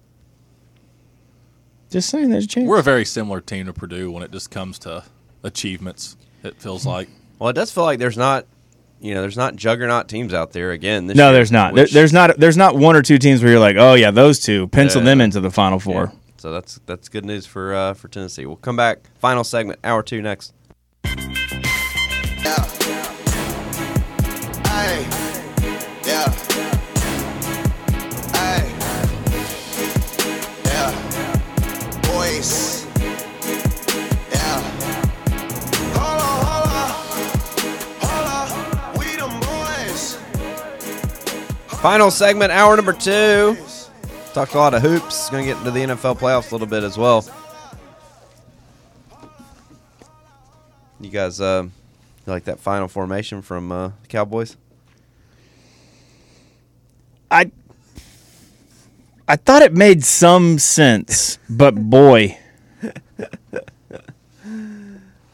Just 1.89 2.09
saying, 2.09 2.29
there's 2.29 2.45
a 2.45 2.47
chance. 2.47 2.67
We're 2.67 2.79
a 2.79 2.83
very 2.83 3.05
similar 3.05 3.39
team 3.41 3.65
to 3.67 3.73
Purdue 3.73 4.11
when 4.11 4.23
it 4.23 4.31
just 4.31 4.51
comes 4.51 4.77
to 4.79 5.03
achievements. 5.43 6.17
It 6.43 6.61
feels 6.61 6.85
like. 6.85 7.09
Well, 7.39 7.49
it 7.49 7.53
does 7.53 7.71
feel 7.71 7.83
like 7.83 7.99
there's 7.99 8.17
not, 8.17 8.45
you 8.99 9.13
know, 9.13 9.21
there's 9.21 9.37
not 9.37 9.55
juggernaut 9.55 10.07
teams 10.09 10.33
out 10.33 10.51
there 10.51 10.71
again. 10.71 11.07
This 11.07 11.15
no, 11.17 11.27
year, 11.27 11.33
there's 11.33 11.51
not. 11.51 11.73
There, 11.75 11.83
which- 11.85 11.93
there's 11.93 12.13
not. 12.13 12.37
There's 12.37 12.57
not 12.57 12.75
one 12.75 12.95
or 12.95 13.01
two 13.01 13.17
teams 13.17 13.41
where 13.41 13.51
you're 13.51 13.59
like, 13.59 13.75
oh 13.77 13.93
yeah, 13.93 14.11
those 14.11 14.39
two 14.39 14.67
pencil 14.67 15.01
Yeah. 15.01 15.05
them 15.05 15.21
into 15.21 15.39
the 15.39 15.51
final 15.51 15.79
four. 15.79 16.05
Yeah. 16.13 16.19
So 16.37 16.51
that's 16.51 16.79
that's 16.85 17.09
good 17.09 17.25
news 17.25 17.45
for 17.45 17.73
uh, 17.73 17.93
for 17.93 18.07
Tennessee. 18.09 18.45
We'll 18.45 18.57
come 18.57 18.75
back. 18.75 18.99
Final 19.19 19.43
segment, 19.43 19.79
hour 19.83 20.03
two 20.03 20.21
next. 20.21 20.53
Final 41.81 42.09
segment, 42.09 42.51
hour 42.51 42.75
number 42.75 42.93
two. 42.93 43.55
Talked 44.33 44.55
a 44.55 44.57
lot 44.57 44.73
of 44.73 44.81
hoops. 44.81 45.29
Going 45.29 45.45
to 45.45 45.47
get 45.53 45.57
into 45.59 45.71
the 45.71 45.79
NFL 45.79 46.17
playoffs 46.17 46.51
a 46.51 46.55
little 46.55 46.67
bit 46.67 46.83
as 46.83 46.97
well. 46.97 47.23
You 50.99 51.09
guys, 51.11 51.39
uh, 51.39 51.67
like 52.25 52.45
that 52.45 52.59
final 52.59 52.87
formation 52.87 53.41
from 53.41 53.71
uh, 53.71 53.89
the 54.01 54.07
Cowboys? 54.07 54.57
I 57.29 57.51
I 59.27 59.35
thought 59.35 59.61
it 59.61 59.73
made 59.73 60.03
some 60.03 60.57
sense, 60.57 61.37
but 61.49 61.75
boy, 61.75 62.37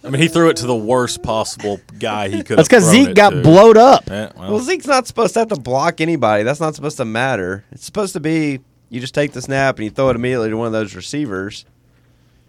I 0.03 0.09
mean, 0.09 0.21
he 0.21 0.27
threw 0.27 0.49
it 0.49 0.57
to 0.57 0.65
the 0.67 0.75
worst 0.75 1.23
possible 1.23 1.79
guy 1.97 2.27
he 2.27 2.43
could. 2.43 2.57
that's 2.57 2.67
because 2.67 2.83
Zeke 2.89 3.09
it 3.09 3.15
got 3.15 3.29
to. 3.29 3.41
blowed 3.41 3.77
up. 3.77 4.03
Yeah, 4.07 4.31
well, 4.35 4.51
Well, 4.51 4.59
Zeke's 4.59 4.85
not 4.85 5.07
supposed 5.07 5.33
to 5.35 5.39
have 5.39 5.47
to 5.49 5.55
block 5.55 6.01
anybody. 6.01 6.43
That's 6.43 6.59
not 6.59 6.75
supposed 6.75 6.97
to 6.97 7.05
matter. 7.05 7.63
It's 7.71 7.85
supposed 7.85 8.13
to 8.13 8.19
be 8.19 8.59
you 8.89 8.99
just 8.99 9.15
take 9.15 9.31
the 9.31 9.41
snap 9.41 9.77
and 9.77 9.85
you 9.85 9.89
throw 9.89 10.09
it 10.09 10.15
immediately 10.15 10.49
to 10.49 10.57
one 10.57 10.67
of 10.67 10.73
those 10.73 10.93
receivers. 10.93 11.65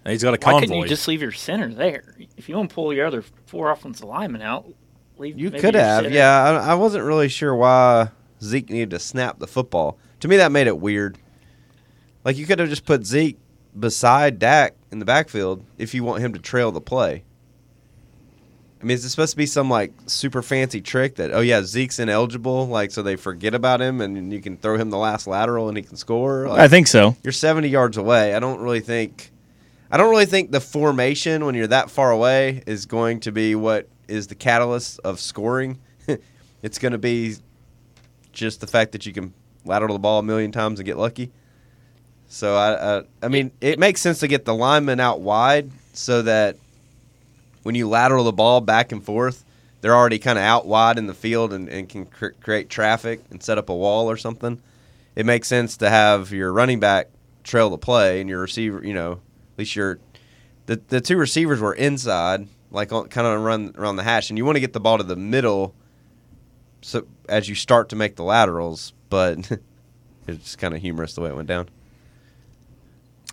he's 0.05 0.23
got 0.23 0.35
a 0.35 0.38
convoy. 0.38 0.57
Why 0.57 0.61
couldn't 0.61 0.77
you 0.83 0.88
just 0.88 1.09
leave 1.09 1.23
your 1.23 1.33
center 1.33 1.73
there? 1.73 2.17
If 2.37 2.49
you 2.49 2.57
want 2.57 2.71
to 2.71 2.75
pull 2.75 2.93
your 2.93 3.07
other 3.07 3.23
four 3.47 3.71
offensive 3.71 4.07
linemen 4.07 4.43
out, 4.43 4.67
leave. 5.17 5.38
You 5.38 5.51
maybe 5.51 5.61
could 5.61 5.75
your 5.75 5.83
have, 5.83 6.05
center. 6.05 6.14
yeah. 6.14 6.61
I, 6.62 6.73
I 6.73 6.75
wasn't 6.75 7.05
really 7.05 7.29
sure 7.29 7.55
why 7.55 8.11
Zeke 8.43 8.69
needed 8.69 8.90
to 8.90 8.99
snap 8.99 9.38
the 9.38 9.47
football. 9.47 9.97
To 10.21 10.29
me, 10.29 10.37
that 10.38 10.53
made 10.53 10.67
it 10.67 10.79
weird. 10.79 11.19
Like 12.25 12.37
you 12.37 12.47
could 12.47 12.59
have 12.59 12.69
just 12.69 12.85
put 12.85 13.07
Zeke 13.07 13.38
beside 13.79 14.38
Dak 14.38 14.75
in 14.90 14.99
the 14.99 15.05
backfield 15.05 15.64
if 15.79 15.95
you 15.95 16.05
want 16.05 16.23
him 16.23 16.33
to 16.33 16.38
trail 16.40 16.73
the 16.73 16.81
play. 16.81 17.25
I 18.85 18.87
mean, 18.87 18.97
is 18.97 19.05
it 19.07 19.09
supposed 19.09 19.31
to 19.31 19.38
be 19.38 19.47
some 19.47 19.70
like 19.70 19.94
super 20.05 20.42
fancy 20.42 20.83
trick 20.83 21.14
that 21.14 21.33
oh 21.33 21.40
yeah 21.40 21.62
Zeke's 21.62 21.99
ineligible, 21.99 22.66
like 22.66 22.90
so 22.90 23.01
they 23.01 23.16
forget 23.16 23.55
about 23.55 23.81
him 23.81 24.03
and 24.03 24.31
you 24.31 24.42
can 24.42 24.59
throw 24.59 24.77
him 24.77 24.90
the 24.90 24.99
last 24.99 25.27
lateral 25.27 25.68
and 25.68 25.77
he 25.79 25.83
can 25.83 25.97
score? 25.97 26.49
Like, 26.49 26.61
I 26.61 26.68
think 26.68 26.88
so. 26.88 27.16
you're 27.23 27.33
70 27.33 27.66
yards 27.68 27.97
away. 27.97 28.35
I 28.35 28.40
don't 28.40 28.61
really 28.61 28.81
think 28.81 29.31
I 29.90 29.97
don't 29.97 30.11
really 30.11 30.27
think 30.27 30.51
the 30.51 30.61
formation 30.61 31.47
when 31.47 31.55
you're 31.55 31.66
that 31.68 31.90
far 31.90 32.11
away 32.11 32.62
is 32.66 32.85
going 32.85 33.20
to 33.20 33.33
be 33.33 33.55
what 33.55 33.88
is 34.07 34.27
the 34.27 34.35
catalyst 34.35 35.01
of 35.03 35.18
scoring. 35.18 35.79
it's 36.62 36.79
going 36.79 36.92
to 36.92 36.99
be 36.99 37.37
just 38.33 38.61
the 38.61 38.66
fact 38.66 38.92
that 38.92 39.07
you 39.07 39.14
can 39.14 39.33
lateral 39.64 39.95
the 39.95 39.99
ball 39.99 40.18
a 40.18 40.22
million 40.22 40.53
times 40.53 40.78
and 40.78 40.85
get 40.85 40.99
lucky. 40.99 41.32
So 42.28 42.55
I 42.55 42.99
I, 42.99 43.03
I 43.22 43.28
mean 43.28 43.51
it 43.62 43.78
makes 43.78 44.03
sense 44.03 44.18
to 44.18 44.28
get 44.28 44.45
the 44.45 44.55
lineman 44.55 45.01
out 45.01 45.22
wide 45.22 45.70
so 45.95 46.20
that 46.20 46.59
when 47.65 47.75
you 47.75 47.89
lateral 47.89 48.25
the 48.25 48.33
ball 48.33 48.61
back 48.61 48.93
and 48.93 49.03
forth, 49.03 49.45
they're 49.81 49.95
already 49.95 50.19
kind 50.19 50.39
of 50.39 50.45
out 50.45 50.67
wide 50.67 50.97
in 50.97 51.07
the 51.07 51.15
field 51.15 51.53
and, 51.53 51.69
and 51.69 51.89
can 51.89 52.07
cr- 52.07 52.29
create 52.41 52.69
traffic 52.71 53.23
and 53.31 53.43
set 53.43 53.59
up 53.59 53.69
a 53.69 53.75
wall 53.75 54.09
or 54.09 54.17
something. 54.17 54.62
It 55.17 55.27
makes 55.27 55.49
sense 55.49 55.77
to 55.79 55.91
have 55.91 56.31
your 56.31 56.53
running 56.53 56.79
back 56.79 57.09
trail 57.43 57.71
the 57.71 57.79
play 57.79 58.21
and 58.21 58.31
your 58.31 58.41
receiver, 58.41 58.85
you 58.85 58.95
know, 58.95 59.12
at 59.12 59.59
least 59.59 59.77
your 59.77 59.99
the 60.67 60.81
the 60.89 61.01
two 61.01 61.17
receivers 61.17 61.61
were 61.61 61.75
inside, 61.75 62.49
like 62.71 62.91
kind 62.91 63.27
of 63.27 63.41
run 63.43 63.75
around 63.77 63.97
the 63.97 64.03
hash, 64.03 64.31
and 64.31 64.39
you 64.39 64.45
want 64.45 64.57
to 64.57 64.61
get 64.61 64.73
the 64.73 64.81
ball 64.81 64.99
to 64.99 65.05
the 65.05 65.17
middle, 65.17 65.75
so 66.81 67.07
as 67.29 67.49
you 67.49 67.55
start 67.55 67.91
to 67.91 67.97
make 67.97 68.17
the 68.17 68.25
laterals. 68.25 68.95
But 69.11 69.59
it's 70.27 70.57
kind 70.57 70.75
of 70.75 70.81
humorous 70.81 71.15
the 71.15 71.21
way 71.21 71.31
it 71.31 71.37
went 71.37 71.49
down. 71.49 71.69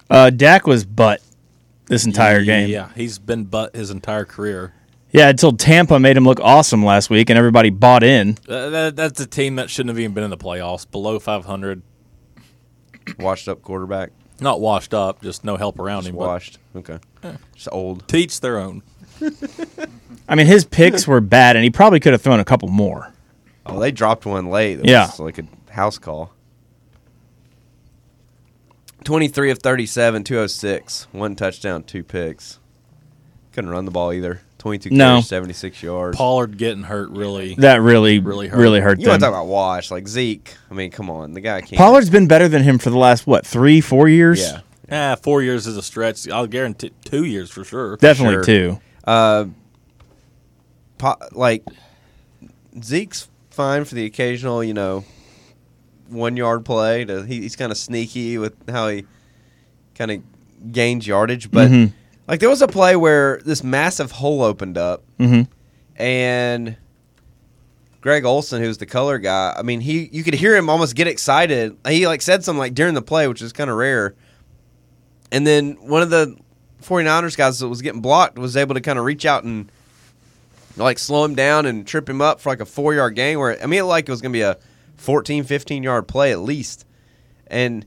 Uh, 0.10 0.30
Dak 0.30 0.68
was 0.68 0.84
butt 0.84 1.22
this 1.92 2.06
entire 2.06 2.44
game. 2.44 2.70
Yeah, 2.70 2.89
he's 2.96 3.20
been 3.20 3.44
butt 3.46 3.76
his 3.76 3.92
entire 3.92 4.26
career. 4.26 4.74
Yeah, 5.12 5.28
until 5.30 5.52
Tampa 5.52 6.00
made 6.00 6.16
him 6.16 6.24
look 6.24 6.39
awesome 6.39 6.86
last 6.86 7.10
week, 7.10 7.30
and 7.30 7.38
everybody 7.38 7.70
bought 7.70 8.02
in. 8.02 8.38
Uh, 8.48 8.70
that, 8.70 8.96
that's 8.96 9.20
a 9.20 9.28
team 9.28 9.58
that 9.58 9.70
shouldn't 9.70 9.89
have 9.89 10.00
even 10.00 10.14
been 10.14 10.24
in 10.24 10.30
the 10.30 10.38
playoffs. 10.38 10.89
Below 10.89 11.20
500, 11.20 11.82
Washed 13.20 13.50
up 13.50 13.62
quarterback, 13.62 14.12
not 14.39 14.62
washed 14.62 14.94
up, 14.94 15.22
just 15.22 15.44
no 15.44 15.58
help 15.58 15.80
around 15.80 16.02
just 16.04 16.10
him. 16.12 16.16
but 16.16 16.28
washed. 16.28 16.60
Okay, 16.76 17.00
just 17.56 17.68
old. 17.72 18.08
Teach 18.08 18.39
their 18.39 18.58
own. 18.60 18.84
I 20.30 20.36
mean, 20.36 20.46
his 20.48 20.64
picks 20.64 21.08
were 21.08 21.20
bad, 21.20 21.56
and 21.58 21.64
he 21.64 21.70
probably 21.72 22.00
could 22.00 22.14
have 22.14 22.22
thrown 22.22 22.39
a 22.39 22.46
couple 22.46 22.70
more. 22.70 23.12
Oh, 23.66 23.80
they 23.80 23.92
dropped 23.92 24.26
one 24.26 24.50
late. 24.50 24.80
It 24.80 24.86
Yeah. 24.88 25.08
was 25.08 25.20
like 25.20 25.39
a 25.39 25.44
house 25.72 25.98
call. 25.98 26.32
23 29.04 29.52
of 29.52 29.60
37, 29.60 30.24
206. 30.24 31.08
One 31.12 31.36
touchdown, 31.36 31.84
two 31.84 32.04
picks. 32.04 32.60
Couldn't 33.54 33.70
run 33.72 33.86
the 33.86 33.91
ball 33.91 34.14
either. 34.14 34.41
22 34.60 34.91
No. 34.91 35.14
carries, 35.16 35.28
76 35.28 35.82
yards. 35.82 36.18
Pollard 36.18 36.58
getting 36.58 36.84
hurt 36.84 37.10
really. 37.10 37.56
That 37.56 37.82
really, 37.82 38.20
Really 38.20 38.49
really 38.49 38.80
hurt. 38.80 38.89
hurt, 38.91 38.99
you 38.99 39.08
want 39.10 39.20
to 39.22 39.26
them. 39.26 39.34
talk 39.34 39.41
about 39.41 39.47
wash 39.52 39.89
like 39.89 40.08
Zeke? 40.08 40.56
I 40.70 40.76
mean, 40.76 40.91
come 40.91 41.10
on, 41.10 41.34
the 41.34 41.41
guy 41.41 41.62
can't. 41.62 41.78
Pollard's 41.80 42.12
been 42.12 42.28
better 42.28 42.47
than 42.47 42.62
him 42.62 42.78
for 42.78 42.91
the 42.91 42.97
last 42.97 43.26
what 43.26 43.45
three, 43.45 43.82
four 43.82 44.08
years. 44.08 44.39
yeah. 44.39 44.60
Ah, 44.93 45.16
four 45.16 45.41
years 45.41 45.66
is 45.68 45.78
a 45.78 45.82
stretch. 45.82 46.30
I'll 46.30 46.47
guarantee 46.47 46.91
two 47.06 47.24
years 47.26 47.49
for 47.49 47.64
sure. 47.64 47.97
definitely 47.97 48.36
sure. 48.36 48.43
two. 48.43 48.80
Uh, 49.06 49.45
po- 50.99 51.16
like 51.32 51.64
Zeke's 52.84 53.30
fine 53.49 53.84
for 53.86 53.95
the 53.95 54.06
occasional, 54.06 54.64
you 54.64 54.74
know, 54.76 55.06
one 56.12 56.38
yard 56.38 56.66
play. 56.66 57.05
To, 57.05 57.24
he, 57.24 57.41
he's 57.41 57.55
kind 57.55 57.72
of 57.72 57.78
sneaky 57.78 58.38
with 58.38 58.53
how 58.70 58.89
he 58.89 59.05
kind 59.95 60.12
of 60.12 60.72
gains 60.72 61.07
yardage, 61.07 61.49
but 61.51 61.70
Mhm. 61.70 61.91
like 62.28 62.39
there 62.39 62.49
was 62.49 62.62
a 62.62 62.68
play 62.68 62.95
where 62.95 63.41
this 63.45 63.64
massive 63.64 64.12
hole 64.12 64.41
opened 64.43 64.78
up, 64.78 65.03
Mhm. 65.20 65.47
and 65.97 66.76
Greg 68.01 68.26
Olsen, 68.26 68.62
who's 68.64 68.78
the 68.80 68.86
color 68.86 69.20
guy, 69.20 69.53
I 69.57 69.62
mean, 69.62 69.82
he 69.82 70.09
you 70.12 70.24
could 70.24 70.34
hear 70.34 70.55
him 70.55 70.70
almost 70.70 70.95
get 70.95 71.07
excited. 71.07 71.76
He 71.88 72.07
like 72.07 72.22
said 72.22 72.43
something 72.43 72.59
like 72.59 72.74
during 72.74 72.93
the 72.95 73.01
play, 73.01 73.28
which 73.28 73.41
is 73.41 73.53
kind 73.53 73.70
of 73.70 73.76
rare. 73.78 74.16
And 75.32 75.45
then 75.45 75.74
one 75.82 76.01
of 76.01 76.09
the 76.09 76.36
49ers 76.84 77.36
guys 77.38 77.59
that 77.59 77.68
was 77.68 77.82
getting 77.82 78.01
blocked 78.01 78.39
was 78.39 78.57
able 78.57 78.74
to 78.74 78.82
kind 78.82 78.97
of 78.97 79.05
reach 79.05 79.24
out 79.26 79.43
and 79.43 79.72
like 80.78 80.97
slow 80.97 81.24
him 81.26 81.36
down 81.36 81.66
and 81.68 81.86
trip 81.86 82.09
him 82.09 82.22
up 82.22 82.39
for 82.41 82.49
like 82.49 82.59
a 82.59 82.66
four 82.66 82.93
yard 82.95 83.14
gain 83.16 83.38
where 83.38 83.62
I 83.62 83.68
mean 83.68 83.82
it 83.82 83.84
like 83.84 84.07
it 84.07 84.12
was 84.12 84.22
gonna 84.22 84.32
be 84.34 84.41
a 84.41 84.57
14, 85.02 85.43
15 85.43 85.84
yard 85.84 86.08
play 86.08 86.32
at 86.32 86.39
least. 86.39 86.86
And 87.47 87.86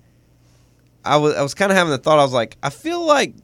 I 1.05 1.17
was 1.17 1.35
I 1.37 1.43
was 1.43 1.55
kind 1.55 1.71
of 1.73 1.79
having 1.79 1.91
the 1.91 1.99
thought 1.99 2.19
I 2.19 2.23
was 2.23 2.33
like 2.33 2.57
I 2.63 2.71
feel 2.71 3.05
like 3.05 3.35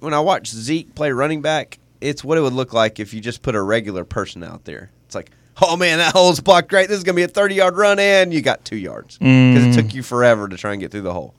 when 0.00 0.14
I 0.14 0.20
watch 0.20 0.48
Zeke 0.48 0.94
play 0.94 1.12
running 1.12 1.42
back, 1.42 1.78
it's 2.00 2.24
what 2.24 2.38
it 2.38 2.40
would 2.40 2.52
look 2.52 2.72
like 2.72 2.98
if 3.00 3.12
you 3.14 3.20
just 3.20 3.42
put 3.42 3.54
a 3.54 3.62
regular 3.62 4.04
person 4.04 4.42
out 4.42 4.64
there. 4.64 4.90
It's 5.06 5.14
like, 5.14 5.30
oh 5.60 5.76
man, 5.76 5.98
that 5.98 6.12
hole's 6.12 6.40
blocked 6.40 6.68
great. 6.68 6.88
This 6.88 6.98
is 6.98 7.04
gonna 7.04 7.16
be 7.16 7.22
a 7.22 7.28
thirty 7.28 7.54
yard 7.56 7.76
run, 7.76 7.98
and 7.98 8.32
you 8.32 8.40
got 8.42 8.64
two 8.64 8.76
yards 8.76 9.18
because 9.18 9.64
Mm. 9.64 9.72
it 9.72 9.74
took 9.82 9.94
you 9.94 10.02
forever 10.02 10.48
to 10.48 10.56
try 10.56 10.72
and 10.72 10.80
get 10.80 10.90
through 10.90 11.02
the 11.02 11.12
hole. 11.12 11.34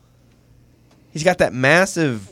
He's 1.12 1.24
got 1.24 1.38
that 1.40 1.54
massive 1.54 2.30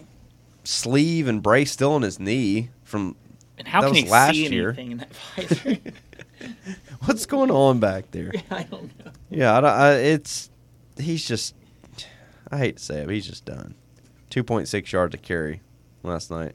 sleeve 0.63 1.27
and 1.27 1.41
brace 1.43 1.71
still 1.71 1.93
on 1.93 2.01
his 2.03 2.19
knee 2.19 2.69
from 2.84 3.15
And 3.57 3.67
how 3.67 3.82
That 3.82 3.88
can 3.88 3.93
was 3.95 4.03
he 4.03 4.09
last 4.09 4.34
see 4.36 4.47
year. 4.47 4.67
anything 4.69 4.91
in 4.91 4.97
that 4.99 5.09
visor? 5.36 5.77
what's 7.05 7.25
going 7.25 7.51
on 7.51 7.79
back 7.79 8.11
there. 8.11 8.31
I 8.51 8.63
don't 8.63 8.97
know. 9.05 9.11
Yeah, 9.29 9.57
I, 9.57 9.61
don't- 9.61 9.69
I, 9.71 9.91
it's 9.95 10.49
he's 10.97 11.25
just. 11.27 11.55
I 12.51 12.57
hate 12.57 12.77
to 12.77 12.83
say 12.83 13.01
it, 13.01 13.05
but 13.05 13.15
he's 13.15 13.25
just 13.27 13.45
done. 13.45 13.75
Two 14.29 14.43
point 14.43 14.67
six 14.67 14.91
yards 14.91 15.11
to 15.13 15.17
carry 15.17 15.61
last 16.03 16.29
night. 16.31 16.53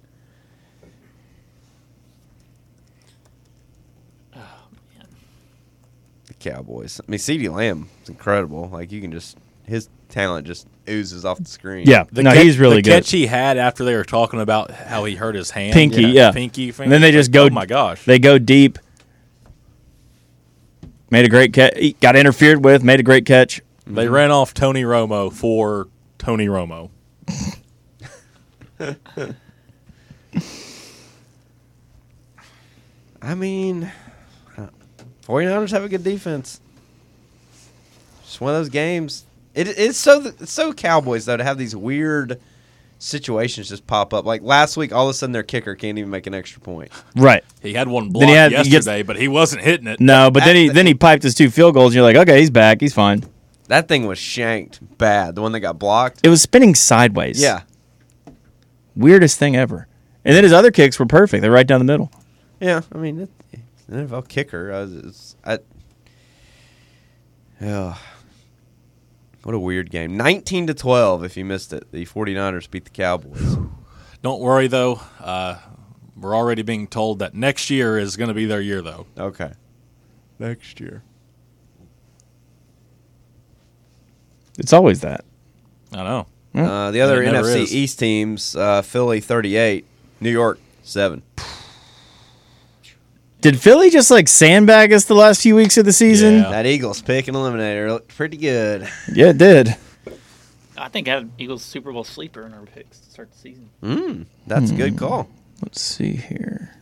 Oh 4.34 4.38
man. 4.96 5.06
The 6.26 6.34
Cowboys. 6.34 7.00
I 7.06 7.10
mean, 7.10 7.18
CeeDee 7.18 7.52
Lamb 7.52 7.88
is 8.02 8.08
incredible. 8.08 8.68
Like 8.68 8.92
you 8.92 9.00
can 9.00 9.12
just 9.12 9.38
his 9.64 9.88
talent 10.08 10.46
just 10.46 10.68
oozes 10.88 11.24
off 11.24 11.38
the 11.38 11.44
screen. 11.48 11.84
Yeah, 11.86 12.04
The 12.12 12.22
no, 12.22 12.32
catch- 12.32 12.44
he's 12.44 12.58
really 12.58 12.76
the 12.76 12.82
good. 12.82 12.90
catch 13.02 13.10
he 13.10 13.26
had 13.26 13.56
after 13.58 13.84
they 13.84 13.94
were 13.96 14.04
talking 14.04 14.40
about 14.40 14.70
how 14.70 15.04
he 15.04 15.16
hurt 15.16 15.34
his 15.34 15.50
hand. 15.50 15.72
Pinky, 15.74 16.02
yeah. 16.04 16.30
Pinky. 16.30 16.72
And 16.78 16.92
then 16.92 17.00
they 17.00 17.10
just 17.10 17.32
finger. 17.32 17.48
go. 17.48 17.52
Oh 17.52 17.54
my 17.54 17.66
gosh. 17.66 18.04
They 18.04 18.18
go 18.18 18.38
deep. 18.38 18.78
Made 21.10 21.24
a 21.24 21.28
great 21.28 21.52
catch. 21.52 21.74
Got 22.00 22.16
interfered 22.16 22.64
with. 22.64 22.82
Made 22.82 23.00
a 23.00 23.04
great 23.04 23.26
catch. 23.26 23.60
They 23.86 24.04
mm-hmm. 24.04 24.14
ran 24.14 24.30
off 24.32 24.52
Tony 24.52 24.82
Romo 24.82 25.32
for 25.32 25.88
Tony 26.18 26.46
Romo. 26.46 26.90
I 33.22 33.34
mean, 33.34 33.90
uh, 34.56 34.68
49ers 35.22 35.70
have 35.70 35.84
a 35.84 35.88
good 35.88 36.04
defense. 36.04 36.60
Just 38.24 38.40
one 38.40 38.54
of 38.54 38.60
those 38.60 38.68
games. 38.68 39.24
It, 39.54 39.68
it's 39.68 39.98
so 39.98 40.26
it's 40.26 40.52
so 40.52 40.72
Cowboys 40.72 41.24
though 41.24 41.36
to 41.36 41.44
have 41.44 41.56
these 41.56 41.74
weird 41.74 42.40
situations 42.98 43.68
just 43.68 43.86
pop 43.86 44.12
up. 44.14 44.24
Like 44.24 44.42
last 44.42 44.76
week, 44.76 44.92
all 44.92 45.06
of 45.06 45.10
a 45.10 45.14
sudden 45.14 45.32
their 45.32 45.42
kicker 45.42 45.74
can't 45.74 45.98
even 45.98 46.10
make 46.10 46.26
an 46.26 46.34
extra 46.34 46.60
point. 46.60 46.90
Right. 47.14 47.44
He 47.62 47.74
had 47.74 47.88
one 47.88 48.10
Then 48.12 48.28
he 48.28 48.34
had- 48.34 48.52
he 48.52 48.56
gets- 48.58 48.68
yesterday, 48.70 49.02
but 49.02 49.16
he 49.16 49.28
wasn't 49.28 49.62
hitting 49.62 49.86
it. 49.86 50.00
No, 50.00 50.30
but 50.30 50.44
then 50.44 50.56
he 50.56 50.68
then 50.68 50.86
he 50.86 50.94
piped 50.94 51.22
his 51.22 51.34
two 51.34 51.50
field 51.50 51.74
goals. 51.74 51.88
and 51.92 51.96
You're 51.96 52.04
like, 52.04 52.16
okay, 52.16 52.40
he's 52.40 52.50
back. 52.50 52.80
He's 52.80 52.94
fine. 52.94 53.22
That 53.68 53.88
thing 53.88 54.06
was 54.06 54.18
shanked 54.18 54.78
bad. 54.98 55.34
The 55.34 55.42
one 55.42 55.52
that 55.52 55.60
got 55.60 55.78
blocked. 55.78 56.20
It 56.22 56.28
was 56.28 56.40
spinning 56.40 56.74
sideways. 56.74 57.40
Yeah, 57.42 57.62
Weirdest 58.94 59.38
thing 59.38 59.56
ever. 59.56 59.88
And 60.24 60.34
then 60.34 60.42
his 60.44 60.52
other 60.52 60.70
kicks 60.70 60.98
were 60.98 61.06
perfect. 61.06 61.42
They're 61.42 61.50
right 61.50 61.66
down 61.66 61.80
the 61.80 61.84
middle. 61.84 62.10
yeah. 62.60 62.80
I 62.92 62.98
mean, 62.98 63.20
it, 63.20 63.30
it's 63.52 63.62
an 63.88 64.08
NFL 64.08 64.28
kicker. 64.28 64.72
Uh, 64.72 64.76
I 64.76 64.80
was, 64.82 64.94
it's, 64.94 65.36
I, 65.44 65.58
yeah. 67.60 67.96
What 69.46 69.54
a 69.54 69.60
weird 69.60 69.90
game. 69.90 70.16
19 70.16 70.66
to 70.66 70.74
12 70.74 71.22
if 71.22 71.36
you 71.36 71.44
missed 71.44 71.72
it. 71.72 71.92
The 71.92 72.04
49ers 72.04 72.68
beat 72.68 72.82
the 72.82 72.90
Cowboys. 72.90 73.58
Don't 74.22 74.40
worry 74.40 74.66
though. 74.66 75.00
Uh, 75.20 75.58
we're 76.16 76.34
already 76.34 76.62
being 76.62 76.88
told 76.88 77.20
that 77.20 77.32
next 77.32 77.70
year 77.70 77.96
is 77.96 78.16
going 78.16 78.26
to 78.26 78.34
be 78.34 78.44
their 78.44 78.60
year 78.60 78.82
though. 78.82 79.06
Okay. 79.16 79.52
Next 80.40 80.80
year. 80.80 81.04
It's 84.58 84.72
always 84.72 85.02
that. 85.02 85.24
I 85.92 86.02
know. 86.02 86.26
Uh, 86.52 86.90
the 86.90 87.00
other 87.00 87.22
NFC 87.22 87.62
is. 87.62 87.72
East 87.72 88.00
teams, 88.00 88.56
uh, 88.56 88.82
Philly 88.82 89.20
38, 89.20 89.86
New 90.18 90.32
York 90.32 90.58
7. 90.82 91.22
Did 93.46 93.60
Philly 93.60 93.90
just 93.90 94.10
like 94.10 94.26
sandbag 94.26 94.92
us 94.92 95.04
the 95.04 95.14
last 95.14 95.40
few 95.40 95.54
weeks 95.54 95.76
of 95.76 95.84
the 95.84 95.92
season? 95.92 96.38
Yeah. 96.38 96.50
That 96.50 96.66
Eagles 96.66 97.00
pick 97.00 97.28
and 97.28 97.36
eliminator 97.36 97.88
looked 97.88 98.08
pretty 98.16 98.36
good. 98.38 98.88
Yeah, 99.14 99.28
it 99.28 99.38
did. 99.38 99.76
I 100.76 100.88
think 100.88 101.06
I 101.06 101.12
had 101.12 101.30
Eagles 101.38 101.62
Super 101.62 101.92
Bowl 101.92 102.02
sleeper 102.02 102.44
in 102.44 102.52
our 102.52 102.62
picks 102.66 102.98
to 102.98 103.08
start 103.08 103.30
the 103.30 103.38
season. 103.38 103.70
Mm, 103.84 104.26
that's 104.48 104.72
a 104.72 104.74
good 104.74 104.98
call. 104.98 105.28
Let's 105.62 105.80
see 105.80 106.16
here. 106.16 106.74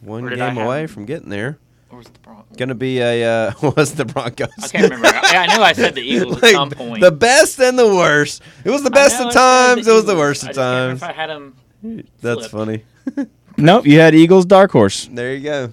One 0.00 0.22
Where 0.22 0.30
did 0.30 0.40
I 0.40 0.46
game 0.48 0.56
have 0.56 0.66
away 0.66 0.86
from 0.86 1.04
getting 1.04 1.28
there. 1.28 1.58
Or 1.90 1.98
was 1.98 2.06
it 2.06 2.14
the 2.14 2.20
Broncos? 2.20 2.56
Going 2.56 2.70
to 2.70 2.74
be 2.74 3.00
a, 3.00 3.24
uh, 3.48 3.50
what's 3.60 3.90
the 3.90 4.06
Broncos? 4.06 4.48
I 4.62 4.68
can't 4.68 4.84
remember. 4.84 5.08
I, 5.08 5.46
I 5.46 5.54
knew 5.54 5.62
I 5.62 5.74
said 5.74 5.94
the 5.94 6.00
Eagles 6.10 6.42
at 6.42 6.52
some 6.52 6.70
point. 6.70 7.02
The 7.02 7.12
best 7.12 7.60
and 7.60 7.78
the 7.78 7.86
worst. 7.86 8.40
It 8.64 8.70
was 8.70 8.82
the 8.82 8.90
best 8.90 9.20
of 9.20 9.26
I 9.26 9.32
times. 9.32 9.86
It 9.86 9.92
was 9.92 10.06
the 10.06 10.12
Eagles. 10.12 10.18
worst 10.18 10.44
I 10.44 10.48
of 10.48 10.54
just 10.56 10.58
can't 10.58 11.00
times. 11.00 11.02
If 11.02 11.08
I 11.10 11.12
had 11.12 11.28
them, 11.28 12.06
That's 12.22 12.46
flipped. 12.46 12.50
funny. 12.50 12.84
Nope, 13.60 13.86
you 13.86 13.98
had 13.98 14.14
Eagles 14.14 14.46
dark 14.46 14.70
horse. 14.70 15.08
There 15.12 15.34
you 15.34 15.42
go. 15.42 15.72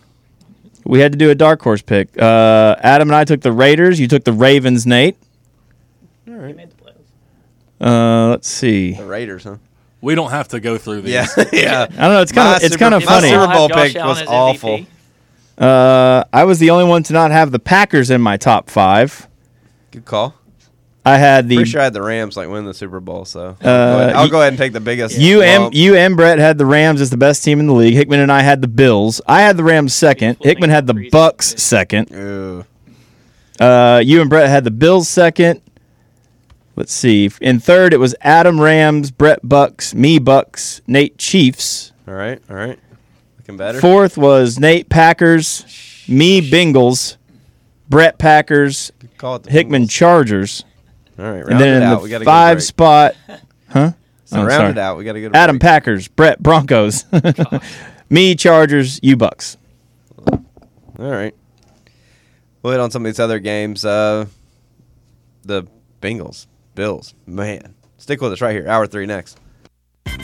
We 0.85 0.99
had 0.99 1.11
to 1.11 1.17
do 1.17 1.31
a 1.31 1.35
dark 1.35 1.61
horse 1.61 1.81
pick. 1.81 2.17
Uh, 2.21 2.75
Adam 2.79 3.09
and 3.09 3.15
I 3.15 3.25
took 3.25 3.41
the 3.41 3.51
Raiders. 3.51 3.99
You 3.99 4.07
took 4.07 4.23
the 4.23 4.33
Ravens, 4.33 4.85
Nate. 4.85 5.17
All 6.27 6.35
they 6.35 6.39
right. 6.39 6.55
made 6.55 6.69
the 6.69 6.75
playoffs. 6.75 7.81
Uh, 7.81 8.29
let's 8.29 8.47
see. 8.47 8.93
The 8.93 9.05
Raiders, 9.05 9.45
huh? 9.45 9.57
We 10.01 10.13
don't 10.13 10.29
have 10.29 10.49
to 10.49 10.59
go 10.59 10.77
through 10.77 11.01
these. 11.01 11.13
Yeah. 11.13 11.25
yeah. 11.51 11.83
I 11.83 11.87
don't 11.87 11.97
know. 11.97 12.21
It's 12.21 12.31
kind 12.31 12.55
of 12.55 12.63
it's 12.63 12.77
kind 12.77 12.93
of 12.93 13.03
funny. 13.03 13.31
my 13.31 13.37
funny. 13.37 13.45
Super 13.45 13.51
I'll 13.51 13.67
Bowl 13.67 13.77
pick 13.77 13.95
was 13.95 14.21
awful. 14.27 14.85
Uh, 15.57 16.23
I 16.31 16.43
was 16.43 16.59
the 16.59 16.69
only 16.69 16.85
one 16.85 17.01
to 17.03 17.13
not 17.13 17.31
have 17.31 17.51
the 17.51 17.59
Packers 17.59 18.11
in 18.11 18.21
my 18.21 18.37
top 18.37 18.69
five. 18.69 19.27
Good 19.89 20.05
call. 20.05 20.35
I 21.07 21.17
had 21.17 21.47
the 21.47 21.55
Pretty 21.57 21.69
sure 21.69 21.81
I 21.81 21.83
had 21.83 21.93
the 21.93 22.01
Rams 22.01 22.35
like 22.35 22.49
win 22.49 22.65
the 22.65 22.73
Super 22.73 22.99
Bowl, 22.99 23.25
so 23.25 23.55
Uh, 23.63 24.11
I'll 24.15 24.23
y- 24.25 24.29
go 24.29 24.39
ahead 24.39 24.53
and 24.53 24.57
take 24.57 24.73
the 24.73 24.79
biggest. 24.79 25.17
you 25.17 25.41
and 25.43 25.73
you 25.75 25.95
and 25.95 26.15
Brett 26.17 26.39
had 26.39 26.57
the 26.57 26.65
Rams 26.65 26.99
as 26.99 27.11
the 27.11 27.17
best 27.17 27.43
team 27.43 27.59
in 27.59 27.67
the 27.67 27.73
league. 27.73 27.93
Hickman 27.93 28.19
and 28.19 28.31
I 28.31 28.41
had 28.41 28.61
the 28.61 28.67
Bills. 28.67 29.21
I 29.27 29.41
had 29.41 29.55
the 29.55 29.63
Rams 29.63 29.93
second. 29.93 30.37
Hickman 30.41 30.71
had 30.71 30.87
the 30.87 31.07
Bucks 31.11 31.61
second. 31.61 32.11
Uh, 33.59 34.01
you 34.03 34.19
and 34.21 34.29
Brett 34.29 34.49
had 34.49 34.63
the 34.63 34.71
Bills 34.71 35.07
second. 35.07 35.61
Let's 36.75 36.93
see. 36.93 37.29
In 37.39 37.59
third, 37.59 37.93
it 37.93 37.97
was 37.97 38.15
Adam 38.21 38.59
Rams, 38.59 39.11
Brett 39.11 39.39
Bucks, 39.47 39.93
me 39.93 40.19
Bucks, 40.19 40.81
Nate 40.87 41.17
Chiefs. 41.17 41.93
All 42.07 42.13
right, 42.15 42.41
all 42.49 42.55
right. 42.55 42.77
Looking 43.37 43.55
better. 43.57 43.79
Fourth 43.79 44.17
was 44.17 44.59
Nate 44.59 44.89
Packers, 44.89 45.63
me 46.07 46.41
Bengals, 46.41 47.15
Brett 47.87 48.17
Packers, 48.17 48.91
Good 48.99 49.17
call 49.17 49.35
at 49.35 49.45
Hickman 49.45 49.83
Bengals. 49.83 49.89
Chargers, 49.91 50.65
All 51.17 51.25
right, 51.25 51.39
round 51.39 51.51
and 51.51 51.59
then 51.59 51.67
it 51.69 51.77
in 51.77 51.83
out. 51.83 52.01
We 52.03 52.09
got 52.09 52.19
the 52.19 52.25
to 52.25 52.29
five 52.31 52.63
spot, 52.63 53.15
huh? 53.69 53.91
So 54.25 54.37
Oh, 54.37 54.45
round 54.45 54.51
sorry. 54.51 54.71
it 54.71 54.77
out. 54.77 54.97
We 54.97 55.03
got 55.05 55.13
to 55.13 55.21
go. 55.21 55.29
To 55.29 55.37
Adam 55.37 55.55
break. 55.57 55.61
Packers, 55.61 56.07
Brett 56.07 56.41
Broncos, 56.41 57.05
me 58.09 58.35
Chargers, 58.35 58.99
you 59.03 59.15
Bucks. 59.15 59.57
All 60.27 60.41
right. 60.97 61.33
We'll 62.61 62.71
hit 62.73 62.79
on 62.81 62.89
some 62.91 63.05
of 63.05 63.09
these 63.11 63.19
other 63.19 63.39
games. 63.39 63.85
Uh, 63.85 64.25
the 65.43 65.67
Bengals, 66.01 66.47
Bills. 66.73 67.13
Man, 67.27 67.75
stick 67.97 68.19
with 68.21 68.31
us 68.33 68.41
right 68.41 68.53
here. 68.53 68.67
Hour 68.67 68.87
three 68.87 69.05
next. 69.05 69.39